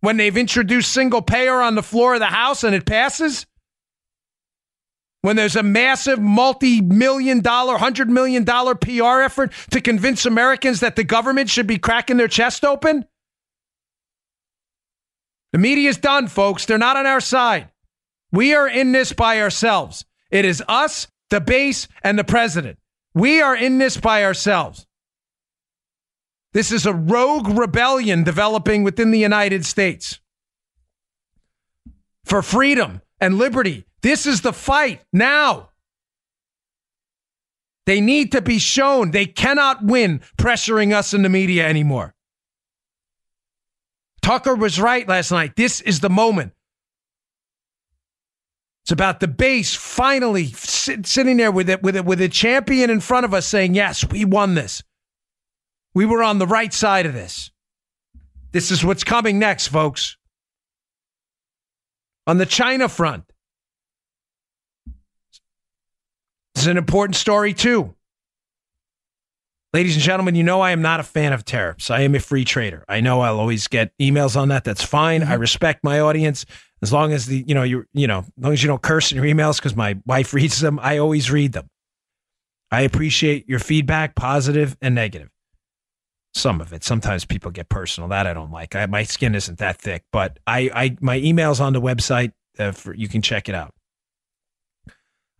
When 0.00 0.16
they've 0.16 0.36
introduced 0.36 0.92
single 0.92 1.22
payer 1.22 1.60
on 1.60 1.74
the 1.74 1.82
floor 1.82 2.14
of 2.14 2.20
the 2.20 2.26
House 2.26 2.62
and 2.62 2.74
it 2.74 2.86
passes? 2.86 3.46
When 5.24 5.36
there's 5.36 5.56
a 5.56 5.62
massive 5.62 6.20
multi 6.20 6.82
million 6.82 7.40
dollar, 7.40 7.78
hundred 7.78 8.10
million 8.10 8.44
dollar 8.44 8.74
PR 8.74 9.22
effort 9.22 9.54
to 9.70 9.80
convince 9.80 10.26
Americans 10.26 10.80
that 10.80 10.96
the 10.96 11.02
government 11.02 11.48
should 11.48 11.66
be 11.66 11.78
cracking 11.78 12.18
their 12.18 12.28
chest 12.28 12.62
open? 12.62 13.06
The 15.52 15.58
media's 15.58 15.96
done, 15.96 16.28
folks. 16.28 16.66
They're 16.66 16.76
not 16.76 16.98
on 16.98 17.06
our 17.06 17.22
side. 17.22 17.70
We 18.32 18.54
are 18.54 18.68
in 18.68 18.92
this 18.92 19.14
by 19.14 19.40
ourselves. 19.40 20.04
It 20.30 20.44
is 20.44 20.62
us, 20.68 21.08
the 21.30 21.40
base, 21.40 21.88
and 22.02 22.18
the 22.18 22.24
president. 22.24 22.78
We 23.14 23.40
are 23.40 23.56
in 23.56 23.78
this 23.78 23.96
by 23.96 24.24
ourselves. 24.24 24.86
This 26.52 26.70
is 26.70 26.84
a 26.84 26.92
rogue 26.92 27.48
rebellion 27.48 28.24
developing 28.24 28.82
within 28.82 29.10
the 29.10 29.20
United 29.20 29.64
States 29.64 30.20
for 32.26 32.42
freedom 32.42 33.00
and 33.22 33.38
liberty 33.38 33.86
this 34.04 34.26
is 34.26 34.42
the 34.42 34.52
fight 34.52 35.00
now. 35.14 35.70
They 37.86 38.02
need 38.02 38.32
to 38.32 38.42
be 38.42 38.58
shown 38.58 39.10
they 39.12 39.24
cannot 39.24 39.82
win 39.82 40.20
pressuring 40.36 40.92
us 40.92 41.14
in 41.14 41.22
the 41.22 41.30
media 41.30 41.66
anymore. 41.66 42.14
Tucker 44.20 44.54
was 44.54 44.78
right 44.78 45.08
last 45.08 45.30
night. 45.30 45.56
This 45.56 45.80
is 45.80 46.00
the 46.00 46.10
moment. 46.10 46.52
It's 48.82 48.92
about 48.92 49.20
the 49.20 49.28
base 49.28 49.74
finally 49.74 50.48
sit, 50.48 51.06
sitting 51.06 51.38
there 51.38 51.50
with 51.50 51.70
it, 51.70 51.82
with 51.82 51.96
it, 51.96 52.04
with 52.04 52.20
a 52.20 52.28
champion 52.28 52.90
in 52.90 53.00
front 53.00 53.24
of 53.24 53.32
us 53.32 53.46
saying, 53.46 53.74
"Yes, 53.74 54.06
we 54.06 54.26
won 54.26 54.54
this. 54.54 54.82
We 55.94 56.04
were 56.04 56.22
on 56.22 56.36
the 56.36 56.46
right 56.46 56.74
side 56.74 57.06
of 57.06 57.14
this. 57.14 57.50
This 58.52 58.70
is 58.70 58.84
what's 58.84 59.02
coming 59.02 59.38
next, 59.38 59.68
folks." 59.68 60.18
On 62.26 62.36
the 62.36 62.46
China 62.46 62.86
front, 62.86 63.24
This 66.53 66.53
is 66.64 66.68
an 66.68 66.78
important 66.78 67.16
story, 67.16 67.52
too. 67.52 67.94
Ladies 69.74 69.96
and 69.96 70.04
gentlemen, 70.04 70.36
you 70.36 70.44
know 70.44 70.60
I 70.60 70.70
am 70.70 70.82
not 70.82 71.00
a 71.00 71.02
fan 71.02 71.32
of 71.32 71.44
tariffs. 71.44 71.90
I 71.90 72.02
am 72.02 72.14
a 72.14 72.20
free 72.20 72.44
trader. 72.44 72.84
I 72.88 73.00
know 73.00 73.22
I'll 73.22 73.40
always 73.40 73.66
get 73.66 73.92
emails 74.00 74.40
on 74.40 74.48
that. 74.48 74.62
That's 74.62 74.84
fine. 74.84 75.20
Mm-hmm. 75.20 75.32
I 75.32 75.34
respect 75.34 75.82
my 75.82 75.98
audience 75.98 76.46
as 76.80 76.92
long 76.92 77.12
as 77.12 77.26
the 77.26 77.44
you 77.44 77.56
know 77.56 77.64
you 77.64 77.84
you 77.92 78.06
know 78.06 78.20
as 78.20 78.30
long 78.36 78.52
as 78.52 78.62
you 78.62 78.68
don't 78.68 78.82
curse 78.82 79.10
in 79.10 79.16
your 79.16 79.24
emails 79.24 79.56
because 79.56 79.74
my 79.74 79.98
wife 80.06 80.32
reads 80.34 80.60
them. 80.60 80.78
I 80.80 80.98
always 80.98 81.28
read 81.28 81.54
them. 81.54 81.68
I 82.70 82.82
appreciate 82.82 83.48
your 83.48 83.58
feedback, 83.58 84.14
positive 84.14 84.76
and 84.80 84.94
negative. 84.94 85.30
Some 86.34 86.60
of 86.60 86.72
it. 86.72 86.84
Sometimes 86.84 87.24
people 87.24 87.50
get 87.50 87.68
personal. 87.68 88.08
That 88.10 88.28
I 88.28 88.32
don't 88.32 88.52
like. 88.52 88.76
I, 88.76 88.86
my 88.86 89.02
skin 89.02 89.34
isn't 89.34 89.58
that 89.58 89.78
thick, 89.78 90.04
but 90.12 90.38
I, 90.46 90.70
I 90.72 90.96
my 91.00 91.18
emails 91.18 91.60
on 91.60 91.72
the 91.72 91.80
website. 91.80 92.32
Uh, 92.56 92.70
for, 92.70 92.94
you 92.94 93.08
can 93.08 93.22
check 93.22 93.48
it 93.48 93.56
out. 93.56 93.74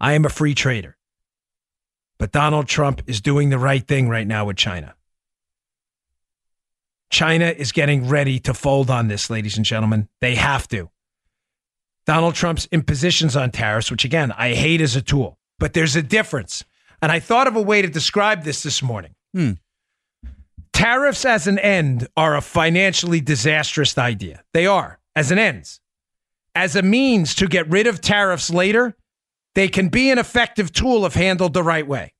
I 0.01 0.15
am 0.15 0.25
a 0.25 0.29
free 0.29 0.55
trader. 0.55 0.97
But 2.19 2.33
Donald 2.33 2.69
Trump 2.69 3.03
is 3.07 3.21
doing 3.21 3.51
the 3.51 3.59
right 3.59 3.87
thing 3.87 4.09
right 4.09 4.27
now 4.27 4.45
with 4.47 4.57
China. 4.57 4.95
China 7.11 7.47
is 7.47 7.73
getting 7.73 8.09
ready 8.09 8.39
to 8.41 8.55
fold 8.55 8.91
on 8.91 9.09
this, 9.09 9.31
ladies 9.31 9.57
and 9.57 9.65
gentlemen. 9.65 10.09
They 10.21 10.35
have 10.35 10.67
to. 10.69 10.91
Donald 12.07 12.35
Trump's 12.35 12.69
impositions 12.71 13.37
on 13.37 13.51
tariffs, 13.51 13.91
which 13.91 14.05
again, 14.05 14.33
I 14.33 14.55
hate 14.55 14.81
as 14.81 14.97
a 14.97 15.03
tool, 15.03 15.39
but 15.59 15.73
there's 15.73 15.97
a 15.97 16.03
difference. 16.03 16.65
And 17.01 17.11
I 17.11 17.21
thought 17.21 17.47
of 17.47 17.57
a 17.57 17.63
way 17.63 17.83
to 17.83 17.89
describe 17.89 18.45
this 18.45 18.63
this 18.63 18.83
morning. 18.83 19.15
Hmm. 19.33 19.53
Tariffs 20.73 21.25
as 21.25 21.47
an 21.47 21.59
end 21.59 22.09
are 22.17 22.37
a 22.37 22.43
financially 22.43 23.21
disastrous 23.21 23.97
idea. 23.97 24.43
They 24.53 24.67
are, 24.67 24.99
as 25.15 25.31
an 25.31 25.39
ends. 25.39 25.81
As 26.55 26.77
a 26.77 26.83
means 26.83 27.35
to 27.37 27.47
get 27.47 27.71
rid 27.71 27.87
of 27.87 28.01
tariffs 28.01 28.51
later, 28.51 28.97
they 29.55 29.69
can 29.69 29.89
be 29.89 30.11
an 30.11 30.19
effective 30.19 30.73
tool 30.73 31.05
if 31.07 31.15
handled 31.15 31.53
the 31.53 31.63
right 31.63 31.87
way. 31.87 32.14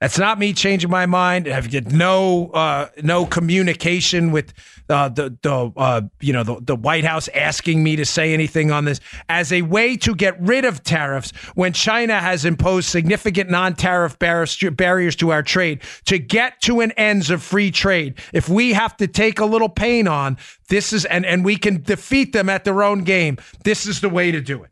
That's 0.00 0.18
not 0.18 0.38
me 0.38 0.52
changing 0.52 0.90
my 0.90 1.06
mind. 1.06 1.48
I've 1.48 1.68
get 1.70 1.90
no 1.90 2.50
uh, 2.50 2.88
no 3.02 3.26
communication 3.26 4.30
with 4.30 4.52
uh, 4.88 5.08
the 5.08 5.36
the 5.42 5.72
uh, 5.76 6.02
you 6.20 6.32
know 6.32 6.44
the, 6.44 6.60
the 6.60 6.76
White 6.76 7.04
House 7.04 7.28
asking 7.34 7.82
me 7.82 7.96
to 7.96 8.04
say 8.04 8.32
anything 8.32 8.70
on 8.70 8.84
this 8.84 9.00
as 9.28 9.52
a 9.52 9.62
way 9.62 9.96
to 9.96 10.14
get 10.14 10.40
rid 10.40 10.64
of 10.64 10.84
tariffs 10.84 11.32
when 11.56 11.72
China 11.72 12.20
has 12.20 12.44
imposed 12.44 12.88
significant 12.88 13.50
non-tariff 13.50 14.18
barriers 14.20 15.16
to 15.16 15.30
our 15.30 15.42
trade 15.42 15.82
to 16.04 16.18
get 16.18 16.60
to 16.62 16.80
an 16.80 16.92
ends 16.92 17.28
of 17.28 17.42
free 17.42 17.72
trade. 17.72 18.14
If 18.32 18.48
we 18.48 18.74
have 18.74 18.96
to 18.98 19.08
take 19.08 19.40
a 19.40 19.46
little 19.46 19.68
pain 19.68 20.06
on 20.06 20.36
this 20.68 20.92
is 20.92 21.06
and 21.06 21.26
and 21.26 21.44
we 21.44 21.56
can 21.56 21.82
defeat 21.82 22.32
them 22.32 22.48
at 22.48 22.62
their 22.62 22.84
own 22.84 23.02
game. 23.02 23.36
This 23.64 23.84
is 23.84 24.00
the 24.00 24.08
way 24.08 24.30
to 24.30 24.40
do 24.40 24.62
it. 24.62 24.70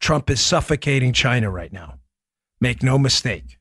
Trump 0.00 0.30
is 0.30 0.40
suffocating 0.40 1.12
China 1.12 1.48
right 1.48 1.72
now. 1.72 2.00
Make 2.60 2.82
no 2.82 2.98
mistake. 2.98 3.58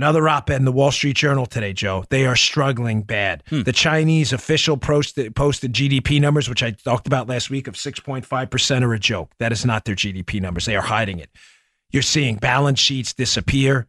Another 0.00 0.26
op 0.30 0.48
ed 0.48 0.56
in 0.56 0.64
the 0.64 0.72
Wall 0.72 0.90
Street 0.90 1.16
Journal 1.16 1.44
today, 1.44 1.74
Joe. 1.74 2.04
They 2.08 2.24
are 2.24 2.34
struggling 2.34 3.02
bad. 3.02 3.42
Hmm. 3.48 3.62
The 3.62 3.72
Chinese 3.72 4.32
official 4.32 4.78
posted, 4.78 5.36
posted 5.36 5.74
GDP 5.74 6.18
numbers, 6.20 6.48
which 6.48 6.62
I 6.62 6.70
talked 6.70 7.06
about 7.06 7.28
last 7.28 7.50
week, 7.50 7.68
of 7.68 7.74
6.5% 7.74 8.82
are 8.82 8.94
a 8.94 8.98
joke. 8.98 9.30
That 9.38 9.52
is 9.52 9.66
not 9.66 9.84
their 9.84 9.94
GDP 9.94 10.40
numbers. 10.40 10.64
They 10.64 10.74
are 10.74 10.82
hiding 10.82 11.18
it. 11.18 11.28
You're 11.90 12.02
seeing 12.02 12.36
balance 12.36 12.78
sheets 12.78 13.12
disappear. 13.12 13.88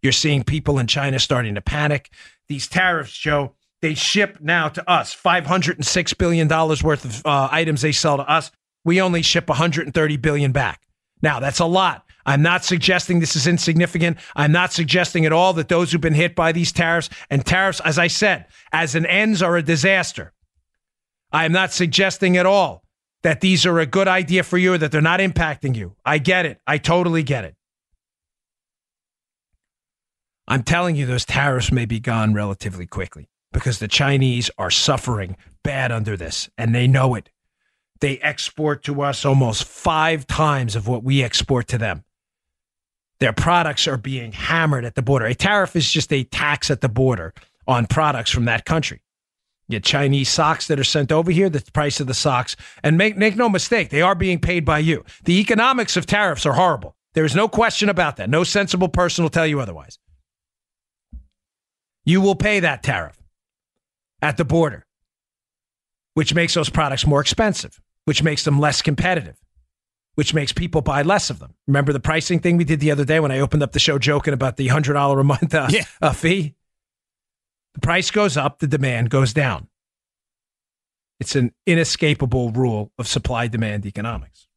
You're 0.00 0.12
seeing 0.12 0.44
people 0.44 0.78
in 0.78 0.86
China 0.86 1.18
starting 1.18 1.56
to 1.56 1.60
panic. 1.60 2.12
These 2.48 2.68
tariffs, 2.68 3.18
Joe, 3.18 3.54
they 3.82 3.94
ship 3.94 4.38
now 4.40 4.68
to 4.68 4.88
us 4.88 5.14
$506 5.14 6.18
billion 6.18 6.48
worth 6.48 7.04
of 7.04 7.26
uh, 7.26 7.48
items 7.50 7.82
they 7.82 7.90
sell 7.90 8.16
to 8.16 8.30
us. 8.30 8.52
We 8.84 9.00
only 9.00 9.22
ship 9.22 9.48
130 9.48 10.16
billion 10.18 10.52
back. 10.52 10.82
Now, 11.20 11.40
that's 11.40 11.58
a 11.58 11.64
lot. 11.64 12.04
I'm 12.28 12.42
not 12.42 12.62
suggesting 12.62 13.20
this 13.20 13.36
is 13.36 13.46
insignificant. 13.46 14.18
I'm 14.36 14.52
not 14.52 14.70
suggesting 14.70 15.24
at 15.24 15.32
all 15.32 15.54
that 15.54 15.70
those 15.70 15.90
who've 15.90 16.00
been 16.00 16.12
hit 16.12 16.34
by 16.34 16.52
these 16.52 16.72
tariffs 16.72 17.08
and 17.30 17.42
tariffs, 17.42 17.80
as 17.86 17.98
I 17.98 18.08
said, 18.08 18.44
as 18.70 18.94
an 18.94 19.06
ends 19.06 19.40
are 19.40 19.56
a 19.56 19.62
disaster. 19.62 20.34
I 21.32 21.46
am 21.46 21.52
not 21.52 21.72
suggesting 21.72 22.36
at 22.36 22.44
all 22.44 22.84
that 23.22 23.40
these 23.40 23.64
are 23.64 23.78
a 23.78 23.86
good 23.86 24.08
idea 24.08 24.42
for 24.42 24.58
you 24.58 24.74
or 24.74 24.78
that 24.78 24.92
they're 24.92 25.00
not 25.00 25.20
impacting 25.20 25.74
you. 25.74 25.96
I 26.04 26.18
get 26.18 26.44
it. 26.44 26.60
I 26.66 26.76
totally 26.76 27.22
get 27.22 27.46
it. 27.46 27.54
I'm 30.46 30.64
telling 30.64 30.96
you, 30.96 31.06
those 31.06 31.24
tariffs 31.24 31.72
may 31.72 31.86
be 31.86 31.98
gone 31.98 32.34
relatively 32.34 32.86
quickly 32.86 33.30
because 33.54 33.78
the 33.78 33.88
Chinese 33.88 34.50
are 34.58 34.70
suffering 34.70 35.38
bad 35.64 35.90
under 35.90 36.14
this 36.14 36.50
and 36.58 36.74
they 36.74 36.86
know 36.86 37.14
it. 37.14 37.30
They 38.00 38.18
export 38.18 38.84
to 38.84 39.00
us 39.00 39.24
almost 39.24 39.64
five 39.64 40.26
times 40.26 40.76
of 40.76 40.86
what 40.86 41.02
we 41.02 41.22
export 41.22 41.66
to 41.68 41.78
them. 41.78 42.04
Their 43.20 43.32
products 43.32 43.88
are 43.88 43.96
being 43.96 44.32
hammered 44.32 44.84
at 44.84 44.94
the 44.94 45.02
border. 45.02 45.26
A 45.26 45.34
tariff 45.34 45.74
is 45.74 45.90
just 45.90 46.12
a 46.12 46.24
tax 46.24 46.70
at 46.70 46.80
the 46.80 46.88
border 46.88 47.34
on 47.66 47.86
products 47.86 48.30
from 48.30 48.44
that 48.44 48.64
country. 48.64 49.02
You 49.68 49.76
get 49.76 49.84
Chinese 49.84 50.30
socks 50.30 50.68
that 50.68 50.80
are 50.80 50.84
sent 50.84 51.12
over 51.12 51.30
here, 51.30 51.50
the 51.50 51.62
price 51.72 52.00
of 52.00 52.06
the 52.06 52.14
socks. 52.14 52.56
And 52.82 52.96
make, 52.96 53.16
make 53.16 53.36
no 53.36 53.48
mistake, 53.48 53.90
they 53.90 54.02
are 54.02 54.14
being 54.14 54.38
paid 54.38 54.64
by 54.64 54.78
you. 54.78 55.04
The 55.24 55.40
economics 55.40 55.96
of 55.96 56.06
tariffs 56.06 56.46
are 56.46 56.54
horrible. 56.54 56.96
There 57.14 57.24
is 57.24 57.34
no 57.34 57.48
question 57.48 57.88
about 57.88 58.16
that. 58.16 58.30
No 58.30 58.44
sensible 58.44 58.88
person 58.88 59.24
will 59.24 59.30
tell 59.30 59.46
you 59.46 59.60
otherwise. 59.60 59.98
You 62.04 62.20
will 62.20 62.36
pay 62.36 62.60
that 62.60 62.82
tariff 62.82 63.18
at 64.22 64.36
the 64.36 64.44
border, 64.44 64.86
which 66.14 66.34
makes 66.34 66.54
those 66.54 66.70
products 66.70 67.06
more 67.06 67.20
expensive, 67.20 67.78
which 68.04 68.22
makes 68.22 68.44
them 68.44 68.58
less 68.58 68.80
competitive, 68.80 69.36
which 70.18 70.34
makes 70.34 70.52
people 70.52 70.80
buy 70.80 71.02
less 71.02 71.30
of 71.30 71.38
them. 71.38 71.54
Remember 71.68 71.92
the 71.92 72.00
pricing 72.00 72.40
thing 72.40 72.56
we 72.56 72.64
did 72.64 72.80
the 72.80 72.90
other 72.90 73.04
day 73.04 73.20
when 73.20 73.30
I 73.30 73.38
opened 73.38 73.62
up 73.62 73.70
the 73.70 73.78
show 73.78 74.00
joking 74.00 74.34
about 74.34 74.56
the 74.56 74.66
$100 74.66 75.20
a 75.20 75.22
month 75.22 75.54
uh, 75.54 75.68
yeah. 75.70 75.84
uh, 76.02 76.12
fee? 76.12 76.56
The 77.74 77.80
price 77.80 78.10
goes 78.10 78.36
up, 78.36 78.58
the 78.58 78.66
demand 78.66 79.10
goes 79.10 79.32
down. 79.32 79.68
It's 81.20 81.36
an 81.36 81.52
inescapable 81.66 82.50
rule 82.50 82.90
of 82.98 83.06
supply 83.06 83.46
demand 83.46 83.86
economics. 83.86 84.48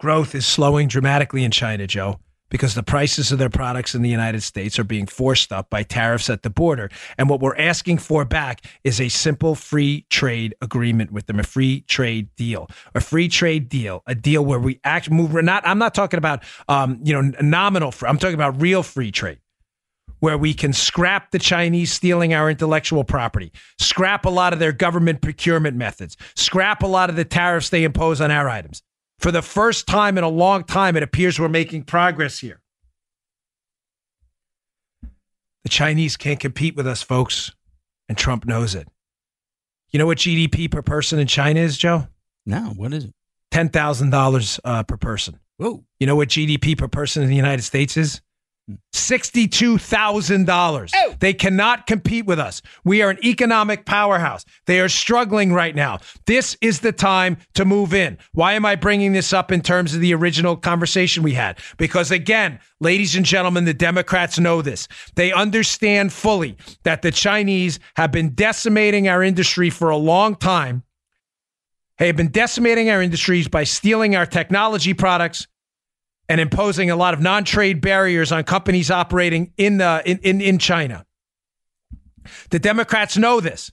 Growth 0.00 0.34
is 0.34 0.46
slowing 0.46 0.88
dramatically 0.88 1.44
in 1.44 1.50
China, 1.50 1.86
Joe 1.86 2.20
because 2.48 2.74
the 2.74 2.82
prices 2.82 3.32
of 3.32 3.38
their 3.38 3.50
products 3.50 3.94
in 3.94 4.02
the 4.02 4.08
United 4.08 4.42
States 4.42 4.78
are 4.78 4.84
being 4.84 5.06
forced 5.06 5.52
up 5.52 5.70
by 5.70 5.82
tariffs 5.82 6.30
at 6.30 6.42
the 6.42 6.50
border. 6.50 6.90
And 7.18 7.28
what 7.28 7.40
we're 7.40 7.56
asking 7.56 7.98
for 7.98 8.24
back 8.24 8.64
is 8.84 9.00
a 9.00 9.08
simple 9.08 9.54
free 9.54 10.06
trade 10.10 10.54
agreement 10.60 11.12
with 11.12 11.26
them, 11.26 11.40
a 11.40 11.42
free 11.42 11.82
trade 11.82 12.28
deal, 12.36 12.68
a 12.94 13.00
free 13.00 13.28
trade 13.28 13.68
deal, 13.68 14.02
a 14.06 14.14
deal 14.14 14.44
where 14.44 14.58
we 14.58 14.80
actually 14.84 15.16
move. 15.16 15.32
We're 15.32 15.42
not. 15.42 15.66
I'm 15.66 15.78
not 15.78 15.94
talking 15.94 16.18
about 16.18 16.42
um, 16.68 17.00
you 17.02 17.12
know 17.12 17.32
nominal. 17.40 17.92
I'm 18.02 18.18
talking 18.18 18.34
about 18.34 18.60
real 18.60 18.82
free 18.82 19.10
trade. 19.10 19.38
Where 20.20 20.38
we 20.38 20.54
can 20.54 20.72
scrap 20.72 21.30
the 21.30 21.38
Chinese 21.38 21.92
stealing 21.92 22.32
our 22.32 22.48
intellectual 22.48 23.04
property, 23.04 23.52
scrap 23.78 24.24
a 24.24 24.30
lot 24.30 24.54
of 24.54 24.58
their 24.58 24.72
government 24.72 25.20
procurement 25.20 25.76
methods, 25.76 26.16
scrap 26.34 26.82
a 26.82 26.86
lot 26.86 27.10
of 27.10 27.16
the 27.16 27.24
tariffs 27.24 27.68
they 27.68 27.84
impose 27.84 28.22
on 28.22 28.30
our 28.30 28.48
items. 28.48 28.82
For 29.18 29.32
the 29.32 29.42
first 29.42 29.86
time 29.86 30.18
in 30.18 30.24
a 30.24 30.28
long 30.28 30.64
time, 30.64 30.96
it 30.96 31.02
appears 31.02 31.38
we're 31.38 31.48
making 31.48 31.84
progress 31.84 32.38
here. 32.38 32.60
The 35.64 35.70
Chinese 35.70 36.16
can't 36.16 36.38
compete 36.38 36.76
with 36.76 36.86
us, 36.86 37.02
folks, 37.02 37.52
and 38.08 38.16
Trump 38.16 38.46
knows 38.46 38.74
it. 38.74 38.88
You 39.90 39.98
know 39.98 40.06
what 40.06 40.18
GDP 40.18 40.70
per 40.70 40.82
person 40.82 41.18
in 41.18 41.26
China 41.26 41.60
is, 41.60 41.76
Joe? 41.76 42.08
No, 42.44 42.72
what 42.76 42.92
is 42.92 43.04
it? 43.06 43.14
$10,000 43.52 44.60
uh, 44.64 44.82
per 44.82 44.96
person. 44.96 45.40
Whoa. 45.56 45.84
You 45.98 46.06
know 46.06 46.16
what 46.16 46.28
GDP 46.28 46.76
per 46.76 46.88
person 46.88 47.22
in 47.22 47.28
the 47.28 47.34
United 47.34 47.62
States 47.62 47.96
is? 47.96 48.20
$62,000. 48.92 50.90
Oh. 50.94 51.14
They 51.20 51.32
cannot 51.32 51.86
compete 51.86 52.26
with 52.26 52.40
us. 52.40 52.62
We 52.84 53.00
are 53.02 53.10
an 53.10 53.24
economic 53.24 53.86
powerhouse. 53.86 54.44
They 54.66 54.80
are 54.80 54.88
struggling 54.88 55.52
right 55.52 55.74
now. 55.74 56.00
This 56.26 56.56
is 56.60 56.80
the 56.80 56.90
time 56.90 57.36
to 57.54 57.64
move 57.64 57.94
in. 57.94 58.18
Why 58.32 58.54
am 58.54 58.66
I 58.66 58.74
bringing 58.74 59.12
this 59.12 59.32
up 59.32 59.52
in 59.52 59.60
terms 59.60 59.94
of 59.94 60.00
the 60.00 60.14
original 60.14 60.56
conversation 60.56 61.22
we 61.22 61.34
had? 61.34 61.60
Because 61.76 62.10
again, 62.10 62.58
ladies 62.80 63.14
and 63.14 63.24
gentlemen, 63.24 63.66
the 63.66 63.74
Democrats 63.74 64.38
know 64.38 64.62
this. 64.62 64.88
They 65.14 65.32
understand 65.32 66.12
fully 66.12 66.56
that 66.82 67.02
the 67.02 67.12
Chinese 67.12 67.78
have 67.94 68.10
been 68.10 68.34
decimating 68.34 69.06
our 69.08 69.22
industry 69.22 69.70
for 69.70 69.90
a 69.90 69.96
long 69.96 70.34
time. 70.34 70.82
They 71.98 72.08
have 72.08 72.16
been 72.16 72.32
decimating 72.32 72.90
our 72.90 73.00
industries 73.00 73.48
by 73.48 73.64
stealing 73.64 74.16
our 74.16 74.26
technology 74.26 74.92
products, 74.92 75.46
and 76.28 76.40
imposing 76.40 76.90
a 76.90 76.96
lot 76.96 77.14
of 77.14 77.20
non-trade 77.20 77.80
barriers 77.80 78.32
on 78.32 78.44
companies 78.44 78.90
operating 78.90 79.52
in 79.56 79.78
the 79.78 80.02
in, 80.04 80.18
in, 80.18 80.40
in 80.40 80.58
China. 80.58 81.04
The 82.50 82.58
Democrats 82.58 83.16
know 83.16 83.40
this, 83.40 83.70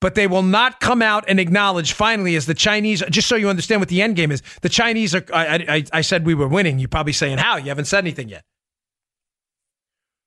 but 0.00 0.14
they 0.14 0.26
will 0.26 0.42
not 0.42 0.80
come 0.80 1.02
out 1.02 1.24
and 1.26 1.40
acknowledge 1.40 1.92
finally 1.92 2.36
as 2.36 2.46
the 2.46 2.54
Chinese, 2.54 3.02
just 3.10 3.28
so 3.28 3.36
you 3.36 3.48
understand 3.48 3.80
what 3.80 3.88
the 3.88 4.02
end 4.02 4.16
game 4.16 4.30
is. 4.30 4.42
The 4.62 4.68
Chinese 4.68 5.14
are, 5.14 5.24
I, 5.32 5.64
I, 5.68 5.84
I 5.92 6.00
said 6.02 6.24
we 6.24 6.34
were 6.34 6.48
winning. 6.48 6.78
You're 6.78 6.88
probably 6.88 7.12
saying, 7.12 7.38
how? 7.38 7.56
You 7.56 7.66
haven't 7.66 7.86
said 7.86 8.04
anything 8.04 8.28
yet. 8.28 8.44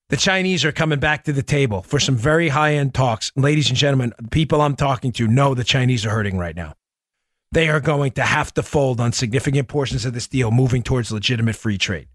The 0.09 0.17
Chinese 0.17 0.65
are 0.65 0.71
coming 0.73 0.99
back 0.99 1.23
to 1.23 1.33
the 1.33 1.41
table 1.41 1.81
for 1.81 1.99
some 1.99 2.15
very 2.15 2.49
high 2.49 2.75
end 2.75 2.93
talks. 2.93 3.31
Ladies 3.35 3.69
and 3.69 3.77
gentlemen, 3.77 4.13
people 4.29 4.61
I'm 4.61 4.75
talking 4.75 5.13
to 5.13 5.27
know 5.27 5.55
the 5.55 5.63
Chinese 5.63 6.05
are 6.05 6.11
hurting 6.11 6.37
right 6.37 6.55
now 6.55 6.75
they 7.53 7.69
are 7.69 7.79
going 7.79 8.11
to 8.11 8.23
have 8.23 8.51
to 8.55 8.63
fold 8.63 8.99
on 8.99 9.11
significant 9.11 9.67
portions 9.67 10.05
of 10.05 10.13
this 10.13 10.27
deal 10.27 10.49
moving 10.49 10.81
towards 10.81 11.11
legitimate 11.11 11.55
free 11.55 11.77
trade. 11.77 12.07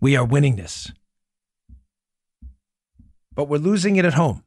We 0.00 0.16
are 0.16 0.24
winning 0.24 0.56
this. 0.56 0.90
But 3.34 3.44
we're 3.44 3.58
losing 3.58 3.96
it 3.96 4.06
at 4.06 4.14
home 4.14 4.44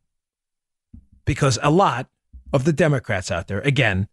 because 1.25 1.59
a 1.61 1.69
lot 1.69 2.07
of 2.51 2.63
the 2.63 2.73
Democrats 2.73 3.29
out 3.29 3.47
there, 3.47 3.59
again, 3.61 4.07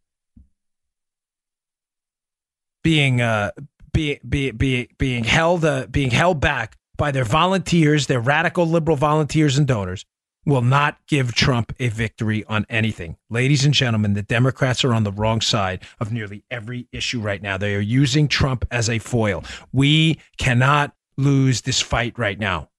being 2.84 3.22
uh, 3.22 3.52
be, 3.92 4.20
be, 4.28 4.50
be, 4.50 4.90
being 4.98 5.24
held 5.24 5.64
uh, 5.64 5.86
being 5.86 6.10
held 6.10 6.40
back 6.40 6.76
by 6.96 7.10
their 7.10 7.24
volunteers, 7.24 8.06
their 8.06 8.20
radical 8.20 8.66
liberal 8.66 8.96
volunteers 8.96 9.56
and 9.56 9.66
donors, 9.66 10.04
will 10.49 10.62
not 10.62 10.96
give 11.07 11.34
Trump 11.34 11.74
a 11.78 11.88
victory 11.88 12.42
on 12.46 12.64
anything. 12.70 13.18
Ladies 13.28 13.66
and 13.66 13.74
gentlemen, 13.74 14.14
the 14.14 14.22
Democrats 14.22 14.82
are 14.82 14.94
on 14.94 15.05
the 15.05 15.12
wrong 15.12 15.42
side 15.42 15.82
of 16.01 16.11
nearly 16.11 16.42
every 16.51 16.88
issue 16.90 17.20
right 17.20 17.42
now. 17.42 17.59
They 17.59 17.74
are 17.74 17.80
using 17.80 18.28
Trump 18.28 18.64
as 18.70 18.88
a 18.88 18.99
foil. 18.99 19.44
We 19.72 20.18
cannot 20.38 20.94
lose 21.18 21.61
this 21.61 21.82
fight 21.82 22.18
right 22.18 22.38
now. 22.38 22.70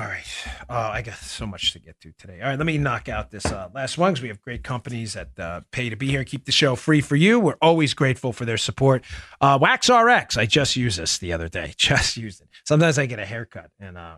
All 0.00 0.06
right. 0.06 0.46
Uh, 0.70 0.90
I 0.94 1.02
got 1.02 1.16
so 1.16 1.44
much 1.44 1.74
to 1.74 1.78
get 1.78 2.00
to 2.00 2.12
today. 2.12 2.40
All 2.40 2.48
right, 2.48 2.58
let 2.58 2.64
me 2.64 2.78
knock 2.78 3.10
out 3.10 3.30
this 3.30 3.44
uh, 3.44 3.68
last 3.74 3.98
one 3.98 4.12
because 4.12 4.22
we 4.22 4.28
have 4.28 4.40
great 4.40 4.64
companies 4.64 5.12
that 5.12 5.38
uh, 5.38 5.60
pay 5.72 5.90
to 5.90 5.96
be 5.96 6.08
here 6.08 6.20
and 6.20 6.26
keep 6.26 6.46
the 6.46 6.52
show 6.52 6.74
free 6.74 7.02
for 7.02 7.16
you. 7.16 7.38
We're 7.38 7.58
always 7.60 7.92
grateful 7.92 8.32
for 8.32 8.46
their 8.46 8.56
support. 8.56 9.04
Uh, 9.42 9.58
WaxRx, 9.58 10.38
I 10.38 10.46
just 10.46 10.74
used 10.74 10.98
this 10.98 11.18
the 11.18 11.34
other 11.34 11.50
day. 11.50 11.74
Just 11.76 12.16
used 12.16 12.40
it. 12.40 12.48
Sometimes 12.64 12.98
I 12.98 13.04
get 13.04 13.18
a 13.18 13.26
haircut 13.26 13.70
and 13.78 13.98
uh, 13.98 14.16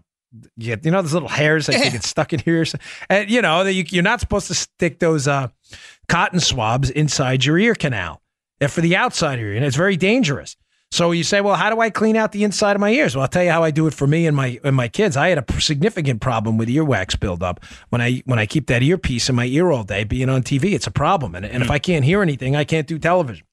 you, 0.56 0.66
get, 0.66 0.84
you 0.84 0.92
know 0.92 1.02
those 1.02 1.14
little 1.14 1.28
hairs 1.28 1.66
think 1.66 1.96
it's 1.96 2.08
stuck 2.08 2.32
in 2.32 2.38
here, 2.38 2.64
and 3.10 3.28
you 3.28 3.42
know 3.42 3.62
you, 3.62 3.84
you're 3.88 4.04
not 4.04 4.20
supposed 4.20 4.46
to 4.46 4.54
stick 4.54 5.00
those 5.00 5.26
uh, 5.26 5.48
cotton 6.08 6.38
swabs 6.38 6.90
inside 6.90 7.44
your 7.44 7.58
ear 7.58 7.74
canal. 7.74 8.22
They're 8.60 8.68
for 8.68 8.82
the 8.82 8.94
outside 8.94 9.40
ear, 9.40 9.54
and 9.54 9.64
it's 9.64 9.76
very 9.76 9.96
dangerous. 9.96 10.56
So 10.92 11.10
you 11.12 11.24
say, 11.24 11.40
well, 11.40 11.54
how 11.54 11.70
do 11.70 11.80
I 11.80 11.88
clean 11.88 12.16
out 12.16 12.32
the 12.32 12.44
inside 12.44 12.76
of 12.76 12.80
my 12.80 12.90
ears? 12.90 13.16
Well, 13.16 13.22
I'll 13.22 13.28
tell 13.28 13.42
you 13.42 13.50
how 13.50 13.64
I 13.64 13.70
do 13.70 13.86
it 13.86 13.94
for 13.94 14.06
me 14.06 14.26
and 14.26 14.36
my 14.36 14.60
and 14.62 14.76
my 14.76 14.88
kids. 14.88 15.16
I 15.16 15.28
had 15.28 15.38
a 15.38 15.60
significant 15.60 16.20
problem 16.20 16.58
with 16.58 16.68
earwax 16.68 17.18
buildup 17.18 17.64
when 17.88 18.02
I 18.02 18.22
when 18.26 18.38
I 18.38 18.44
keep 18.44 18.66
that 18.66 18.82
earpiece 18.82 19.30
in 19.30 19.34
my 19.34 19.46
ear 19.46 19.70
all 19.70 19.84
day, 19.84 20.04
being 20.04 20.28
on 20.28 20.42
TV. 20.42 20.74
It's 20.74 20.86
a 20.86 20.90
problem, 20.90 21.34
and, 21.34 21.46
and 21.46 21.62
if 21.62 21.68
hmm. 21.68 21.72
I 21.72 21.78
can't 21.78 22.04
hear 22.04 22.20
anything, 22.20 22.54
I 22.56 22.64
can't 22.64 22.86
do 22.86 22.98
television. 22.98 23.46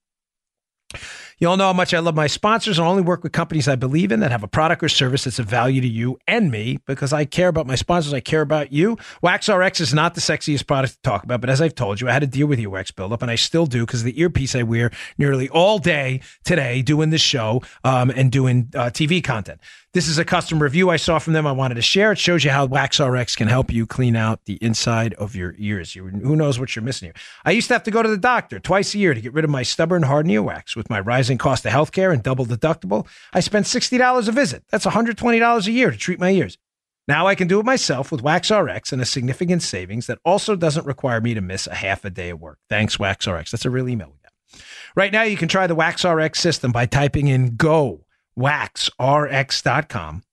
You 1.41 1.47
all 1.47 1.55
know 1.55 1.67
how 1.67 1.73
much 1.73 1.93
I 1.93 1.99
love 1.99 2.15
my 2.15 2.27
sponsors. 2.27 2.79
I 2.79 2.85
only 2.85 3.01
work 3.01 3.23
with 3.23 3.31
companies 3.31 3.69
I 3.69 3.77
believe 3.77 4.11
in 4.11 4.19
that 4.19 4.29
have 4.29 4.43
a 4.43 4.47
product 4.47 4.83
or 4.83 4.89
service 4.89 5.23
that's 5.23 5.39
of 5.39 5.45
value 5.45 5.79
to 5.79 5.87
you 5.87 6.19
and 6.27 6.51
me 6.51 6.79
because 6.85 7.13
I 7.13 7.23
care 7.23 7.47
about 7.47 7.65
my 7.65 7.75
sponsors. 7.75 8.13
I 8.13 8.19
care 8.19 8.41
about 8.41 8.73
you. 8.73 8.97
WaxRx 9.23 9.79
is 9.79 9.93
not 9.93 10.15
the 10.15 10.19
sexiest 10.19 10.67
product 10.67 10.95
to 10.95 11.01
talk 11.01 11.23
about, 11.23 11.39
but 11.39 11.49
as 11.49 11.61
I've 11.61 11.75
told 11.75 12.01
you, 12.01 12.09
I 12.09 12.11
had 12.11 12.23
to 12.23 12.27
deal 12.27 12.45
with 12.45 12.59
earwax 12.59 12.93
buildup, 12.93 13.21
and 13.21 13.31
I 13.31 13.35
still 13.35 13.65
do 13.65 13.85
because 13.85 14.03
the 14.03 14.19
earpiece 14.19 14.53
I 14.53 14.63
wear 14.63 14.91
nearly 15.17 15.47
all 15.47 15.79
day 15.79 16.19
today 16.43 16.81
doing 16.81 17.09
this 17.09 17.21
show 17.21 17.61
um, 17.85 18.09
and 18.09 18.33
doing 18.33 18.69
uh, 18.75 18.89
TV 18.89 19.23
content. 19.23 19.61
This 19.91 20.07
is 20.07 20.19
a 20.19 20.25
custom 20.25 20.61
review 20.61 20.91
I 20.91 20.97
saw 20.97 21.17
from 21.17 21.33
them. 21.33 21.47
I 21.47 21.51
wanted 21.51 21.73
to 21.73 21.81
share. 21.81 22.11
It 22.11 22.19
shows 22.19 22.43
you 22.43 22.51
how 22.51 22.67
WaxRx 22.67 23.35
can 23.35 23.47
help 23.47 23.71
you 23.71 23.87
clean 23.87 24.15
out 24.15 24.45
the 24.45 24.59
inside 24.61 25.15
of 25.15 25.35
your 25.35 25.55
ears. 25.57 25.95
You, 25.95 26.05
who 26.09 26.35
knows 26.35 26.59
what 26.59 26.75
you're 26.75 26.83
missing 26.83 27.07
here? 27.07 27.15
I 27.43 27.49
used 27.49 27.69
to 27.69 27.73
have 27.73 27.81
to 27.83 27.91
go 27.91 28.03
to 28.03 28.09
the 28.09 28.15
doctor 28.15 28.59
twice 28.59 28.93
a 28.93 28.99
year 28.99 29.15
to 29.15 29.19
get 29.21 29.33
rid 29.33 29.45
of 29.45 29.49
my 29.49 29.63
stubborn, 29.63 30.03
hardened 30.03 30.35
earwax. 30.35 30.75
With 30.75 30.91
my 30.91 30.99
rising 30.99 31.39
cost 31.39 31.65
of 31.65 31.71
healthcare 31.71 32.13
and 32.13 32.21
double 32.21 32.45
deductible, 32.45 33.07
I 33.33 33.39
spent 33.39 33.65
$60 33.65 34.27
a 34.27 34.31
visit. 34.31 34.63
That's 34.69 34.85
$120 34.85 35.67
a 35.67 35.71
year 35.71 35.89
to 35.89 35.97
treat 35.97 36.19
my 36.19 36.29
ears. 36.29 36.59
Now 37.07 37.25
I 37.25 37.33
can 37.33 37.47
do 37.47 37.59
it 37.59 37.65
myself 37.65 38.11
with 38.11 38.21
WaxRx 38.21 38.93
and 38.93 39.01
a 39.01 39.05
significant 39.05 39.63
savings 39.63 40.05
that 40.05 40.19
also 40.23 40.55
doesn't 40.55 40.85
require 40.85 41.19
me 41.19 41.33
to 41.33 41.41
miss 41.41 41.65
a 41.65 41.73
half 41.73 42.05
a 42.05 42.11
day 42.11 42.29
of 42.29 42.39
work. 42.39 42.59
Thanks, 42.69 42.97
WaxRx. 42.97 43.49
That's 43.49 43.65
a 43.65 43.71
real 43.71 43.89
email 43.89 44.13
we 44.13 44.19
got. 44.21 44.63
Right 44.95 45.11
now, 45.11 45.23
you 45.23 45.35
can 45.35 45.47
try 45.47 45.65
the 45.65 45.75
WaxRx 45.75 46.35
system 46.35 46.71
by 46.71 46.85
typing 46.85 47.27
in 47.27 47.55
go 47.55 48.05
waxrx.com. 48.39 50.23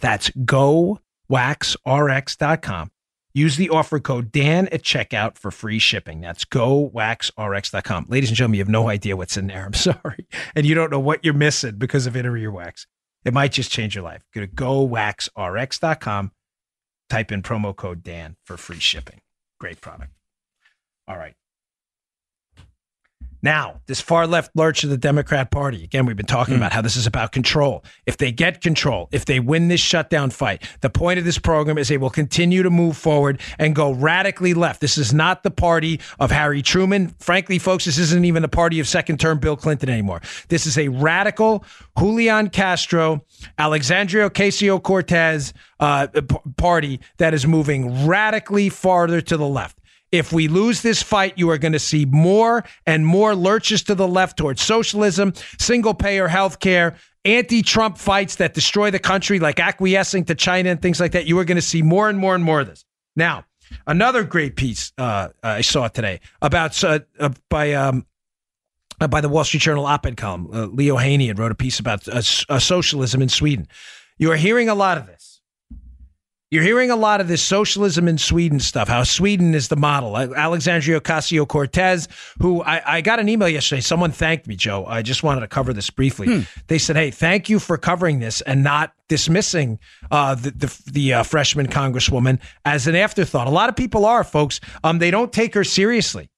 That's 0.00 0.30
go 0.30 1.00
waxrx.com. 1.30 2.90
Use 3.34 3.56
the 3.56 3.70
offer 3.70 4.00
code 4.00 4.32
Dan 4.32 4.66
at 4.68 4.82
checkout 4.82 5.36
for 5.36 5.50
free 5.50 5.78
shipping. 5.78 6.20
That's 6.20 6.44
gowaxrx.com. 6.44 8.06
Ladies 8.08 8.30
and 8.30 8.36
gentlemen, 8.36 8.56
you 8.56 8.62
have 8.62 8.68
no 8.68 8.88
idea 8.88 9.16
what's 9.16 9.36
in 9.36 9.46
there. 9.46 9.64
I'm 9.66 9.74
sorry. 9.74 10.26
And 10.56 10.66
you 10.66 10.74
don't 10.74 10.90
know 10.90 10.98
what 10.98 11.24
you're 11.24 11.34
missing 11.34 11.76
because 11.76 12.06
of 12.06 12.16
Inner 12.16 12.36
Ear 12.36 12.50
Wax. 12.50 12.86
It 13.24 13.34
might 13.34 13.52
just 13.52 13.70
change 13.70 13.94
your 13.94 14.04
life. 14.04 14.24
Go 14.34 14.40
to 14.40 14.46
gowaxrx.com. 14.48 16.32
Type 17.10 17.32
in 17.32 17.42
promo 17.42 17.76
code 17.76 18.02
Dan 18.02 18.36
for 18.44 18.56
free 18.56 18.80
shipping. 18.80 19.20
Great 19.60 19.80
product. 19.80 20.12
All 21.06 21.16
right. 21.16 21.34
Now, 23.42 23.80
this 23.86 24.00
far 24.00 24.26
left 24.26 24.50
lurch 24.56 24.82
of 24.84 24.90
the 24.90 24.96
Democrat 24.96 25.50
Party, 25.50 25.84
again, 25.84 26.06
we've 26.06 26.16
been 26.16 26.26
talking 26.26 26.54
mm. 26.54 26.58
about 26.58 26.72
how 26.72 26.82
this 26.82 26.96
is 26.96 27.06
about 27.06 27.32
control. 27.32 27.84
If 28.06 28.16
they 28.16 28.32
get 28.32 28.60
control, 28.60 29.08
if 29.12 29.24
they 29.24 29.38
win 29.38 29.68
this 29.68 29.80
shutdown 29.80 30.30
fight, 30.30 30.62
the 30.80 30.90
point 30.90 31.18
of 31.18 31.24
this 31.24 31.38
program 31.38 31.78
is 31.78 31.88
they 31.88 31.98
will 31.98 32.10
continue 32.10 32.62
to 32.62 32.70
move 32.70 32.96
forward 32.96 33.40
and 33.58 33.74
go 33.74 33.92
radically 33.92 34.54
left. 34.54 34.80
This 34.80 34.98
is 34.98 35.14
not 35.14 35.42
the 35.42 35.50
party 35.50 36.00
of 36.18 36.30
Harry 36.30 36.62
Truman. 36.62 37.14
Frankly, 37.18 37.58
folks, 37.58 37.84
this 37.84 37.98
isn't 37.98 38.24
even 38.24 38.42
the 38.42 38.48
party 38.48 38.80
of 38.80 38.88
second 38.88 39.20
term 39.20 39.38
Bill 39.38 39.56
Clinton 39.56 39.88
anymore. 39.88 40.20
This 40.48 40.66
is 40.66 40.76
a 40.76 40.88
radical 40.88 41.64
Julian 41.98 42.50
Castro, 42.50 43.24
Alexandria 43.58 44.28
Ocasio 44.28 44.82
Cortez 44.82 45.52
uh, 45.80 46.08
party 46.56 47.00
that 47.18 47.34
is 47.34 47.46
moving 47.46 48.06
radically 48.06 48.68
farther 48.68 49.20
to 49.20 49.36
the 49.36 49.46
left. 49.46 49.77
If 50.10 50.32
we 50.32 50.48
lose 50.48 50.82
this 50.82 51.02
fight, 51.02 51.34
you 51.36 51.50
are 51.50 51.58
going 51.58 51.72
to 51.72 51.78
see 51.78 52.06
more 52.06 52.64
and 52.86 53.04
more 53.04 53.34
lurches 53.34 53.82
to 53.84 53.94
the 53.94 54.08
left 54.08 54.38
towards 54.38 54.62
socialism, 54.62 55.34
single 55.58 55.94
payer 55.94 56.28
health 56.28 56.60
care, 56.60 56.96
anti 57.24 57.62
Trump 57.62 57.98
fights 57.98 58.36
that 58.36 58.54
destroy 58.54 58.90
the 58.90 58.98
country, 58.98 59.38
like 59.38 59.60
acquiescing 59.60 60.24
to 60.26 60.34
China 60.34 60.70
and 60.70 60.80
things 60.80 61.00
like 61.00 61.12
that. 61.12 61.26
You 61.26 61.38
are 61.38 61.44
going 61.44 61.56
to 61.56 61.62
see 61.62 61.82
more 61.82 62.08
and 62.08 62.18
more 62.18 62.34
and 62.34 62.42
more 62.42 62.60
of 62.60 62.68
this. 62.68 62.84
Now, 63.16 63.44
another 63.86 64.24
great 64.24 64.56
piece 64.56 64.92
uh, 64.98 65.28
I 65.42 65.60
saw 65.60 65.88
today 65.88 66.20
about 66.40 66.82
uh, 66.82 67.00
uh, 67.18 67.30
by 67.50 67.74
um, 67.74 68.06
uh, 69.00 69.08
by 69.08 69.20
the 69.20 69.28
Wall 69.28 69.44
Street 69.44 69.60
Journal 69.60 69.86
op-ed 69.86 70.16
column. 70.16 70.48
Uh, 70.52 70.66
Leo 70.66 70.96
Haney 70.96 71.28
had 71.28 71.38
wrote 71.38 71.52
a 71.52 71.56
piece 71.56 71.78
about 71.78 72.06
uh, 72.08 72.20
socialism 72.20 73.22
in 73.22 73.28
Sweden. 73.28 73.68
You 74.16 74.32
are 74.32 74.36
hearing 74.36 74.68
a 74.68 74.74
lot 74.74 74.98
of 74.98 75.06
this. 75.06 75.17
You're 76.50 76.62
hearing 76.62 76.90
a 76.90 76.96
lot 76.96 77.20
of 77.20 77.28
this 77.28 77.42
socialism 77.42 78.08
in 78.08 78.16
Sweden 78.16 78.58
stuff, 78.58 78.88
how 78.88 79.02
Sweden 79.02 79.54
is 79.54 79.68
the 79.68 79.76
model. 79.76 80.16
Alexandria 80.16 80.98
Ocasio 80.98 81.46
Cortez, 81.46 82.08
who 82.40 82.62
I, 82.62 82.96
I, 82.96 83.00
got 83.02 83.20
an 83.20 83.28
email 83.28 83.50
yesterday. 83.50 83.82
Someone 83.82 84.12
thanked 84.12 84.46
me, 84.46 84.56
Joe. 84.56 84.86
I 84.86 85.02
just 85.02 85.22
wanted 85.22 85.42
to 85.42 85.48
cover 85.48 85.74
this 85.74 85.90
briefly. 85.90 86.26
Hmm. 86.26 86.40
They 86.68 86.78
said, 86.78 86.96
hey, 86.96 87.10
thank 87.10 87.50
you 87.50 87.58
for 87.58 87.76
covering 87.76 88.20
this 88.20 88.40
and 88.40 88.64
not 88.64 88.94
dismissing 89.08 89.78
uh, 90.10 90.36
the, 90.36 90.50
the, 90.52 90.82
the 90.90 91.14
uh, 91.14 91.22
freshman 91.22 91.66
congresswoman 91.66 92.40
as 92.64 92.86
an 92.86 92.96
afterthought. 92.96 93.46
A 93.46 93.50
lot 93.50 93.68
of 93.68 93.76
people 93.76 94.06
are, 94.06 94.24
folks. 94.24 94.58
Um, 94.82 95.00
they 95.00 95.10
don't 95.10 95.34
take 95.34 95.52
her 95.52 95.64
seriously. 95.64 96.30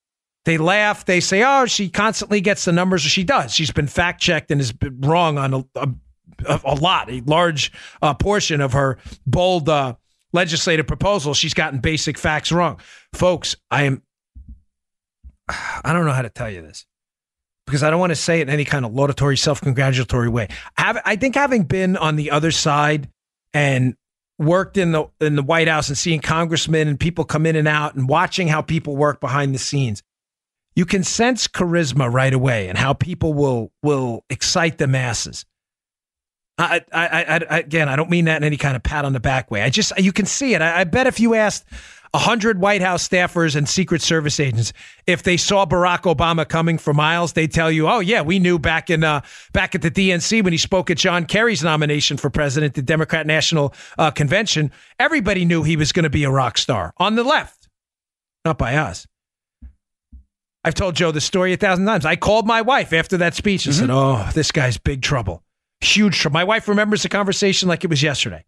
They 0.45 0.59
laugh. 0.59 1.05
They 1.05 1.21
say, 1.21 1.45
oh, 1.45 1.67
she 1.67 1.89
constantly 1.89 2.41
gets 2.41 2.65
the 2.65 2.73
numbers. 2.73 3.03
She 3.03 3.23
does. 3.23 3.55
She's 3.55 3.71
been 3.71 3.87
fact 3.87 4.21
checked 4.21 4.51
and 4.51 4.61
has 4.61 4.73
been 4.73 5.03
wrong 5.03 5.39
on 5.39 5.55
a, 5.55 5.65
a 5.77 5.89
a, 6.47 6.75
lot, 6.75 7.11
a 7.11 7.21
large 7.27 7.73
uh, 8.03 8.15
portion 8.15 8.61
of 8.61 8.73
her 8.73 8.99
bold 9.27 9.69
uh, 9.69 9.95
legislative 10.33 10.87
proposal. 10.87 11.35
She's 11.35 11.55
gotten 11.55 11.81
basic 11.81 12.19
facts 12.19 12.53
wrong. 12.53 12.81
Folks, 13.13 13.57
I 13.71 13.85
am, 13.85 14.03
I 15.49 15.93
don't 15.93 16.05
know 16.05 16.13
how 16.13 16.23
to 16.23 16.31
tell 16.31 16.51
you 16.51 16.63
this 16.63 16.87
because 17.67 17.83
I 17.83 17.91
don't 17.91 18.01
want 18.01 18.11
to 18.11 18.17
say 18.17 18.41
it 18.41 18.43
in 18.43 18.51
any 18.51 18.65
kind 18.65 18.85
of 18.85 18.93
laudatory, 18.93 19.37
self 19.37 19.61
congratulatory 19.61 20.29
way. 20.29 20.49
I, 20.77 21.01
I 21.05 21.17
think 21.17 21.35
having 21.35 21.65
been 21.65 21.97
on 21.97 22.17
the 22.17 22.31
other 22.31 22.51
side 22.51 23.09
and 23.55 23.97
worked 24.39 24.77
in 24.77 24.93
the 24.93 25.07
in 25.21 25.37
the 25.37 25.43
White 25.43 25.69
House 25.69 25.89
and 25.89 25.99
seeing 25.99 26.21
congressmen 26.21 26.89
and 26.89 26.99
people 26.99 27.25
come 27.25 27.47
in 27.47 27.57
and 27.57 27.69
out 27.69 27.95
and 27.95 28.09
watching 28.09 28.49
how 28.49 28.63
people 28.63 28.97
work 28.97 29.21
behind 29.21 29.55
the 29.55 29.59
scenes, 29.59 30.03
you 30.75 30.85
can 30.87 31.05
sense 31.05 31.47
charisma 31.47 32.13
right 32.13 32.33
away 32.33 32.69
and 32.69 32.79
how 32.79 32.93
people 32.93 33.33
will 33.33 33.71
will 33.83 34.25
excite 34.31 34.79
the 34.79 34.87
masses. 34.87 35.45
I, 36.61 36.85
I, 36.93 37.25
I, 37.49 37.59
again, 37.59 37.89
I 37.89 37.97
don't 37.97 38.11
mean 38.11 38.27
that 38.27 38.37
in 38.37 38.45
any 38.45 38.57
kind 38.57 38.77
of 38.77 38.83
pat 38.83 39.05
on 39.05 39.13
the 39.13 39.21
back 39.21 39.51
way. 39.51 39.63
I 39.63 39.71
just, 39.71 39.97
you 39.99 40.13
can 40.13 40.27
see 40.27 40.55
it. 40.55 40.63
I, 40.63 40.81
I 40.81 40.85
bet 40.85 41.07
if 41.07 41.21
you 41.21 41.35
asked 41.35 41.65
a 42.13 42.19
hundred 42.19 42.61
White 42.61 42.83
House 42.83 43.07
staffers 43.07 43.55
and 43.55 43.69
Secret 43.69 44.03
Service 44.03 44.41
agents, 44.41 44.73
if 45.07 45.23
they 45.23 45.37
saw 45.37 45.65
Barack 45.65 46.03
Obama 46.13 46.49
coming 46.49 46.77
for 46.77 46.93
miles, 46.93 47.35
they'd 47.35 47.53
tell 47.53 47.71
you, 47.71 47.89
"Oh 47.89 48.01
yeah, 48.01 48.23
we 48.23 48.39
knew 48.39 48.59
back 48.59 48.91
in 48.91 49.05
uh, 49.05 49.21
back 49.53 49.75
at 49.75 49.83
the 49.83 49.91
DNC 49.91 50.43
when 50.43 50.53
he 50.53 50.59
spoke 50.59 50.91
at 50.91 50.99
John 50.99 51.25
Kerry's 51.25 51.63
nomination 51.63 52.17
for 52.17 52.29
president, 52.29 52.75
the 52.75 52.83
Democrat 52.83 53.27
National 53.27 53.73
uh, 53.97 54.11
Convention. 54.11 54.73
Everybody 54.99 55.45
knew 55.45 55.63
he 55.63 55.77
was 55.77 55.93
going 55.93 56.05
to 56.05 56.11
be 56.11 56.25
a 56.25 56.31
rock 56.31 56.59
star 56.59 56.93
on 56.97 57.15
the 57.15 57.25
left, 57.25 57.69
not 58.45 58.59
by 58.59 58.77
us." 58.77 59.07
I've 60.63 60.75
told 60.75 60.95
Joe 60.95 61.11
the 61.11 61.23
story 61.23 61.55
a 61.55 61.57
thousand 61.57 61.87
times. 61.87 62.05
I 62.05 62.17
called 62.17 62.47
my 62.47 62.61
wife 62.61 62.93
after 62.93 63.17
that 63.19 63.35
speech 63.35 63.67
and 63.67 63.75
mm-hmm. 63.75 63.87
said, 63.87 63.91
"Oh, 63.91 64.29
this 64.35 64.51
guy's 64.51 64.79
big 64.79 65.03
trouble." 65.03 65.43
Huge 65.81 66.19
trouble. 66.19 66.35
My 66.35 66.45
wife 66.45 66.69
remembers 66.69 67.03
the 67.03 67.09
conversation 67.09 67.69
like 67.69 67.85
it 67.85 67.91
was 67.91 68.03
yesterday. 68.03 68.45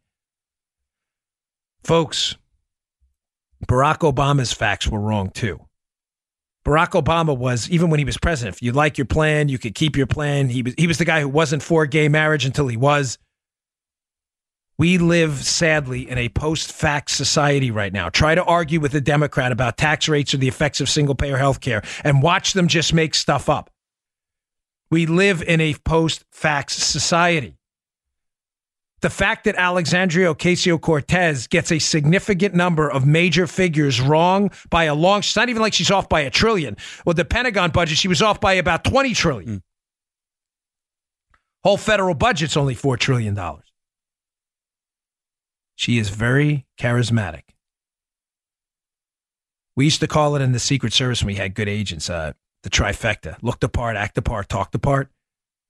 Folks, 1.84 2.36
Barack 3.66 3.98
Obama's 3.98 4.52
facts 4.52 4.86
were 4.86 5.00
wrong 5.00 5.30
too. 5.30 5.60
Barack 6.64 6.90
Obama 6.90 7.36
was, 7.36 7.68
even 7.70 7.90
when 7.90 7.98
he 7.98 8.04
was 8.04 8.16
president, 8.16 8.54
if 8.56 8.62
you 8.62 8.70
like 8.70 8.96
your 8.96 9.04
plan, 9.04 9.48
you 9.48 9.58
could 9.58 9.74
keep 9.74 9.96
your 9.96 10.06
plan. 10.06 10.48
He 10.48 10.62
was, 10.62 10.74
he 10.78 10.86
was 10.86 10.98
the 10.98 11.04
guy 11.04 11.20
who 11.20 11.28
wasn't 11.28 11.62
for 11.62 11.86
gay 11.86 12.08
marriage 12.08 12.44
until 12.44 12.68
he 12.68 12.76
was. 12.76 13.18
We 14.78 14.98
live, 14.98 15.44
sadly, 15.44 16.08
in 16.08 16.18
a 16.18 16.28
post 16.28 16.72
fact 16.72 17.10
society 17.10 17.70
right 17.70 17.92
now. 17.92 18.08
Try 18.10 18.34
to 18.34 18.44
argue 18.44 18.78
with 18.80 18.94
a 18.94 19.00
Democrat 19.00 19.52
about 19.52 19.76
tax 19.76 20.08
rates 20.08 20.34
or 20.34 20.36
the 20.36 20.48
effects 20.48 20.80
of 20.80 20.88
single 20.88 21.14
payer 21.14 21.36
health 21.36 21.60
care 21.60 21.82
and 22.04 22.22
watch 22.22 22.52
them 22.52 22.68
just 22.68 22.94
make 22.94 23.14
stuff 23.14 23.48
up. 23.48 23.70
We 24.92 25.06
live 25.06 25.40
in 25.42 25.62
a 25.62 25.72
post 25.72 26.22
fax 26.32 26.74
society. 26.74 27.56
The 29.00 29.08
fact 29.08 29.44
that 29.44 29.56
Alexandria 29.56 30.34
Ocasio 30.34 30.78
Cortez 30.78 31.46
gets 31.46 31.72
a 31.72 31.78
significant 31.78 32.54
number 32.54 32.92
of 32.92 33.06
major 33.06 33.46
figures 33.46 34.02
wrong 34.02 34.50
by 34.68 34.84
a 34.84 34.94
long, 34.94 35.20
it's 35.20 35.34
not 35.34 35.48
even 35.48 35.62
like 35.62 35.72
she's 35.72 35.90
off 35.90 36.10
by 36.10 36.20
a 36.20 36.30
trillion. 36.30 36.76
With 37.06 37.16
the 37.16 37.24
Pentagon 37.24 37.70
budget, 37.70 37.96
she 37.96 38.06
was 38.06 38.20
off 38.20 38.38
by 38.38 38.52
about 38.52 38.84
20 38.84 39.14
trillion. 39.14 39.48
Mm. 39.48 39.62
Whole 41.64 41.78
federal 41.78 42.14
budget's 42.14 42.58
only 42.58 42.74
$4 42.74 42.98
trillion. 42.98 43.34
She 45.74 45.96
is 45.96 46.10
very 46.10 46.66
charismatic. 46.78 47.44
We 49.74 49.86
used 49.86 50.00
to 50.00 50.06
call 50.06 50.36
it 50.36 50.42
in 50.42 50.52
the 50.52 50.58
Secret 50.58 50.92
Service 50.92 51.22
when 51.22 51.28
we 51.28 51.36
had 51.36 51.54
good 51.54 51.68
agents. 51.68 52.10
Uh, 52.10 52.34
the 52.62 52.70
trifecta 52.70 53.36
look 53.42 53.60
the 53.60 53.68
part, 53.68 53.96
act 53.96 54.14
the 54.14 54.22
part, 54.22 54.48
talk 54.48 54.72
the 54.72 54.78
part. 54.78 55.10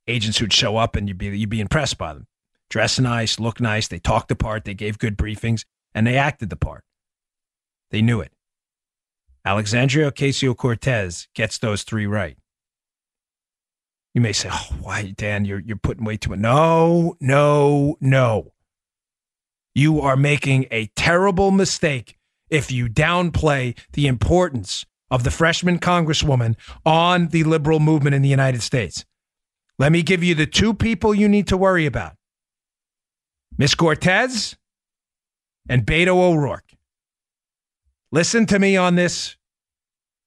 Agents 0.07 0.39
who'd 0.39 0.53
show 0.53 0.77
up 0.77 0.97
and 0.97 1.09
you'd 1.09 1.19
be, 1.19 1.27
you'd 1.27 1.49
be 1.49 1.61
impressed 1.61 1.99
by 1.99 2.13
them. 2.13 2.27
Dress 2.69 2.99
nice, 2.99 3.39
look 3.39 3.61
nice, 3.61 3.89
they 3.89 3.99
talked 3.99 4.29
the 4.29 4.35
part, 4.35 4.65
they 4.65 4.75
gave 4.75 4.99
good 4.99 5.17
briefings, 5.17 5.65
and 5.95 6.07
they 6.07 6.17
acted 6.17 6.51
the 6.51 6.57
part. 6.57 6.85
They 7.91 8.03
knew 8.03 8.21
it. 8.21 8.33
Alexandria 9.45 10.11
Ocasio 10.11 10.57
Cortez 10.57 11.29
gets 11.35 11.59
those 11.59 11.83
three 11.83 12.07
right. 12.07 12.37
You 14.15 14.21
may 14.21 14.33
say, 14.33 14.49
oh, 14.53 14.77
why, 14.81 15.15
Dan, 15.17 15.45
you're, 15.45 15.61
you're 15.61 15.77
putting 15.77 16.05
way 16.05 16.17
too 16.17 16.31
much. 16.31 16.39
No, 16.39 17.17
no, 17.21 17.97
no. 18.01 18.53
You 19.75 20.01
are 20.01 20.17
making 20.17 20.67
a 20.71 20.87
terrible 20.97 21.51
mistake 21.51 22.19
if 22.51 22.71
you 22.71 22.89
downplay 22.89 23.79
the 23.93 24.07
importance 24.07 24.85
of 25.13 25.25
the 25.25 25.31
freshman 25.31 25.79
congresswoman 25.79 26.57
on 26.87 27.29
the 27.29 27.45
liberal 27.45 27.79
movement 27.79 28.15
in 28.15 28.23
the 28.23 28.29
United 28.31 28.63
States. 28.63 29.05
Let 29.79 29.93
me 29.93 30.03
give 30.03 30.25
you 30.25 30.35
the 30.35 30.47
two 30.47 30.73
people 30.73 31.15
you 31.15 31.29
need 31.29 31.47
to 31.49 31.57
worry 31.57 31.85
about 31.85 32.17
Miss 33.59 33.75
Cortez 33.75 34.57
and 35.69 35.85
Beto 35.85 36.17
O'Rourke. 36.17 36.73
Listen 38.11 38.47
to 38.47 38.59
me 38.59 38.77
on 38.77 38.95
this. 38.95 39.37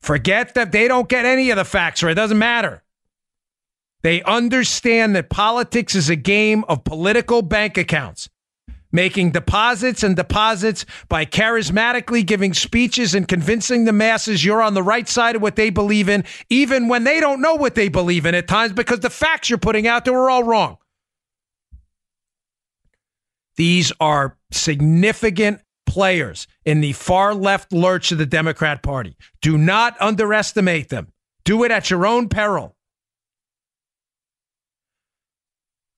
Forget 0.02 0.54
that 0.54 0.72
they 0.72 0.88
don't 0.88 1.10
get 1.10 1.26
any 1.26 1.50
of 1.50 1.58
the 1.58 1.66
facts 1.66 2.04
or 2.04 2.10
it 2.10 2.16
doesn't 2.16 2.38
matter. 2.38 2.84
They 4.04 4.22
understand 4.22 5.16
that 5.16 5.32
politics 5.32 5.96
is 5.96 6.12
a 6.12 6.16
game 6.16 6.64
of 6.66 6.84
political 6.84 7.42
bank 7.42 7.76
accounts 7.76 8.30
making 8.96 9.32
deposits 9.32 10.02
and 10.02 10.16
deposits 10.16 10.86
by 11.10 11.26
charismatically 11.26 12.26
giving 12.26 12.54
speeches 12.54 13.14
and 13.14 13.28
convincing 13.28 13.86
the 13.86 13.93
masses 13.93 14.43
you're 14.43 14.62
on 14.62 14.74
the 14.74 14.82
right 14.82 15.08
side 15.08 15.36
of 15.36 15.41
what 15.41 15.56
they 15.58 15.70
believe 15.70 16.10
in, 16.10 16.24
even 16.50 16.88
when 16.88 17.04
they 17.04 17.20
don't 17.20 17.41
know 17.41 17.56
what 17.56 17.76
they 17.76 17.89
believe 17.89 18.26
in 18.26 18.34
at 18.34 18.48
times 18.48 18.74
because 18.74 19.02
the 19.02 19.10
facts 19.10 19.50
you're 19.50 19.60
putting 19.60 19.86
out 19.86 20.06
there 20.06 20.18
are 20.18 20.30
all 20.30 20.43
wrong. 20.43 20.78
These 23.58 23.91
are 24.00 24.38
significant 24.52 25.62
players 25.86 26.48
in 26.66 26.82
the 26.82 26.93
far 26.93 27.34
left 27.34 27.72
lurch 27.72 28.12
of 28.12 28.18
the 28.18 28.26
Democrat 28.26 28.82
Party. 28.82 29.16
Do 29.41 29.58
not 29.58 29.96
underestimate 30.02 30.89
them. 30.89 31.12
Do 31.43 31.64
it 31.64 31.72
at 31.72 31.89
your 31.89 32.06
own 32.06 32.28
peril. 32.28 32.76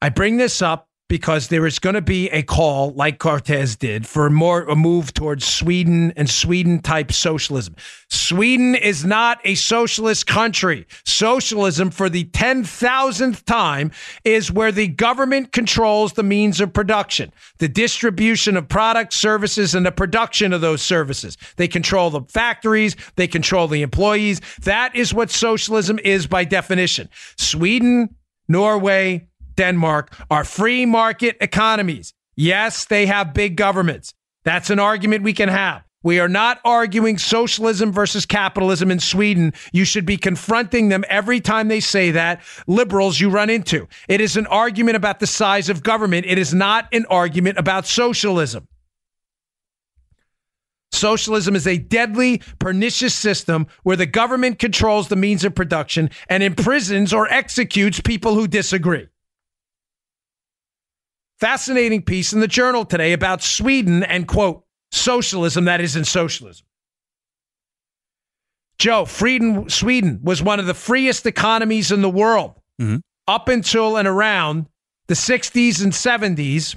I 0.02 0.10
bring 0.10 0.38
this 0.38 0.62
up 0.62 0.87
because 1.10 1.48
there 1.48 1.66
is 1.66 1.80
going 1.80 1.96
to 1.96 2.02
be 2.02 2.30
a 2.30 2.44
call, 2.44 2.92
like 2.92 3.18
Cortez 3.20 3.76
did, 3.76 4.06
for 4.06 4.30
more 4.30 4.64
a 4.64 4.76
move 4.76 5.14
towards 5.14 5.46
Sweden 5.46 6.12
and 6.18 6.30
Sweden 6.30 6.82
type 6.82 7.12
socialism. 7.12 7.76
Sweden 8.10 8.76
is 8.76 9.06
not 9.06 9.40
a 9.46 9.56
socialist 9.56 10.28
country. 10.28 10.86
Socialism, 11.06 11.92
for 11.92 12.10
the 12.10 12.26
ten 12.26 12.64
thousandth 12.64 13.46
time, 13.46 13.92
is 14.26 14.52
where 14.52 14.72
the 14.72 14.88
government 14.88 15.54
controls 15.54 16.14
the 16.14 16.24
means 16.24 16.60
of 16.60 16.74
production, 16.74 17.32
the 17.60 17.70
distribution 17.70 18.58
of 18.58 18.68
products, 18.68 19.16
services, 19.16 19.76
and 19.76 19.86
the 19.86 19.92
production 19.92 20.52
of 20.52 20.62
those 20.62 20.82
services. 20.82 21.38
They 21.56 21.68
control 21.68 22.10
the 22.10 22.22
factories, 22.24 22.96
they 23.16 23.28
control 23.28 23.68
the 23.68 23.82
employees. 23.82 24.42
That 24.64 24.96
is 24.96 25.14
what 25.14 25.32
socialism 25.32 26.00
is 26.00 26.28
by 26.28 26.44
definition. 26.44 27.10
Sweden, 27.38 28.16
Norway, 28.48 29.28
Denmark 29.58 30.14
are 30.32 30.44
free 30.44 30.86
market 30.86 31.36
economies. 31.42 32.14
Yes, 32.36 32.86
they 32.86 33.08
have 33.08 33.34
big 33.34 33.58
governments. 33.58 34.14
That's 34.46 34.70
an 34.70 34.80
argument 34.80 35.24
we 35.24 35.34
can 35.34 35.50
have. 35.50 35.84
We 36.04 36.20
are 36.20 36.30
not 36.30 36.62
arguing 36.64 37.18
socialism 37.18 37.92
versus 37.92 38.26
capitalism 38.26 38.92
in 38.92 39.00
Sweden. 39.00 39.52
You 39.74 39.84
should 39.84 40.06
be 40.06 40.16
confronting 40.16 40.88
them 40.88 41.04
every 41.10 41.42
time 41.42 41.68
they 41.68 41.82
say 41.82 42.12
that. 42.12 42.42
Liberals 42.66 43.20
you 43.20 43.30
run 43.30 43.50
into. 43.50 43.88
It 44.08 44.22
is 44.22 44.38
an 44.38 44.48
argument 44.48 44.96
about 44.96 45.20
the 45.20 45.28
size 45.28 45.68
of 45.68 45.84
government. 45.84 46.26
It 46.26 46.38
is 46.38 46.54
not 46.54 46.88
an 46.94 47.06
argument 47.10 47.58
about 47.58 47.88
socialism. 47.88 48.68
Socialism 50.94 51.56
is 51.56 51.68
a 51.68 51.78
deadly, 51.78 52.42
pernicious 52.60 53.14
system 53.14 53.68
where 53.84 53.98
the 53.98 54.06
government 54.06 54.60
controls 54.60 55.10
the 55.10 55.16
means 55.16 55.44
of 55.44 55.56
production 55.56 56.10
and 56.30 56.42
imprisons 56.42 57.12
or 57.12 57.28
executes 57.28 58.00
people 58.00 58.36
who 58.36 58.48
disagree. 58.48 59.08
Fascinating 61.40 62.02
piece 62.02 62.34
in 62.34 62.40
the 62.40 62.48
journal 62.48 62.84
today 62.84 63.14
about 63.14 63.44
Sweden 63.44 64.04
and, 64.04 64.28
quote, 64.28 64.64
socialism 64.92 65.66
that 65.66 65.82
isn't 65.82 66.06
socialism. 66.06 66.66
Joe, 68.80 69.06
Sweden, 69.06 69.70
Sweden 69.70 70.20
was 70.24 70.42
one 70.42 70.60
of 70.60 70.66
the 70.66 70.74
freest 70.74 71.26
economies 71.26 71.92
in 71.92 72.02
the 72.02 72.10
world 72.10 72.60
mm-hmm. 72.80 72.98
up 73.28 73.50
until 73.50 73.98
and 73.98 74.08
around 74.08 74.68
the 75.08 75.14
60s 75.14 75.84
and 75.84 75.94
70s 75.94 76.76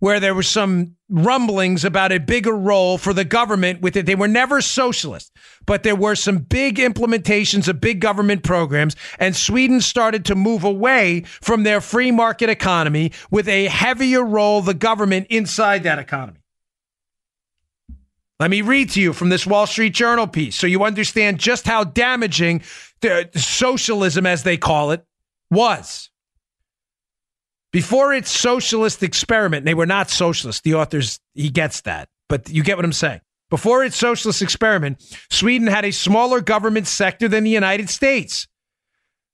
where 0.00 0.18
there 0.18 0.34
were 0.34 0.42
some 0.42 0.96
rumblings 1.08 1.84
about 1.84 2.12
a 2.12 2.18
bigger 2.18 2.56
role 2.56 2.98
for 2.98 3.12
the 3.12 3.24
government 3.24 3.80
with 3.80 3.96
it. 3.96 4.06
They 4.06 4.14
were 4.14 4.28
never 4.28 4.60
socialist, 4.60 5.30
but 5.66 5.82
there 5.82 5.96
were 5.96 6.14
some 6.14 6.38
big 6.38 6.76
implementations 6.76 7.68
of 7.68 7.80
big 7.80 8.00
government 8.00 8.42
programs, 8.42 8.96
and 9.18 9.36
Sweden 9.36 9.80
started 9.80 10.24
to 10.24 10.34
move 10.34 10.64
away 10.64 11.22
from 11.40 11.62
their 11.62 11.80
free 11.80 12.10
market 12.10 12.50
economy 12.50 13.12
with 13.30 13.48
a 13.48 13.66
heavier 13.66 14.24
role 14.24 14.62
the 14.62 14.74
government 14.74 15.26
inside 15.30 15.84
that 15.84 15.98
economy. 15.98 16.40
Let 18.40 18.50
me 18.50 18.62
read 18.62 18.88
to 18.90 19.02
you 19.02 19.12
from 19.12 19.28
this 19.28 19.46
Wall 19.46 19.66
Street 19.66 19.92
Journal 19.92 20.26
piece 20.26 20.56
so 20.56 20.66
you 20.66 20.82
understand 20.82 21.38
just 21.38 21.66
how 21.66 21.84
damaging 21.84 22.62
the 23.02 23.28
socialism, 23.34 24.24
as 24.24 24.44
they 24.44 24.56
call 24.56 24.92
it, 24.92 25.04
was. 25.50 26.08
Before 27.72 28.12
its 28.12 28.30
socialist 28.30 29.02
experiment, 29.02 29.64
they 29.64 29.74
were 29.74 29.86
not 29.86 30.10
socialist. 30.10 30.64
The 30.64 30.74
authors, 30.74 31.20
he 31.34 31.50
gets 31.50 31.82
that, 31.82 32.08
but 32.28 32.48
you 32.50 32.62
get 32.62 32.76
what 32.76 32.84
I'm 32.84 32.92
saying. 32.92 33.20
Before 33.48 33.84
its 33.84 33.96
socialist 33.96 34.42
experiment, 34.42 35.02
Sweden 35.30 35.66
had 35.66 35.84
a 35.84 35.90
smaller 35.90 36.40
government 36.40 36.86
sector 36.86 37.28
than 37.28 37.44
the 37.44 37.50
United 37.50 37.88
States. 37.90 38.46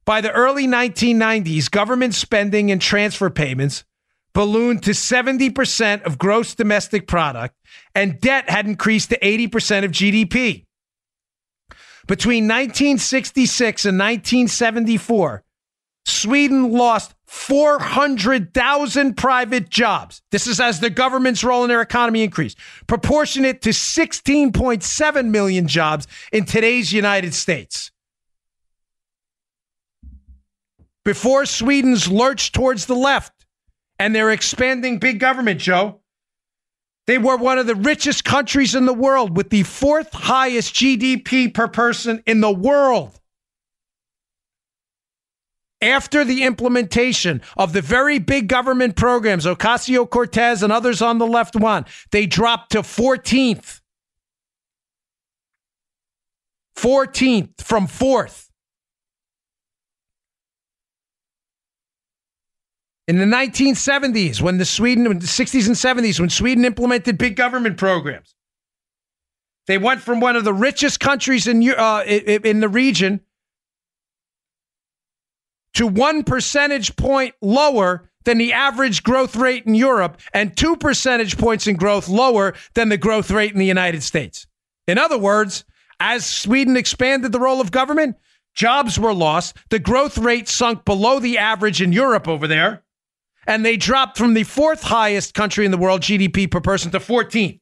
By 0.05 0.21
the 0.21 0.33
early 0.33 0.67
1990s, 0.67 1.71
government 1.71 2.15
spending 2.15 2.71
and 2.71 2.81
transfer 2.81 3.29
payments 3.29 3.85
ballooned 4.33 4.83
to 4.83 4.91
70% 4.91 6.03
of 6.03 6.19
gross 6.19 6.55
domestic 6.55 7.07
product, 7.07 7.57
and 7.95 8.21
debt 8.21 8.51
had 8.51 8.67
increased 8.67 9.11
to 9.11 9.19
80% 9.19 9.85
of 9.85 9.91
GDP. 9.91 10.67
Between 12.07 12.45
1966 12.45 13.87
and 13.87 13.99
1974, 13.99 15.43
Sweden 16.05 16.71
lost 16.71 17.15
400,000 17.37 19.17
private 19.17 19.69
jobs. 19.69 20.21
This 20.33 20.49
is 20.49 20.59
as 20.59 20.81
the 20.81 20.91
government's 20.91 21.45
role 21.45 21.63
in 21.63 21.69
their 21.69 21.83
economy 21.83 22.25
increased, 22.25 22.59
proportionate 22.89 23.63
to 23.63 23.71
16.7 23.71 25.27
million 25.27 25.69
jobs 25.69 26.09
in 26.33 26.45
today's 26.45 26.93
United 26.93 27.35
States. 27.35 27.93
Before 31.05 31.47
Sweden's 31.47 32.11
lurch 32.11 32.51
towards 32.51 32.87
the 32.87 32.97
left 32.97 33.47
and 33.99 34.13
their 34.13 34.33
expanding 34.33 34.99
big 34.99 35.21
government, 35.21 35.61
Joe, 35.61 36.01
they 37.07 37.19
were 37.19 37.37
one 37.37 37.59
of 37.59 37.69
the 37.69 37.77
richest 37.77 38.25
countries 38.25 38.75
in 38.75 38.87
the 38.87 38.95
world 38.95 39.37
with 39.37 39.51
the 39.51 39.63
fourth 39.63 40.13
highest 40.13 40.75
GDP 40.75 41.55
per 41.55 41.69
person 41.69 42.23
in 42.27 42.41
the 42.41 42.51
world 42.51 43.21
after 45.81 46.25
the 46.25 46.45
implementation 46.45 47.43
of 47.57 47.73
the 47.73 47.83
very 47.83 48.19
big 48.19 48.49
government 48.49 48.97
programs 48.97 49.45
Ocasio 49.45 50.09
Cortez 50.09 50.63
and 50.63 50.73
others 50.73 51.03
on 51.03 51.19
the 51.19 51.27
left 51.27 51.55
want, 51.55 51.87
they 52.11 52.27
dropped 52.27 52.73
to 52.73 52.79
14th. 52.79 53.81
14th 56.77 57.61
from 57.63 57.87
4th. 57.87 58.51
In 63.09 63.19
the 63.19 63.25
1970s, 63.25 64.43
when 64.43 64.59
the 64.59 64.65
Sweden, 64.65 65.07
in 65.07 65.21
the 65.21 65.27
60s 65.27 65.67
and 65.67 65.77
70s, 65.77 66.19
when 66.19 66.29
Sweden 66.29 66.65
implemented 66.65 67.17
big 67.17 67.37
government 67.37 67.79
programs, 67.79 68.35
they 69.67 69.79
went 69.79 70.01
from 70.01 70.21
one 70.21 70.37
of 70.37 70.45
the 70.45 70.53
richest 70.53 71.01
countries 71.01 71.47
in 71.47 71.69
uh, 71.71 72.03
in 72.05 72.61
the 72.61 72.69
region 72.69 73.21
to 75.77 75.87
one 75.87 76.25
percentage 76.25 76.97
point 76.97 77.35
lower 77.43 78.11
than 78.25 78.39
the 78.39 78.55
average 78.55 79.03
growth 79.03 79.37
rate 79.37 79.67
in 79.67 79.75
Europe 79.75 80.19
and 80.33 80.57
two 80.57 80.75
percentage 80.77 81.37
points 81.37 81.67
in 81.67 81.77
growth 81.77 82.09
lower 82.09 82.55
than 82.75 82.89
the 82.89 82.97
growth 82.97 83.31
rate 83.31 83.53
in 83.53 83.59
the 83.59 83.67
United 83.67 84.03
States. 84.03 84.47
In 84.87 84.97
other 84.97 85.19
words, 85.19 85.65
as 86.01 86.25
Sweden 86.25 86.79
expanded 86.79 87.31
the 87.31 87.41
role 87.41 87.61
of 87.61 87.71
government, 87.71 88.17
jobs 88.55 88.99
were 88.99 89.13
lost, 89.13 89.55
the 89.69 89.79
growth 89.79 90.17
rate 90.17 90.49
sunk 90.49 90.87
below 90.87 91.21
the 91.21 91.37
average 91.37 91.83
in 91.83 91.93
Europe 91.93 92.27
over 92.27 92.47
there, 92.47 92.83
and 93.47 93.65
they 93.65 93.77
dropped 93.77 94.17
from 94.17 94.33
the 94.33 94.45
fourth 94.45 94.83
highest 94.83 95.35
country 95.35 95.67
in 95.67 95.73
the 95.73 95.79
world, 95.79 96.01
GDP 96.01 96.51
per 96.51 96.61
person, 96.61 96.91
to 96.93 96.99
14th. 96.99 97.61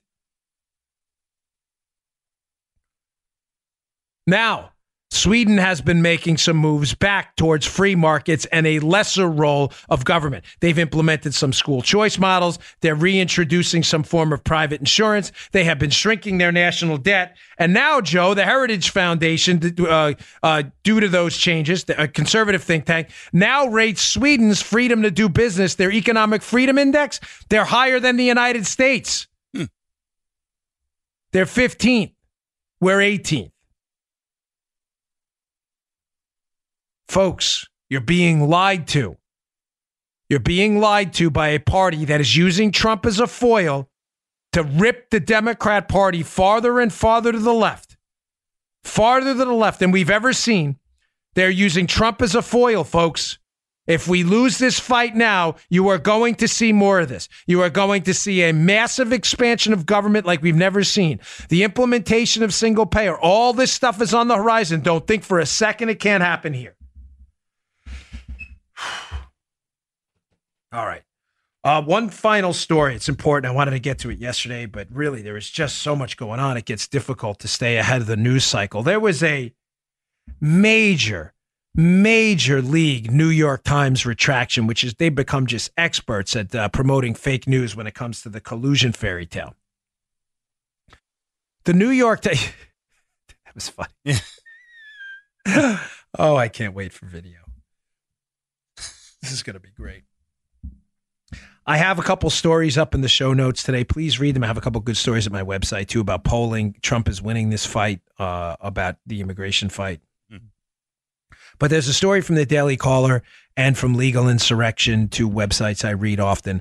Now, 4.27 4.71
Sweden 5.15 5.59
has 5.59 5.81
been 5.81 6.03
making 6.03 6.37
some 6.39 6.57
moves 6.57 6.95
back 6.95 7.37
towards 7.37 7.67
free 7.67 7.95
markets 7.95 8.47
and 8.47 8.67
a 8.67 8.81
lesser 8.81 9.29
role 9.29 9.73
of 9.89 10.05
government. 10.05 10.45
They've 10.61 10.79
implemented 10.79 11.35
some 11.35 11.53
school 11.53 11.83
choice 11.83 12.19
models. 12.19 12.59
They're 12.81 12.95
reintroducing 12.95 13.85
some 13.85 14.03
form 14.03 14.33
of 14.33 14.43
private 14.45 14.81
insurance. 14.81 15.33
They 15.53 15.65
have 15.65 15.79
been 15.79 15.91
shrinking 15.91 16.39
their 16.39 16.53
national 16.53 16.99
debt. 16.99 17.37
And 17.59 17.73
now, 17.73 18.01
Joe, 18.01 18.35
the 18.35 18.45
Heritage 18.45 18.91
Foundation, 18.91 19.75
uh, 19.79 20.15
uh, 20.43 20.65
due 20.83 21.01
to 21.01 21.09
those 21.09 21.37
changes, 21.37 21.85
a 21.97 22.09
conservative 22.09 22.63
think 22.63 22.85
tank, 22.85 23.09
now 23.33 23.67
rates 23.67 24.03
Sweden's 24.03 24.61
freedom 24.61 25.03
to 25.03 25.11
do 25.11 25.29
business, 25.29 25.77
their 25.77 25.93
economic 25.93 26.43
freedom 26.43 26.77
index, 26.77 27.21
they're 27.49 27.65
higher 27.65 28.01
than 28.01 28.17
the 28.17 28.25
United 28.25 28.67
States. 28.67 29.29
Hmm. 29.55 29.65
They're 31.33 31.47
15th. 31.47 32.13
We're 32.81 32.99
18th. 32.99 33.53
Folks, 37.15 37.69
you're 37.89 38.01
being 38.01 38.49
lied 38.49 38.89
to. 38.89 39.17
You're 40.29 40.41
being 40.41 40.81
lied 40.81 41.13
to 41.13 41.31
by 41.31 41.51
a 41.51 41.61
party 41.61 42.05
that 42.07 42.21
is 42.21 42.37
using 42.37 42.73
Trump 42.73 43.07
as 43.07 43.21
a 43.21 43.29
foil 43.29 43.89
to 44.53 44.65
rip 44.65 45.11
the 45.11 45.21
Democrat 45.21 45.89
Party 45.89 46.25
farther 46.25 46.81
and 46.81 46.93
farther 46.93 47.31
to 47.31 47.39
the 47.39 47.55
left, 47.55 47.97
farther 48.83 49.33
to 49.33 49.45
the 49.45 49.53
left 49.53 49.79
than 49.79 49.93
we've 49.93 50.11
ever 50.11 50.33
seen. 50.33 50.81
They're 51.35 51.51
using 51.51 51.87
Trump 51.87 52.21
as 52.21 52.35
a 52.35 52.43
foil, 52.43 52.83
folks. 52.83 53.39
If 53.87 54.09
we 54.09 54.25
lose 54.25 54.59
this 54.59 54.81
fight 54.81 55.15
now, 55.15 55.55
you 55.71 55.87
are 55.91 55.99
going 55.99 56.35
to 56.37 56.49
see 56.49 56.73
more 56.73 56.99
of 56.99 57.09
this. 57.09 57.29
You 57.47 57.61
are 57.63 57.71
going 57.71 58.03
to 58.03 58.15
see 58.15 58.43
a 58.43 58.53
massive 58.53 59.13
expansion 59.13 59.73
of 59.73 59.87
government 59.87 60.27
like 60.27 60.43
we've 60.43 60.57
never 60.57 60.83
seen. 60.83 61.21
The 61.49 61.63
implementation 61.63 62.43
of 62.43 62.53
single 62.53 62.87
payer, 62.87 63.17
all 63.17 63.53
this 63.53 63.71
stuff 63.71 64.03
is 64.03 64.15
on 64.15 64.27
the 64.27 64.37
horizon. 64.37 64.81
Don't 64.81 65.07
think 65.07 65.23
for 65.23 65.39
a 65.39 65.47
second 65.47 65.91
it 65.91 66.01
can't 66.01 66.25
happen 66.25 66.55
here. 66.55 66.75
All 70.75 70.87
right. 70.87 71.03
Uh, 71.63 71.81
one 71.81 72.11
final 72.11 72.53
story. 72.53 72.97
It's 72.97 73.09
important. 73.09 73.51
I 73.51 73.55
wanted 73.55 73.71
to 73.71 73.79
get 73.79 74.01
to 74.01 74.11
it 74.11 74.19
yesterday, 74.19 74.67
but 74.67 74.89
really, 74.91 75.23
there 75.23 75.37
is 75.37 75.49
just 75.49 75.79
so 75.79 75.95
much 75.95 76.17
going 76.17 76.41
on. 76.41 76.57
It 76.57 76.65
gets 76.65 76.89
difficult 76.89 77.39
to 77.39 77.49
stay 77.49 77.77
ahead 77.77 78.01
of 78.01 78.09
the 78.09 78.17
news 78.17 78.45
cycle. 78.45 78.83
There 78.83 78.99
was 78.99 79.23
a 79.23 79.55
major, 80.41 81.33
major 81.75 82.61
league 82.61 83.13
New 83.13 83.29
York 83.29 83.63
Times 83.63 84.05
retraction, 84.05 84.67
which 84.67 84.83
is 84.83 84.95
they've 84.95 85.15
become 85.15 85.47
just 85.47 85.71
experts 85.77 86.35
at 86.35 86.53
uh, 86.55 86.69
promoting 86.71 87.15
fake 87.15 87.47
news 87.47 87.77
when 87.77 87.87
it 87.87 87.95
comes 87.95 88.21
to 88.23 88.29
the 88.29 88.41
collusion 88.41 88.91
fairy 88.91 89.27
tale. 89.27 89.55
The 91.67 91.73
New 91.73 91.91
York 91.91 92.21
Times. 92.23 92.41
that 93.45 93.55
was 93.55 93.69
funny. 93.69 94.19
oh, 96.19 96.37
I 96.37 96.49
can't 96.49 96.75
wait 96.75 96.93
for 96.93 97.07
video. 97.07 97.39
This 99.23 99.33
is 99.33 99.43
going 99.43 99.55
to 99.55 99.61
be 99.61 99.71
great. 99.71 100.03
I 101.67 101.79
have 101.79 101.99
a 101.99 102.03
couple 102.03 102.29
stories 102.29 102.77
up 102.77 102.95
in 102.95 103.01
the 103.01 103.09
show 103.09 103.33
notes 103.33 103.63
today. 103.63 103.85
Please 103.85 104.21
read 104.21 104.37
them. 104.37 104.45
I 104.45 104.47
have 104.47 104.59
a 104.59 104.61
couple 104.61 104.81
good 104.83 104.99
stories 104.99 105.27
at 105.27 105.33
my 105.33 105.43
website 105.43 105.89
too 105.89 106.01
about 106.01 106.25
polling. 106.25 106.77
Trump 106.83 107.09
is 107.09 107.23
winning 107.23 107.49
this 107.49 107.65
fight 107.65 108.01
uh, 108.19 108.57
about 108.61 108.97
the 109.07 109.21
immigration 109.21 109.71
fight. 109.71 110.01
Mm-hmm. 110.31 110.47
But 111.59 111.71
there's 111.71 111.89
a 111.89 111.95
story 111.95 112.21
from 112.21 112.35
the 112.35 112.45
Daily 112.45 112.77
Caller 112.77 113.23
and 113.57 113.79
from 113.79 113.95
Legal 113.95 114.29
Insurrection, 114.29 115.09
two 115.09 115.29
websites 115.29 115.85
I 115.85 115.91
read 115.91 116.21
often, 116.21 116.61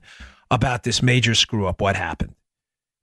about 0.49 0.83
this 0.83 1.01
major 1.01 1.35
screw 1.35 1.67
up. 1.67 1.81
What 1.81 1.97
happened? 1.97 2.35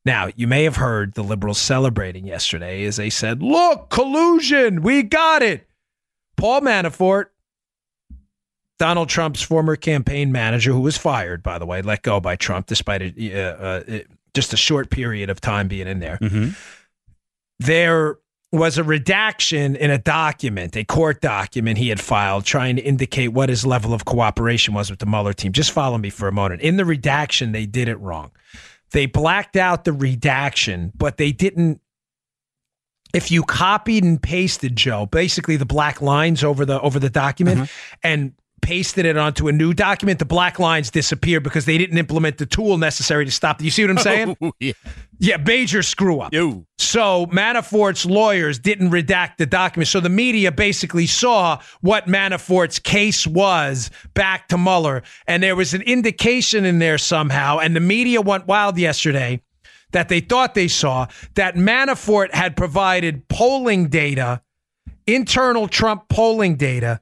Now, 0.06 0.30
you 0.34 0.46
may 0.46 0.64
have 0.64 0.76
heard 0.76 1.12
the 1.12 1.22
liberals 1.22 1.58
celebrating 1.58 2.26
yesterday 2.26 2.84
as 2.84 2.96
they 2.96 3.10
said, 3.10 3.42
Look, 3.42 3.90
collusion, 3.90 4.80
we 4.80 5.02
got 5.02 5.42
it. 5.42 5.66
Paul 6.36 6.62
Manafort 6.62 7.26
Donald 8.80 9.10
Trump's 9.10 9.42
former 9.42 9.76
campaign 9.76 10.32
manager, 10.32 10.72
who 10.72 10.80
was 10.80 10.96
fired, 10.96 11.42
by 11.42 11.58
the 11.58 11.66
way, 11.66 11.82
let 11.82 12.00
go 12.00 12.18
by 12.18 12.34
Trump 12.34 12.66
despite 12.66 13.02
a, 13.02 13.38
uh, 13.38 13.82
uh, 13.92 13.98
just 14.32 14.54
a 14.54 14.56
short 14.56 14.88
period 14.88 15.28
of 15.28 15.38
time 15.38 15.68
being 15.68 15.86
in 15.86 16.00
there. 16.00 16.16
Mm-hmm. 16.16 16.52
There 17.58 18.16
was 18.52 18.78
a 18.78 18.82
redaction 18.82 19.76
in 19.76 19.90
a 19.90 19.98
document, 19.98 20.78
a 20.78 20.84
court 20.84 21.20
document 21.20 21.76
he 21.76 21.90
had 21.90 22.00
filed, 22.00 22.46
trying 22.46 22.76
to 22.76 22.82
indicate 22.82 23.28
what 23.28 23.50
his 23.50 23.66
level 23.66 23.92
of 23.92 24.06
cooperation 24.06 24.72
was 24.72 24.88
with 24.88 24.98
the 24.98 25.06
Mueller 25.06 25.34
team. 25.34 25.52
Just 25.52 25.72
follow 25.72 25.98
me 25.98 26.08
for 26.08 26.26
a 26.26 26.32
moment. 26.32 26.62
In 26.62 26.78
the 26.78 26.86
redaction, 26.86 27.52
they 27.52 27.66
did 27.66 27.86
it 27.86 28.00
wrong. 28.00 28.30
They 28.92 29.04
blacked 29.04 29.56
out 29.56 29.84
the 29.84 29.92
redaction, 29.92 30.90
but 30.96 31.18
they 31.18 31.32
didn't 31.32 31.82
if 33.12 33.30
you 33.30 33.42
copied 33.42 34.04
and 34.04 34.22
pasted 34.22 34.74
Joe, 34.76 35.04
basically 35.04 35.56
the 35.56 35.66
black 35.66 36.00
lines 36.00 36.42
over 36.42 36.64
the 36.64 36.80
over 36.80 36.98
the 36.98 37.10
document 37.10 37.60
mm-hmm. 37.60 37.98
and 38.02 38.32
pasted 38.60 39.04
it 39.06 39.16
onto 39.16 39.48
a 39.48 39.52
new 39.52 39.74
document, 39.74 40.18
the 40.18 40.24
black 40.24 40.58
lines 40.58 40.90
disappear 40.90 41.40
because 41.40 41.64
they 41.64 41.78
didn't 41.78 41.98
implement 41.98 42.38
the 42.38 42.46
tool 42.46 42.78
necessary 42.78 43.24
to 43.24 43.30
stop. 43.30 43.60
You 43.60 43.70
see 43.70 43.84
what 43.84 43.90
I'm 43.90 43.98
saying? 43.98 44.20
Oh, 44.42 44.52
yeah. 44.58 44.72
yeah, 45.18 45.36
major 45.36 45.82
screw 45.82 46.20
up. 46.20 46.32
Yo. 46.32 46.64
So 46.78 47.26
Manafort's 47.26 48.06
lawyers 48.06 48.58
didn't 48.58 48.90
redact 48.90 49.36
the 49.36 49.44
document. 49.44 49.88
So 49.88 50.00
the 50.00 50.08
media 50.08 50.50
basically 50.50 51.06
saw 51.06 51.60
what 51.80 52.06
Manafort's 52.06 52.78
case 52.78 53.26
was 53.26 53.90
back 54.14 54.48
to 54.48 54.56
Mueller. 54.56 55.02
And 55.26 55.42
there 55.42 55.56
was 55.56 55.74
an 55.74 55.82
indication 55.82 56.64
in 56.64 56.78
there 56.78 56.96
somehow. 56.96 57.58
And 57.58 57.76
the 57.76 57.80
media 57.80 58.20
went 58.20 58.46
wild 58.46 58.78
yesterday 58.78 59.42
that 59.92 60.08
they 60.08 60.20
thought 60.20 60.54
they 60.54 60.68
saw 60.68 61.06
that 61.34 61.54
Manafort 61.54 62.32
had 62.32 62.56
provided 62.56 63.28
polling 63.28 63.88
data, 63.88 64.40
internal 65.06 65.68
Trump 65.68 66.08
polling 66.08 66.56
data 66.56 67.00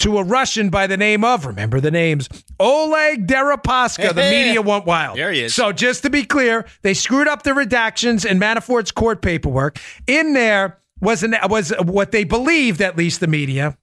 to 0.00 0.18
a 0.18 0.24
Russian 0.24 0.70
by 0.70 0.86
the 0.86 0.96
name 0.96 1.24
of, 1.24 1.46
remember 1.46 1.80
the 1.80 1.90
names, 1.90 2.28
Oleg 2.58 3.26
Deripaska. 3.26 4.14
The 4.14 4.14
media 4.30 4.60
went 4.62 4.86
wild. 4.86 5.16
There 5.16 5.32
he 5.32 5.44
is. 5.44 5.54
So 5.54 5.72
just 5.72 6.02
to 6.02 6.10
be 6.10 6.24
clear, 6.24 6.66
they 6.82 6.94
screwed 6.94 7.28
up 7.28 7.42
the 7.42 7.50
redactions 7.50 8.28
in 8.28 8.38
Manafort's 8.38 8.90
court 8.90 9.22
paperwork. 9.22 9.78
In 10.06 10.32
there 10.32 10.78
was 11.00 11.22
an, 11.22 11.36
was 11.48 11.72
what 11.84 12.12
they 12.12 12.24
believed, 12.24 12.80
at 12.80 12.96
least 12.96 13.20
the 13.20 13.26
media, 13.26 13.78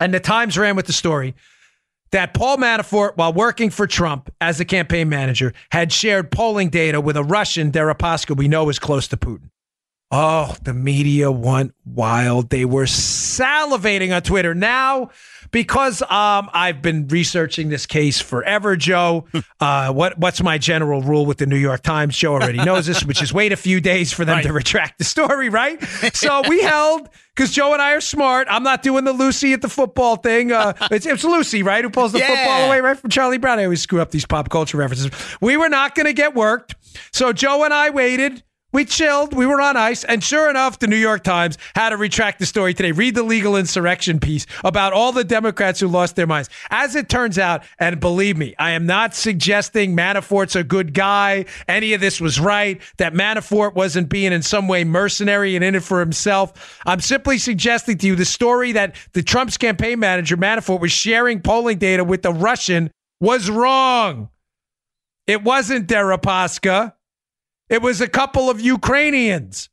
and 0.00 0.12
the 0.12 0.20
Times 0.20 0.58
ran 0.58 0.76
with 0.76 0.86
the 0.86 0.92
story 0.92 1.34
that 2.14 2.32
Paul 2.32 2.58
Manafort, 2.58 3.16
while 3.16 3.32
working 3.32 3.70
for 3.70 3.88
Trump 3.88 4.30
as 4.40 4.60
a 4.60 4.64
campaign 4.64 5.08
manager, 5.08 5.52
had 5.70 5.92
shared 5.92 6.30
polling 6.30 6.68
data 6.68 7.00
with 7.00 7.16
a 7.16 7.24
Russian, 7.24 7.72
Deripaska, 7.72 8.36
we 8.36 8.46
know 8.46 8.68
is 8.68 8.78
close 8.78 9.08
to 9.08 9.16
Putin. 9.16 9.50
Oh, 10.10 10.54
the 10.62 10.74
media 10.74 11.32
went 11.32 11.74
wild. 11.84 12.50
They 12.50 12.64
were 12.64 12.84
salivating 12.84 14.14
on 14.14 14.22
Twitter. 14.22 14.54
Now, 14.54 15.10
because 15.54 16.02
um, 16.02 16.50
I've 16.52 16.82
been 16.82 17.06
researching 17.08 17.68
this 17.68 17.86
case 17.86 18.20
forever, 18.20 18.76
Joe. 18.76 19.26
Uh, 19.60 19.90
what 19.90 20.18
what's 20.18 20.42
my 20.42 20.58
general 20.58 21.00
rule 21.00 21.24
with 21.24 21.38
the 21.38 21.46
New 21.46 21.56
York 21.56 21.80
Times? 21.80 22.14
Joe 22.16 22.34
already 22.34 22.62
knows 22.62 22.84
this, 22.84 23.02
which 23.02 23.22
is 23.22 23.32
wait 23.32 23.50
a 23.50 23.56
few 23.56 23.80
days 23.80 24.12
for 24.12 24.26
them 24.26 24.36
right. 24.36 24.42
to 24.42 24.52
retract 24.52 24.98
the 24.98 25.04
story, 25.04 25.48
right? 25.48 25.82
So 26.14 26.42
we 26.48 26.60
held 26.60 27.08
because 27.34 27.50
Joe 27.52 27.72
and 27.72 27.80
I 27.80 27.92
are 27.92 28.00
smart. 28.02 28.46
I'm 28.50 28.62
not 28.62 28.82
doing 28.82 29.04
the 29.04 29.12
Lucy 29.12 29.54
at 29.54 29.62
the 29.62 29.70
football 29.70 30.16
thing. 30.16 30.52
Uh, 30.52 30.74
it's, 30.90 31.06
it's 31.06 31.24
Lucy, 31.24 31.62
right, 31.62 31.82
who 31.82 31.88
pulls 31.88 32.12
the 32.12 32.18
yeah. 32.18 32.28
football 32.28 32.66
away 32.66 32.80
right 32.80 32.98
from 32.98 33.08
Charlie 33.08 33.38
Brown. 33.38 33.58
I 33.58 33.64
always 33.64 33.80
screw 33.80 34.02
up 34.02 34.10
these 34.10 34.26
pop 34.26 34.50
culture 34.50 34.76
references. 34.76 35.10
We 35.40 35.56
were 35.56 35.70
not 35.70 35.94
going 35.94 36.06
to 36.06 36.12
get 36.12 36.34
worked, 36.34 36.74
so 37.12 37.32
Joe 37.32 37.64
and 37.64 37.72
I 37.72 37.88
waited 37.88 38.42
we 38.74 38.84
chilled. 38.84 39.32
We 39.32 39.46
were 39.46 39.60
on 39.60 39.76
ice. 39.76 40.02
And 40.04 40.22
sure 40.22 40.50
enough, 40.50 40.80
the 40.80 40.88
New 40.88 40.96
York 40.96 41.22
Times 41.22 41.56
had 41.76 41.90
to 41.90 41.96
retract 41.96 42.40
the 42.40 42.46
story 42.46 42.74
today. 42.74 42.90
Read 42.90 43.14
the 43.14 43.22
legal 43.22 43.56
insurrection 43.56 44.18
piece 44.18 44.46
about 44.64 44.92
all 44.92 45.12
the 45.12 45.22
Democrats 45.22 45.78
who 45.78 45.86
lost 45.86 46.16
their 46.16 46.26
minds. 46.26 46.50
As 46.70 46.96
it 46.96 47.08
turns 47.08 47.38
out, 47.38 47.62
and 47.78 48.00
believe 48.00 48.36
me, 48.36 48.54
I 48.58 48.72
am 48.72 48.84
not 48.84 49.14
suggesting 49.14 49.96
Manafort's 49.96 50.56
a 50.56 50.64
good 50.64 50.92
guy. 50.92 51.46
Any 51.68 51.92
of 51.92 52.00
this 52.00 52.20
was 52.20 52.40
right, 52.40 52.82
that 52.98 53.14
Manafort 53.14 53.74
wasn't 53.74 54.08
being 54.08 54.32
in 54.32 54.42
some 54.42 54.66
way 54.66 54.82
mercenary 54.82 55.54
and 55.54 55.64
in 55.64 55.76
it 55.76 55.84
for 55.84 56.00
himself. 56.00 56.80
I'm 56.84 57.00
simply 57.00 57.38
suggesting 57.38 57.96
to 57.98 58.06
you 58.08 58.16
the 58.16 58.24
story 58.24 58.72
that 58.72 58.96
the 59.12 59.22
Trump's 59.22 59.56
campaign 59.56 60.00
manager, 60.00 60.36
Manafort, 60.36 60.80
was 60.80 60.90
sharing 60.90 61.40
polling 61.40 61.78
data 61.78 62.02
with 62.02 62.22
the 62.22 62.32
Russian 62.32 62.90
was 63.20 63.48
wrong. 63.48 64.30
It 65.28 65.44
wasn't 65.44 65.86
Deripaska. 65.86 66.94
It 67.68 67.82
was 67.82 68.00
a 68.00 68.08
couple 68.08 68.50
of 68.50 68.60
Ukrainians. 68.60 69.68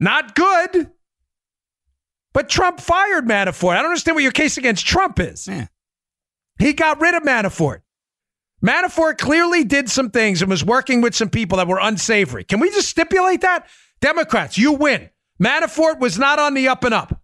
Not 0.00 0.34
good. 0.34 0.90
But 2.32 2.48
Trump 2.48 2.80
fired 2.80 3.26
Manafort. 3.26 3.72
I 3.72 3.76
don't 3.76 3.86
understand 3.86 4.16
what 4.16 4.22
your 4.22 4.32
case 4.32 4.56
against 4.56 4.86
Trump 4.86 5.20
is. 5.20 5.46
Yeah. 5.46 5.68
He 6.58 6.72
got 6.72 7.00
rid 7.00 7.14
of 7.14 7.22
Manafort. 7.22 7.80
Manafort 8.62 9.18
clearly 9.18 9.64
did 9.64 9.90
some 9.90 10.10
things 10.10 10.42
and 10.42 10.50
was 10.50 10.64
working 10.64 11.00
with 11.00 11.14
some 11.14 11.28
people 11.28 11.58
that 11.58 11.68
were 11.68 11.78
unsavory. 11.80 12.44
Can 12.44 12.60
we 12.60 12.70
just 12.70 12.88
stipulate 12.88 13.42
that? 13.42 13.68
Democrats, 14.00 14.58
you 14.58 14.72
win. 14.72 15.10
Manafort 15.42 16.00
was 16.00 16.18
not 16.18 16.38
on 16.38 16.54
the 16.54 16.68
up 16.68 16.84
and 16.84 16.94
up. 16.94 17.20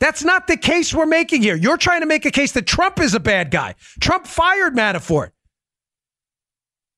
That's 0.00 0.24
not 0.24 0.46
the 0.46 0.56
case 0.56 0.92
we're 0.92 1.06
making 1.06 1.42
here. 1.42 1.54
You're 1.54 1.76
trying 1.76 2.00
to 2.00 2.06
make 2.06 2.26
a 2.26 2.30
case 2.30 2.52
that 2.52 2.66
Trump 2.66 3.00
is 3.00 3.14
a 3.14 3.20
bad 3.20 3.50
guy. 3.50 3.74
Trump 4.00 4.26
fired 4.26 4.74
Manafort. 4.74 5.30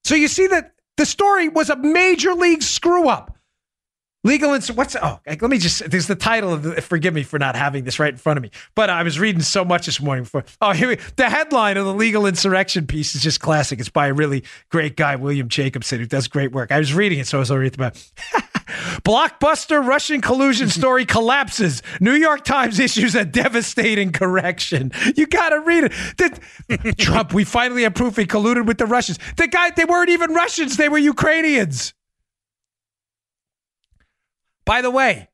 So 0.04 0.14
you 0.14 0.28
see 0.28 0.46
that 0.46 0.72
the 0.96 1.06
story 1.06 1.48
was 1.48 1.70
a 1.70 1.76
major 1.76 2.34
league 2.34 2.62
screw 2.62 3.08
up. 3.08 3.36
Legal 4.24 4.54
ins- 4.54 4.72
what's 4.72 4.96
oh 5.00 5.20
let 5.24 5.42
me 5.42 5.56
just 5.56 5.88
there's 5.88 6.08
the 6.08 6.16
title 6.16 6.52
of 6.52 6.64
the, 6.64 6.82
forgive 6.82 7.14
me 7.14 7.22
for 7.22 7.38
not 7.38 7.54
having 7.54 7.84
this 7.84 8.00
right 8.00 8.12
in 8.12 8.16
front 8.16 8.36
of 8.36 8.42
me 8.42 8.50
but 8.74 8.90
I 8.90 9.04
was 9.04 9.20
reading 9.20 9.40
so 9.40 9.64
much 9.64 9.86
this 9.86 10.00
morning 10.00 10.24
for 10.24 10.44
oh 10.60 10.72
here 10.72 10.88
we, 10.88 10.98
the 11.14 11.30
headline 11.30 11.76
of 11.76 11.84
the 11.84 11.94
legal 11.94 12.26
insurrection 12.26 12.88
piece 12.88 13.14
is 13.14 13.22
just 13.22 13.38
classic. 13.40 13.78
It's 13.78 13.88
by 13.88 14.08
a 14.08 14.12
really 14.12 14.42
great 14.68 14.96
guy 14.96 15.14
William 15.14 15.48
Jacobson 15.48 16.00
who 16.00 16.06
does 16.06 16.26
great 16.26 16.50
work. 16.50 16.72
I 16.72 16.78
was 16.80 16.92
reading 16.92 17.20
it 17.20 17.28
so 17.28 17.38
I 17.38 17.40
was 17.40 17.52
already 17.52 17.72
about 17.72 18.04
blockbuster 19.04 19.84
Russian 19.86 20.20
collusion 20.20 20.68
story 20.80 21.04
collapses 21.04 21.82
New 22.00 22.14
York 22.14 22.44
Times 22.44 22.78
issues 22.78 23.14
a 23.14 23.24
devastating 23.24 24.12
correction 24.12 24.92
you 25.16 25.26
gotta 25.26 25.60
read 25.60 25.84
it 25.84 25.92
the, 26.16 26.94
Trump 26.98 27.32
we 27.32 27.44
finally 27.44 27.82
have 27.82 27.94
proof 27.94 28.16
he 28.16 28.24
colluded 28.24 28.66
with 28.66 28.78
the 28.78 28.86
Russians 28.86 29.18
the 29.36 29.46
guy 29.46 29.70
they 29.70 29.84
weren't 29.84 30.10
even 30.10 30.32
Russians 30.32 30.76
they 30.76 30.88
were 30.88 30.98
Ukrainians 30.98 31.94
by 34.66 34.82
the 34.82 34.90
way, 34.90 35.28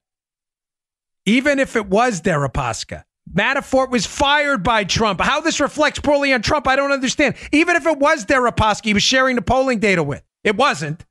even 1.24 1.58
if 1.58 1.74
it 1.74 1.86
was 1.86 2.20
Deripaska, 2.20 3.04
Manafort 3.34 3.90
was 3.90 4.06
fired 4.06 4.62
by 4.62 4.84
Trump. 4.84 5.20
How 5.20 5.40
this 5.40 5.58
reflects 5.58 5.98
poorly 5.98 6.32
on 6.34 6.42
Trump, 6.42 6.68
I 6.68 6.76
don't 6.76 6.92
understand. 6.92 7.34
Even 7.50 7.74
if 7.74 7.86
it 7.86 7.98
was 7.98 8.26
Deripaska, 8.26 8.84
he 8.84 8.94
was 8.94 9.02
sharing 9.02 9.36
the 9.36 9.42
polling 9.42 9.78
data 9.78 10.02
with. 10.02 10.22
It 10.44 10.56
wasn't. 10.56 11.04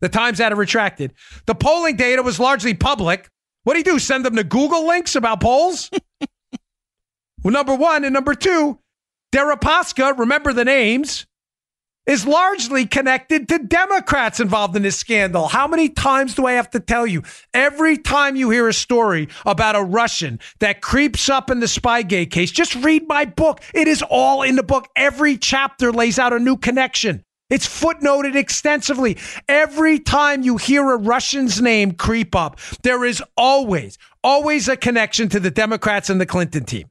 The 0.00 0.08
Times 0.08 0.38
had 0.38 0.52
it 0.52 0.56
retracted. 0.56 1.12
The 1.46 1.54
polling 1.54 1.96
data 1.96 2.22
was 2.22 2.40
largely 2.40 2.74
public. 2.74 3.28
What 3.64 3.74
do 3.74 3.78
you 3.78 3.84
do? 3.84 3.98
Send 3.98 4.24
them 4.24 4.36
to 4.36 4.44
Google 4.44 4.86
links 4.86 5.14
about 5.14 5.40
polls? 5.40 5.90
well, 7.42 7.52
number 7.52 7.74
one. 7.74 8.04
And 8.04 8.14
number 8.14 8.34
two, 8.34 8.78
Deripaska, 9.32 10.18
remember 10.18 10.52
the 10.52 10.64
names, 10.64 11.26
is 12.06 12.26
largely 12.26 12.86
connected 12.86 13.46
to 13.48 13.58
Democrats 13.58 14.40
involved 14.40 14.74
in 14.74 14.82
this 14.82 14.96
scandal. 14.96 15.48
How 15.48 15.68
many 15.68 15.88
times 15.88 16.34
do 16.34 16.46
I 16.46 16.52
have 16.52 16.70
to 16.70 16.80
tell 16.80 17.06
you? 17.06 17.22
Every 17.52 17.98
time 17.98 18.36
you 18.36 18.50
hear 18.50 18.66
a 18.66 18.72
story 18.72 19.28
about 19.44 19.76
a 19.76 19.82
Russian 19.82 20.40
that 20.60 20.80
creeps 20.80 21.28
up 21.28 21.50
in 21.50 21.60
the 21.60 21.66
Spygate 21.66 22.30
case, 22.30 22.50
just 22.50 22.74
read 22.76 23.06
my 23.06 23.26
book. 23.26 23.60
It 23.74 23.86
is 23.86 24.02
all 24.02 24.42
in 24.42 24.56
the 24.56 24.62
book. 24.62 24.88
Every 24.96 25.36
chapter 25.36 25.92
lays 25.92 26.18
out 26.18 26.32
a 26.32 26.38
new 26.38 26.56
connection. 26.56 27.22
It's 27.50 27.66
footnoted 27.66 28.36
extensively. 28.36 29.18
Every 29.48 29.98
time 29.98 30.42
you 30.42 30.56
hear 30.56 30.90
a 30.92 30.96
Russian's 30.96 31.60
name 31.60 31.92
creep 31.92 32.34
up, 32.34 32.58
there 32.82 33.04
is 33.04 33.22
always, 33.36 33.98
always 34.22 34.68
a 34.68 34.76
connection 34.76 35.28
to 35.30 35.40
the 35.40 35.50
Democrats 35.50 36.08
and 36.08 36.20
the 36.20 36.26
Clinton 36.26 36.64
team. 36.64 36.88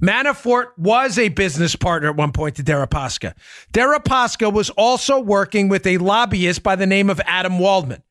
Manafort 0.00 0.66
was 0.76 1.18
a 1.18 1.28
business 1.30 1.74
partner 1.74 2.10
at 2.10 2.16
one 2.16 2.32
point 2.32 2.56
to 2.56 2.62
Deripaska. 2.62 3.34
Deripaska 3.72 4.52
was 4.52 4.70
also 4.70 5.18
working 5.18 5.68
with 5.68 5.86
a 5.86 5.98
lobbyist 5.98 6.62
by 6.62 6.76
the 6.76 6.86
name 6.86 7.10
of 7.10 7.20
Adam 7.24 7.58
Waldman. 7.58 8.02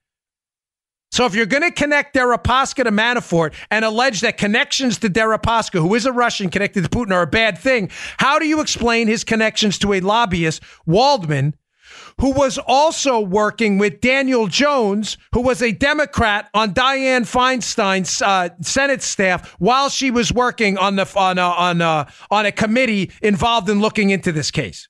So 1.12 1.26
if 1.26 1.34
you're 1.34 1.46
going 1.46 1.64
to 1.64 1.72
connect 1.72 2.16
Deripaska 2.16 2.84
to 2.84 2.92
Manafort 2.92 3.54
and 3.72 3.86
allege 3.86 4.22
that 4.22 4.38
connections 4.38 4.98
to 5.00 5.10
Deripaska, 5.10 5.80
who 5.80 5.96
is 5.96 6.06
a 6.06 6.12
Russian 6.12 6.50
connected 6.50 6.84
to 6.84 6.90
Putin, 6.90 7.12
are 7.14 7.24
a 7.24 7.28
bad 7.28 7.58
thing, 7.58 7.90
how 8.18 8.40
do 8.40 8.48
you 8.48 8.62
explain 8.62 9.08
his 9.08 9.24
connections 9.24 9.80
to 9.80 9.94
a 9.94 10.02
lobbyist, 10.02 10.62
Waldman, 10.86 11.56
who 12.20 12.32
was 12.32 12.58
also 12.58 13.20
working 13.20 13.78
with 13.78 14.02
Daniel 14.02 14.48
Jones, 14.48 15.18
who 15.34 15.42
was 15.42 15.62
a 15.62 15.72
Democrat 15.72 16.50
on 16.54 16.74
Dianne 16.74 17.26
Feinstein's 17.26 18.22
uh, 18.22 18.50
Senate 18.62 19.02
staff 19.02 19.56
while 19.60 19.90
she 19.90 20.12
was 20.12 20.34
working 20.34 20.78
on 20.78 20.98
the 20.98 21.12
on 21.16 21.38
a, 21.38 21.42
on 21.42 21.82
a, 21.82 22.12
on 22.30 22.46
a 22.46 22.52
committee 22.52 23.12
involved 23.22 23.70
in 23.70 23.80
looking 23.80 24.10
into 24.10 24.32
this 24.32 24.52
case. 24.52 24.90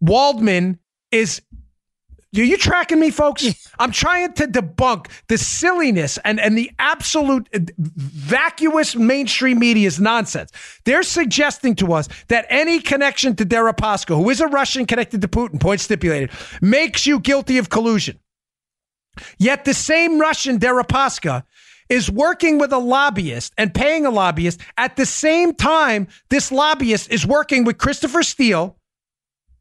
Waldman 0.00 0.78
is 1.10 1.40
are 2.42 2.44
you 2.44 2.56
tracking 2.56 2.98
me, 2.98 3.10
folks? 3.10 3.70
I'm 3.78 3.92
trying 3.92 4.32
to 4.34 4.46
debunk 4.46 5.08
the 5.28 5.38
silliness 5.38 6.18
and, 6.24 6.40
and 6.40 6.56
the 6.56 6.70
absolute 6.78 7.48
uh, 7.54 7.60
vacuous 7.78 8.96
mainstream 8.96 9.58
media's 9.58 10.00
nonsense. 10.00 10.50
They're 10.84 11.02
suggesting 11.02 11.74
to 11.76 11.92
us 11.92 12.08
that 12.28 12.46
any 12.48 12.80
connection 12.80 13.36
to 13.36 13.46
Deripaska, 13.46 14.16
who 14.16 14.30
is 14.30 14.40
a 14.40 14.46
Russian 14.48 14.86
connected 14.86 15.20
to 15.20 15.28
Putin, 15.28 15.60
point 15.60 15.80
stipulated, 15.80 16.30
makes 16.60 17.06
you 17.06 17.20
guilty 17.20 17.58
of 17.58 17.70
collusion. 17.70 18.18
Yet 19.38 19.64
the 19.64 19.74
same 19.74 20.20
Russian 20.20 20.58
Deripaska 20.58 21.44
is 21.88 22.10
working 22.10 22.58
with 22.58 22.72
a 22.72 22.78
lobbyist 22.78 23.52
and 23.58 23.74
paying 23.74 24.06
a 24.06 24.10
lobbyist 24.10 24.60
at 24.76 24.96
the 24.96 25.06
same 25.06 25.54
time 25.54 26.08
this 26.30 26.50
lobbyist 26.50 27.10
is 27.10 27.26
working 27.26 27.64
with 27.64 27.78
Christopher 27.78 28.22
Steele 28.22 28.76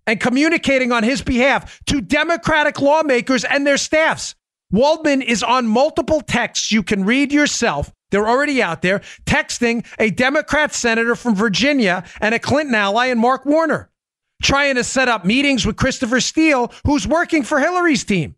and 0.07 0.19
communicating 0.19 0.91
on 0.91 1.03
his 1.03 1.21
behalf 1.21 1.79
to 1.85 2.01
Democratic 2.01 2.81
lawmakers 2.81 3.43
and 3.43 3.65
their 3.65 3.77
staffs. 3.77 4.35
Waldman 4.71 5.21
is 5.21 5.43
on 5.43 5.67
multiple 5.67 6.21
texts 6.21 6.71
you 6.71 6.81
can 6.81 7.05
read 7.05 7.31
yourself. 7.31 7.93
They're 8.09 8.27
already 8.27 8.61
out 8.61 8.81
there 8.81 8.99
texting 9.25 9.85
a 9.99 10.09
Democrat 10.09 10.73
senator 10.73 11.15
from 11.15 11.35
Virginia 11.35 12.03
and 12.19 12.33
a 12.33 12.39
Clinton 12.39 12.75
ally 12.75 13.07
and 13.07 13.19
Mark 13.19 13.45
Warner, 13.45 13.91
trying 14.41 14.75
to 14.75 14.83
set 14.83 15.09
up 15.09 15.25
meetings 15.25 15.65
with 15.65 15.75
Christopher 15.75 16.19
Steele, 16.19 16.71
who's 16.85 17.07
working 17.07 17.43
for 17.43 17.59
Hillary's 17.59 18.03
team. 18.03 18.35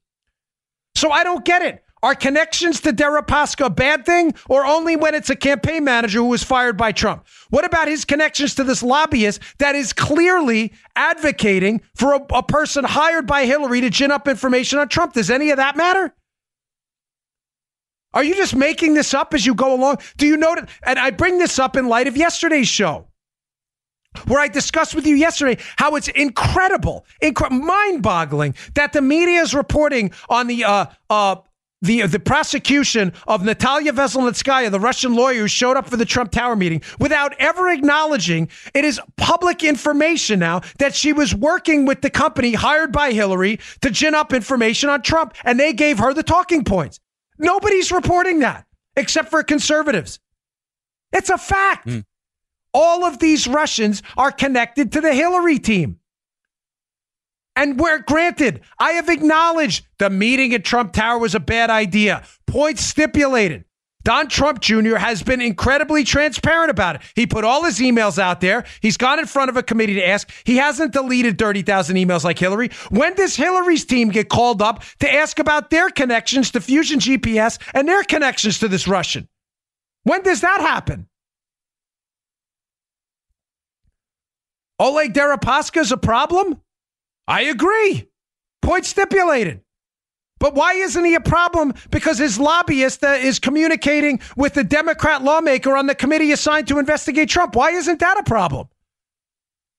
So 0.95 1.09
I 1.09 1.24
don't 1.24 1.45
get 1.45 1.61
it. 1.61 1.85
Are 2.06 2.14
connections 2.14 2.82
to 2.82 2.93
Deripaska 2.93 3.66
a 3.66 3.70
bad 3.72 4.06
thing 4.06 4.36
or 4.47 4.64
only 4.64 4.95
when 4.95 5.16
it's 5.16 5.32
a 5.32 5.36
campaign 5.36 5.84
manager 5.84 6.20
who 6.20 6.28
was 6.28 6.43
fired 6.43 6.78
by 6.78 6.91
Trump? 6.91 7.26
What 7.49 7.66
about 7.66 7.88
his 7.88 8.06
connections 8.06 8.53
to 8.56 8.64
this 8.64 8.84
lobbyist 8.84 9.41
that 9.58 9.74
is 9.74 9.91
clearly 9.91 10.72
advocating 10.95 11.82
for 11.95 12.14
a, 12.14 12.24
a 12.32 12.43
person 12.43 12.84
hired 12.84 13.26
by 13.26 13.47
Hillary 13.47 13.82
to 13.82 13.89
gin 13.89 14.12
up 14.12 14.28
information 14.28 14.78
on 14.78 14.88
Trump? 14.88 15.14
Does 15.14 15.32
any 15.32 15.49
of 15.49 15.58
that 15.58 15.76
matter? 15.78 16.14
Are 18.14 18.24
you 18.24 18.36
just 18.36 18.56
making 18.56 18.93
this 18.93 19.16
up 19.16 19.34
as 19.34 19.43
you 19.43 19.56
go 19.56 19.74
along? 19.74 19.97
Do 20.16 20.28
you 20.28 20.38
know 20.38 20.53
that? 20.53 20.70
And 20.84 20.99
I 20.99 21.10
bring 21.10 21.39
this 21.39 21.58
up 21.58 21.76
in 21.76 21.88
light 21.88 22.08
of 22.08 22.16
yesterday's 22.16 22.68
show 22.68 23.08
where 24.28 24.39
I 24.39 24.47
discussed 24.47 24.93
with 24.93 25.06
you 25.08 25.16
yesterday 25.16 25.60
how 25.78 25.95
it's 25.95 26.08
incredible, 26.10 27.06
incre- 27.22 27.49
mind 27.49 28.03
boggling 28.03 28.56
that 28.76 28.93
the 28.93 29.01
media 29.01 29.41
is 29.41 29.53
reporting 29.53 30.12
on 30.30 30.47
the 30.47 30.64
uh, 30.64 30.86
uh, 31.10 31.38
the 31.86 32.06
the 32.08 32.20
prosecution 32.20 33.14
of 33.28 33.44
Natalia 33.44 33.94
Veselnitskaya, 33.94 34.72
the 34.72 34.80
Russian 34.80 35.16
lawyer 35.16 35.42
who 35.42 35.48
showed 35.48 35.78
up 35.78 35.88
for 35.88 35.98
the 35.98 36.06
Trump 36.06 36.32
Tower 36.32 36.56
meeting, 36.56 36.82
without 37.00 37.34
ever 37.40 37.70
acknowledging 37.70 38.50
it 38.74 38.86
is 38.86 39.00
public 39.18 39.64
information 39.64 40.40
now 40.40 40.62
that 40.80 40.96
she 40.96 41.14
was 41.14 41.34
working 41.34 41.86
with 41.86 42.02
the 42.02 42.10
company 42.10 42.54
hired 42.54 42.92
by 42.92 43.12
Hillary 43.12 43.60
to 43.82 43.90
gin 43.90 44.16
up 44.16 44.34
information 44.34 44.90
on 44.90 45.02
Trump, 45.02 45.34
and 45.44 45.60
they 45.60 45.74
gave 45.74 46.00
her 46.00 46.14
the 46.14 46.24
talking 46.24 46.64
points. 46.64 47.00
Nobody's 47.38 47.92
reporting 47.92 48.40
that 48.40 48.66
except 48.96 49.30
for 49.30 49.44
conservatives. 49.44 50.20
It's 51.12 51.30
a 51.30 51.38
fact. 51.38 51.88
Mm. 51.88 52.04
All 52.74 53.06
of 53.06 53.20
these 53.20 53.48
Russians 53.48 54.04
are 54.18 54.32
connected 54.32 54.92
to 54.94 55.02
the 55.02 55.14
Hillary 55.14 55.60
team. 55.60 56.00
And 57.56 57.80
where 57.80 57.99
granted, 57.99 58.62
I 58.80 58.91
have 58.93 59.10
acknowledged 59.10 59.86
the 59.97 60.10
meeting 60.10 60.53
at 60.53 60.66
Trump 60.66 60.93
Tower 60.93 61.20
was 61.20 61.36
a 61.36 61.39
bad 61.39 61.70
idea. 61.70 62.24
Points 62.47 62.84
stipulated. 62.84 63.66
Don 64.03 64.28
Trump 64.28 64.60
Jr. 64.60 64.97
has 64.97 65.24
been 65.24 65.41
incredibly 65.41 66.03
transparent 66.03 66.70
about 66.70 66.97
it. 66.97 67.01
He 67.16 67.26
put 67.26 67.43
all 67.43 67.64
his 67.64 67.80
emails 67.80 68.20
out 68.20 68.39
there. 68.39 68.64
He's 68.80 68.97
gone 68.97 69.18
in 69.18 69.26
front 69.26 69.49
of 69.49 69.58
a 69.58 69.64
committee 69.64 69.95
to 69.95 70.08
ask. 70.08 70.32
He 70.43 70.58
hasn't 70.58 70.93
deleted 70.93 71.39
30,000 71.39 71.95
emails 71.95 72.24
like 72.24 72.38
Hillary. 72.38 72.70
When 72.89 73.16
does 73.16 73.36
Hillary's 73.36 73.84
team 73.84 74.10
get 74.10 74.30
called 74.30 74.62
up 74.62 74.84
to 74.99 75.12
ask 75.12 75.39
about 75.39 75.72
their 75.72 75.89
connections 75.89 76.51
to 76.51 76.62
Fusion 76.62 76.99
GPS 76.99 77.58
and 77.74 77.88
their 77.88 78.03
connections 78.03 78.60
to 78.60 78.68
this 78.68 78.88
Russian? 78.88 79.28
When 80.03 80.22
does 80.22 80.41
that 80.41 80.62
happen? 80.62 81.08
Oleg 84.78 85.14
Deripaska 85.14 85.78
is 85.78 85.91
a 85.91 85.97
problem? 85.97 86.62
I 87.28 87.44
agree. 87.44 88.08
Point 88.62 88.86
stipulated. 88.86 89.62
But 90.40 90.54
why 90.54 90.74
isn't 90.74 91.06
he 91.06 91.16
a 91.16 91.22
problem? 91.22 91.74
Because 91.90 92.18
his 92.18 92.40
lobbyist 92.40 93.04
uh, 93.04 93.12
is 93.12 93.40
communicating 93.40 94.20
with 94.36 94.54
the 94.54 94.64
Democrat 94.64 95.24
lawmaker 95.24 95.78
on 95.78 95.88
the 95.88 95.96
committee 95.96 96.32
assigned 96.32 96.68
to 96.68 96.78
investigate 96.78 97.30
Trump. 97.30 97.56
Why 97.56 97.72
isn't 97.72 98.00
that 98.00 98.20
a 98.20 98.24
problem? 98.24 98.68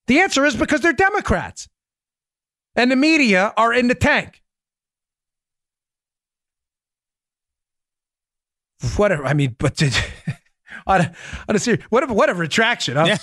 The 0.07 0.19
answer 0.19 0.45
is 0.45 0.55
because 0.55 0.81
they're 0.81 0.93
Democrats. 0.93 1.67
And 2.75 2.91
the 2.91 2.95
media 2.95 3.53
are 3.55 3.73
in 3.73 3.87
the 3.87 3.95
tank. 3.95 4.41
Whatever. 8.95 9.25
I 9.25 9.33
mean, 9.33 9.55
but 9.57 9.77
to, 9.77 9.91
on 10.87 11.01
a, 11.01 11.13
on 11.47 11.55
a 11.55 11.59
serious, 11.59 11.83
what 11.89 12.03
a, 12.03 12.13
what 12.13 12.29
a 12.29 12.33
retraction. 12.33 12.95
Huh? 12.95 13.05
Yeah. 13.07 13.17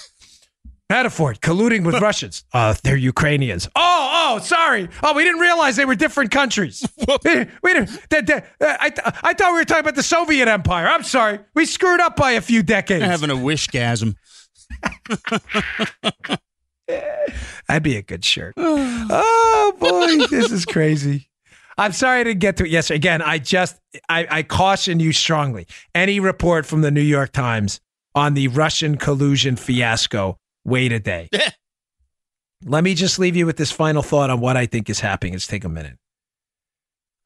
Manafort 0.91 1.41
colluding 1.41 1.85
with 1.85 1.95
Russians. 2.03 2.45
Uh, 2.53 2.75
they're 2.83 2.97
Ukrainians. 2.97 3.69
Oh, 3.75 4.35
oh, 4.37 4.39
sorry. 4.41 4.89
Oh, 5.03 5.15
we 5.15 5.25
didn't 5.25 5.41
realize 5.41 5.77
they 5.77 5.85
were 5.85 5.95
different 5.95 6.31
countries. 6.31 6.87
we, 7.25 7.47
we 7.63 7.73
didn't. 7.73 8.11
They, 8.11 8.21
they, 8.21 8.43
I, 8.61 8.93
I 9.23 9.35
thought 9.35 9.53
we 9.53 9.59
were 9.59 9.65
talking 9.65 9.81
about 9.81 9.95
the 9.95 10.03
Soviet 10.03 10.49
Empire. 10.49 10.87
I'm 10.87 11.03
sorry. 11.03 11.41
We 11.55 11.67
screwed 11.67 12.01
up 12.01 12.17
by 12.17 12.33
a 12.33 12.41
few 12.41 12.63
decades. 12.63 13.05
Having 13.05 13.31
a 13.31 13.35
wishgasm. 13.35 14.17
That'd 17.67 17.83
be 17.83 17.97
a 17.97 18.03
good 18.03 18.25
shirt. 18.25 18.55
oh 18.59 19.75
boy, 19.79 20.27
this 20.27 20.51
is 20.51 20.67
crazy. 20.67 21.31
I'm 21.77 21.93
sorry 21.93 22.21
I 22.21 22.25
didn't 22.25 22.41
get 22.41 22.59
to 22.59 22.65
it 22.65 22.71
yesterday. 22.71 22.97
Again, 22.97 23.23
I 23.23 23.39
just 23.39 23.81
I, 24.09 24.27
I 24.31 24.43
caution 24.43 25.01
you 25.01 25.13
strongly. 25.13 25.67
Any 25.95 26.21
report 26.21 26.67
from 26.67 26.83
the 26.83 26.91
New 26.91 27.01
York 27.01 27.33
Times 27.33 27.81
on 28.15 28.35
the 28.35 28.49
Russian 28.49 28.97
collusion 28.97 29.57
fiasco 29.57 30.39
wait 30.65 30.93
a 30.93 31.01
day. 31.01 31.29
Let 32.65 32.83
me 32.83 32.95
just 32.95 33.19
leave 33.19 33.37
you 33.37 33.47
with 33.47 33.57
this 33.57 33.71
final 33.71 34.03
thought 34.03 34.31
on 34.31 34.41
what 34.41 34.57
I 34.57 34.67
think 34.67 34.89
is 34.89 35.01
happening. 35.01 35.35
Let's 35.35 35.47
take 35.47 35.65
a 35.65 35.69
minute. 35.69 35.99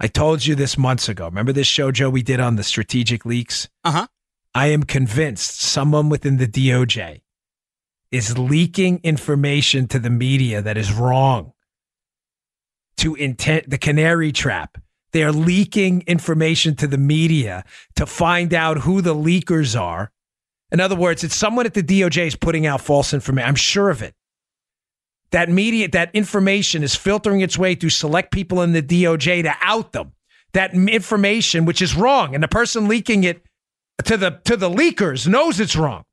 I 0.00 0.06
told 0.08 0.46
you 0.46 0.54
this 0.54 0.78
months 0.78 1.08
ago. 1.08 1.26
Remember 1.26 1.52
this 1.52 1.66
show, 1.66 1.90
Joe, 1.90 2.10
we 2.10 2.22
did 2.22 2.40
on 2.40 2.56
the 2.56 2.62
strategic 2.62 3.24
leaks? 3.24 3.68
Uh 3.84 3.90
huh. 3.90 4.06
I 4.54 4.68
am 4.68 4.82
convinced 4.82 5.60
someone 5.60 6.08
within 6.08 6.38
the 6.38 6.46
DOJ 6.46 7.20
is 8.10 8.38
leaking 8.38 9.00
information 9.02 9.86
to 9.88 9.98
the 9.98 10.10
media 10.10 10.62
that 10.62 10.76
is 10.76 10.92
wrong 10.92 11.52
to 12.96 13.14
intent 13.14 13.68
the 13.70 13.78
canary 13.78 14.32
trap. 14.32 14.78
They 15.12 15.22
are 15.22 15.32
leaking 15.32 16.04
information 16.06 16.74
to 16.76 16.86
the 16.86 16.98
media 16.98 17.64
to 17.96 18.06
find 18.06 18.52
out 18.52 18.78
who 18.78 19.00
the 19.00 19.14
leakers 19.14 19.78
are 19.78 20.10
in 20.70 20.80
other 20.80 20.96
words, 20.96 21.24
it's 21.24 21.34
someone 21.34 21.66
at 21.66 21.74
the 21.74 21.82
DOJ 21.82 22.26
is 22.26 22.36
putting 22.36 22.66
out 22.66 22.80
false 22.80 23.14
information. 23.14 23.48
I'm 23.48 23.54
sure 23.54 23.90
of 23.90 24.02
it. 24.02 24.14
That 25.30 25.48
media, 25.48 25.88
that 25.88 26.10
information 26.14 26.82
is 26.82 26.94
filtering 26.94 27.40
its 27.40 27.58
way 27.58 27.74
through 27.74 27.90
select 27.90 28.32
people 28.32 28.62
in 28.62 28.72
the 28.72 28.82
DOJ 28.82 29.42
to 29.42 29.54
out 29.60 29.92
them. 29.92 30.12
That 30.54 30.74
information, 30.74 31.66
which 31.66 31.82
is 31.82 31.94
wrong, 31.94 32.34
and 32.34 32.42
the 32.42 32.48
person 32.48 32.88
leaking 32.88 33.24
it 33.24 33.42
to 34.04 34.16
the 34.16 34.40
to 34.44 34.56
the 34.56 34.70
leakers 34.70 35.26
knows 35.26 35.60
it's 35.60 35.76
wrong 35.76 36.04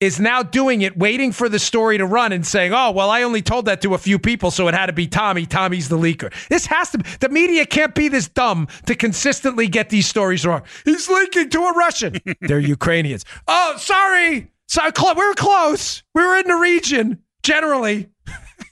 is 0.00 0.18
now 0.18 0.42
doing 0.42 0.80
it, 0.80 0.96
waiting 0.96 1.30
for 1.30 1.48
the 1.48 1.58
story 1.58 1.98
to 1.98 2.06
run 2.06 2.32
and 2.32 2.46
saying, 2.46 2.72
oh, 2.72 2.90
well, 2.90 3.10
I 3.10 3.22
only 3.22 3.42
told 3.42 3.66
that 3.66 3.82
to 3.82 3.94
a 3.94 3.98
few 3.98 4.18
people, 4.18 4.50
so 4.50 4.66
it 4.66 4.74
had 4.74 4.86
to 4.86 4.94
be 4.94 5.06
Tommy. 5.06 5.44
Tommy's 5.44 5.90
the 5.90 5.98
leaker. 5.98 6.32
This 6.48 6.66
has 6.66 6.90
to 6.90 6.98
be, 6.98 7.10
the 7.20 7.28
media 7.28 7.66
can't 7.66 7.94
be 7.94 8.08
this 8.08 8.26
dumb 8.26 8.66
to 8.86 8.94
consistently 8.94 9.68
get 9.68 9.90
these 9.90 10.06
stories 10.06 10.46
wrong. 10.46 10.62
He's 10.86 11.08
leaking 11.08 11.50
to 11.50 11.64
a 11.64 11.72
Russian. 11.74 12.16
They're 12.40 12.58
Ukrainians. 12.58 13.26
Oh, 13.46 13.74
sorry. 13.76 14.50
Sorry, 14.68 14.92
we 14.96 15.26
were 15.26 15.34
close. 15.34 16.02
We 16.14 16.24
were 16.24 16.38
in 16.38 16.46
the 16.46 16.56
region, 16.56 17.18
generally. 17.42 18.08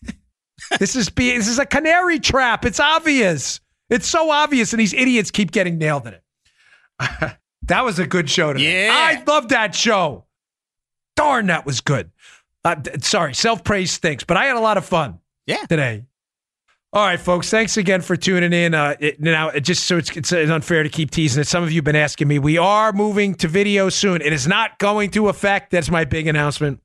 this 0.78 0.94
is 0.94 1.10
be 1.10 1.36
this 1.36 1.48
is 1.48 1.58
a 1.58 1.66
canary 1.66 2.20
trap. 2.20 2.64
It's 2.64 2.78
obvious. 2.78 3.60
It's 3.90 4.06
so 4.06 4.30
obvious, 4.30 4.72
and 4.72 4.78
these 4.78 4.94
idiots 4.94 5.32
keep 5.32 5.50
getting 5.50 5.76
nailed 5.76 6.06
in 6.06 6.14
it. 6.14 6.22
that 7.62 7.84
was 7.84 7.98
a 7.98 8.06
good 8.06 8.30
show 8.30 8.52
today. 8.52 8.86
Yeah. 8.86 8.92
I 8.92 9.22
love 9.26 9.48
that 9.48 9.74
show. 9.74 10.27
Darn, 11.18 11.46
that 11.48 11.66
was 11.66 11.80
good. 11.80 12.12
Uh, 12.64 12.76
sorry, 13.00 13.34
self 13.34 13.64
praise 13.64 13.90
stinks, 13.90 14.22
but 14.22 14.36
I 14.36 14.44
had 14.44 14.56
a 14.56 14.60
lot 14.60 14.76
of 14.76 14.84
fun 14.84 15.18
Yeah. 15.46 15.64
today. 15.68 16.04
All 16.92 17.04
right, 17.04 17.18
folks. 17.18 17.50
Thanks 17.50 17.76
again 17.76 18.02
for 18.02 18.16
tuning 18.16 18.52
in. 18.52 18.72
Uh, 18.72 18.94
it, 19.00 19.20
now, 19.20 19.48
it 19.48 19.60
just 19.62 19.84
so 19.84 19.98
it's, 19.98 20.10
it's 20.16 20.32
unfair 20.32 20.84
to 20.84 20.88
keep 20.88 21.10
teasing 21.10 21.40
it. 21.40 21.46
Some 21.48 21.64
of 21.64 21.72
you 21.72 21.78
have 21.78 21.84
been 21.84 21.96
asking 21.96 22.28
me. 22.28 22.38
We 22.38 22.56
are 22.56 22.92
moving 22.92 23.34
to 23.36 23.48
video 23.48 23.88
soon. 23.88 24.22
It 24.22 24.32
is 24.32 24.46
not 24.46 24.78
going 24.78 25.10
to 25.10 25.28
affect. 25.28 25.70
That's 25.72 25.90
my 25.90 26.04
big 26.04 26.28
announcement. 26.28 26.80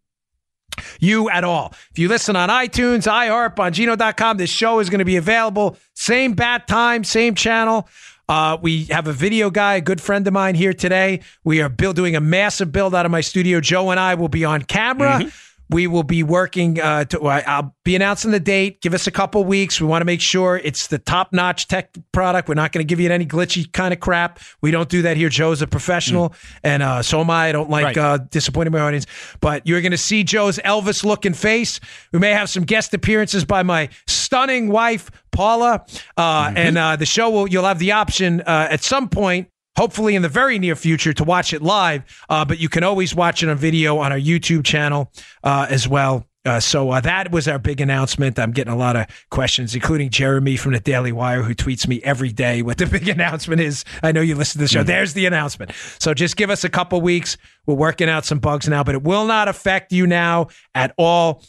You 1.00 1.30
at 1.30 1.44
all. 1.44 1.72
If 1.92 2.00
you 2.00 2.08
listen 2.10 2.36
on 2.36 2.50
iTunes, 2.50 3.04
iHeart, 3.10 3.56
Bongino.com, 3.56 4.38
this 4.38 4.50
show 4.50 4.80
is 4.80 4.90
going 4.90 5.00
to 5.00 5.06
be 5.06 5.18
available. 5.18 5.78
Same 5.94 6.34
bat 6.34 6.68
time, 6.68 7.04
same 7.04 7.36
channel. 7.36 7.88
Uh, 8.30 8.58
we 8.62 8.86
have 8.86 9.08
a 9.08 9.14
video 9.14 9.50
guy, 9.50 9.76
a 9.76 9.82
good 9.82 10.00
friend 10.00 10.26
of 10.28 10.34
mine 10.34 10.56
here 10.56 10.74
today. 10.74 11.22
We 11.44 11.62
are 11.62 11.70
build, 11.70 11.96
doing 11.96 12.16
a 12.16 12.22
massive 12.22 12.72
build 12.72 12.96
out 12.96 13.06
of 13.06 13.12
my 13.12 13.22
studio. 13.22 13.60
Joe 13.60 13.92
and 13.92 14.00
I 14.00 14.16
will 14.16 14.30
be 14.30 14.46
on 14.46 14.62
camera. 14.64 15.32
We 15.74 15.88
will 15.88 16.04
be 16.04 16.24
working. 16.24 16.80
Uh, 16.80 17.06
to, 17.06 17.20
I'll 17.28 17.76
be 17.84 17.96
announcing 17.96 18.32
the 18.32 18.40
date. 18.40 18.82
Give 18.82 18.94
us 18.94 19.08
a 19.08 19.12
couple 19.12 19.44
weeks. 19.44 19.82
We 19.82 19.88
want 19.88 20.02
to 20.02 20.06
make 20.06 20.22
sure 20.22 20.62
it's 20.64 20.88
the 20.88 21.00
top 21.00 21.34
notch 21.34 21.68
tech 21.68 21.96
product. 22.12 22.48
We're 22.48 22.54
not 22.54 22.72
going 22.72 22.86
to 22.86 22.90
give 22.90 23.00
you 23.00 23.10
any 23.10 23.26
glitchy 23.26 23.72
kind 23.72 23.94
of 23.94 24.00
crap. 24.00 24.40
We 24.62 24.72
don't 24.72 24.88
do 24.90 25.02
that 25.02 25.18
here. 25.18 25.30
Joe's 25.30 25.62
a 25.62 25.68
professional, 25.68 26.34
and 26.64 26.84
uh, 26.84 27.02
so 27.02 27.20
am 27.22 27.30
I. 27.30 27.48
I 27.48 27.52
don't 27.52 27.70
like 27.70 27.84
Right. 27.84 27.98
uh, 27.98 28.18
disappointing 28.30 28.72
my 28.72 28.80
audience. 28.80 29.06
But 29.42 29.66
you're 29.68 29.82
going 29.82 29.92
to 29.92 29.98
see 29.98 30.24
Joe's 30.24 30.60
Elvis 30.60 31.04
looking 31.04 31.34
face. 31.34 31.80
We 32.12 32.20
may 32.20 32.32
have 32.32 32.50
some 32.50 32.64
guest 32.64 32.94
appearances 32.94 33.44
by 33.44 33.64
my 33.64 33.90
stunning 34.08 34.70
wife, 34.70 35.10
Paula. 35.32 35.86
Uh, 36.16 36.54
And 36.56 36.78
uh, 36.78 36.96
the 36.96 37.06
show 37.06 37.30
will, 37.30 37.48
you'll 37.48 37.66
have 37.66 37.80
the 37.80 37.92
option 37.94 38.42
uh, 38.42 38.68
at 38.70 38.84
some 38.84 39.10
point. 39.10 39.48
Hopefully, 39.78 40.16
in 40.16 40.22
the 40.22 40.30
very 40.30 40.60
near 40.60 40.76
future, 40.76 41.14
to 41.14 41.24
watch 41.24 41.54
it 41.54 41.62
live, 41.62 42.04
uh, 42.30 42.46
but 42.46 42.60
you 42.60 42.70
can 42.70 42.84
always 42.84 43.16
watch 43.16 43.42
it 43.42 43.50
on 43.50 43.58
video 43.58 43.98
on 43.98 44.12
our 44.12 44.20
YouTube 44.20 44.64
channel 44.64 45.12
uh, 45.44 45.68
as 45.70 45.88
well. 45.88 46.28
Uh, 46.46 46.60
so 46.60 46.92
uh, 46.92 47.00
that 47.00 47.32
was 47.32 47.48
our 47.48 47.58
big 47.58 47.80
announcement. 47.80 48.38
I'm 48.38 48.52
getting 48.52 48.74
a 48.74 48.78
lot 48.78 48.96
of 48.98 49.08
questions, 49.32 49.76
including 49.76 50.10
Jeremy 50.10 50.58
from 50.58 50.74
the 50.74 50.80
Daily 50.80 51.14
Wire, 51.14 51.42
who 51.42 51.56
tweets 51.56 51.88
me 51.88 52.02
every 52.04 52.32
day 52.34 52.62
what 52.62 52.78
the 52.78 52.86
big 52.92 53.08
announcement 53.08 53.62
is. 53.62 53.86
I 54.02 54.12
know 54.12 54.22
you 54.22 54.36
listen 54.36 54.60
to 54.60 54.66
the 54.66 54.68
show. 54.68 54.84
There's 54.84 55.14
the 55.14 55.26
announcement. 55.26 55.72
So 56.00 56.14
just 56.14 56.36
give 56.36 56.50
us 56.50 56.64
a 56.64 56.70
couple 56.70 57.00
weeks. 57.00 57.38
We're 57.66 57.76
working 57.76 58.10
out 58.10 58.26
some 58.26 58.40
bugs 58.40 58.68
now, 58.68 58.84
but 58.84 58.94
it 58.94 59.04
will 59.04 59.26
not 59.26 59.48
affect 59.48 59.94
you 59.94 60.06
now 60.06 60.48
at 60.76 60.94
all. 60.98 61.44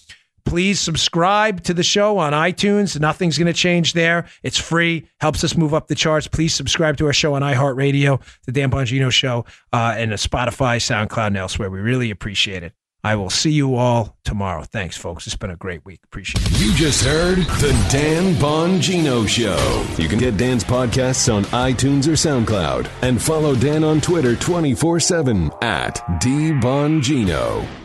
Please 0.44 0.78
subscribe 0.78 1.62
to 1.64 1.74
the 1.74 1.82
show 1.82 2.18
on 2.18 2.32
iTunes. 2.32 2.98
Nothing's 3.00 3.38
going 3.38 3.46
to 3.46 3.52
change 3.52 3.92
there. 3.94 4.26
It's 4.42 4.58
free, 4.58 5.08
helps 5.20 5.42
us 5.42 5.56
move 5.56 5.74
up 5.74 5.88
the 5.88 5.94
charts. 5.94 6.28
Please 6.28 6.54
subscribe 6.54 6.96
to 6.98 7.06
our 7.06 7.12
show 7.12 7.34
on 7.34 7.42
iHeartRadio, 7.42 8.20
the 8.46 8.52
Dan 8.52 8.70
Bongino 8.70 9.10
Show, 9.10 9.44
uh, 9.72 9.94
and 9.96 10.12
Spotify, 10.12 10.76
SoundCloud, 10.76 11.28
and 11.28 11.36
elsewhere. 11.36 11.70
We 11.70 11.80
really 11.80 12.10
appreciate 12.10 12.62
it. 12.62 12.72
I 13.04 13.16
will 13.16 13.28
see 13.28 13.50
you 13.50 13.74
all 13.74 14.16
tomorrow. 14.24 14.62
Thanks, 14.62 14.96
folks. 14.96 15.26
It's 15.26 15.36
been 15.36 15.50
a 15.50 15.56
great 15.56 15.84
week. 15.84 16.00
Appreciate 16.04 16.46
it. 16.46 16.58
You 16.58 16.72
just 16.74 17.04
heard 17.04 17.36
the 17.36 17.88
Dan 17.90 18.34
Bongino 18.36 19.28
Show. 19.28 19.86
You 20.02 20.08
can 20.08 20.18
get 20.18 20.38
Dan's 20.38 20.64
podcasts 20.64 21.32
on 21.32 21.44
iTunes 21.46 22.06
or 22.08 22.12
SoundCloud 22.12 22.88
and 23.02 23.20
follow 23.20 23.54
Dan 23.54 23.84
on 23.84 24.00
Twitter 24.00 24.34
24 24.36 25.00
7 25.00 25.50
at 25.60 25.96
DBongino. 26.22 27.83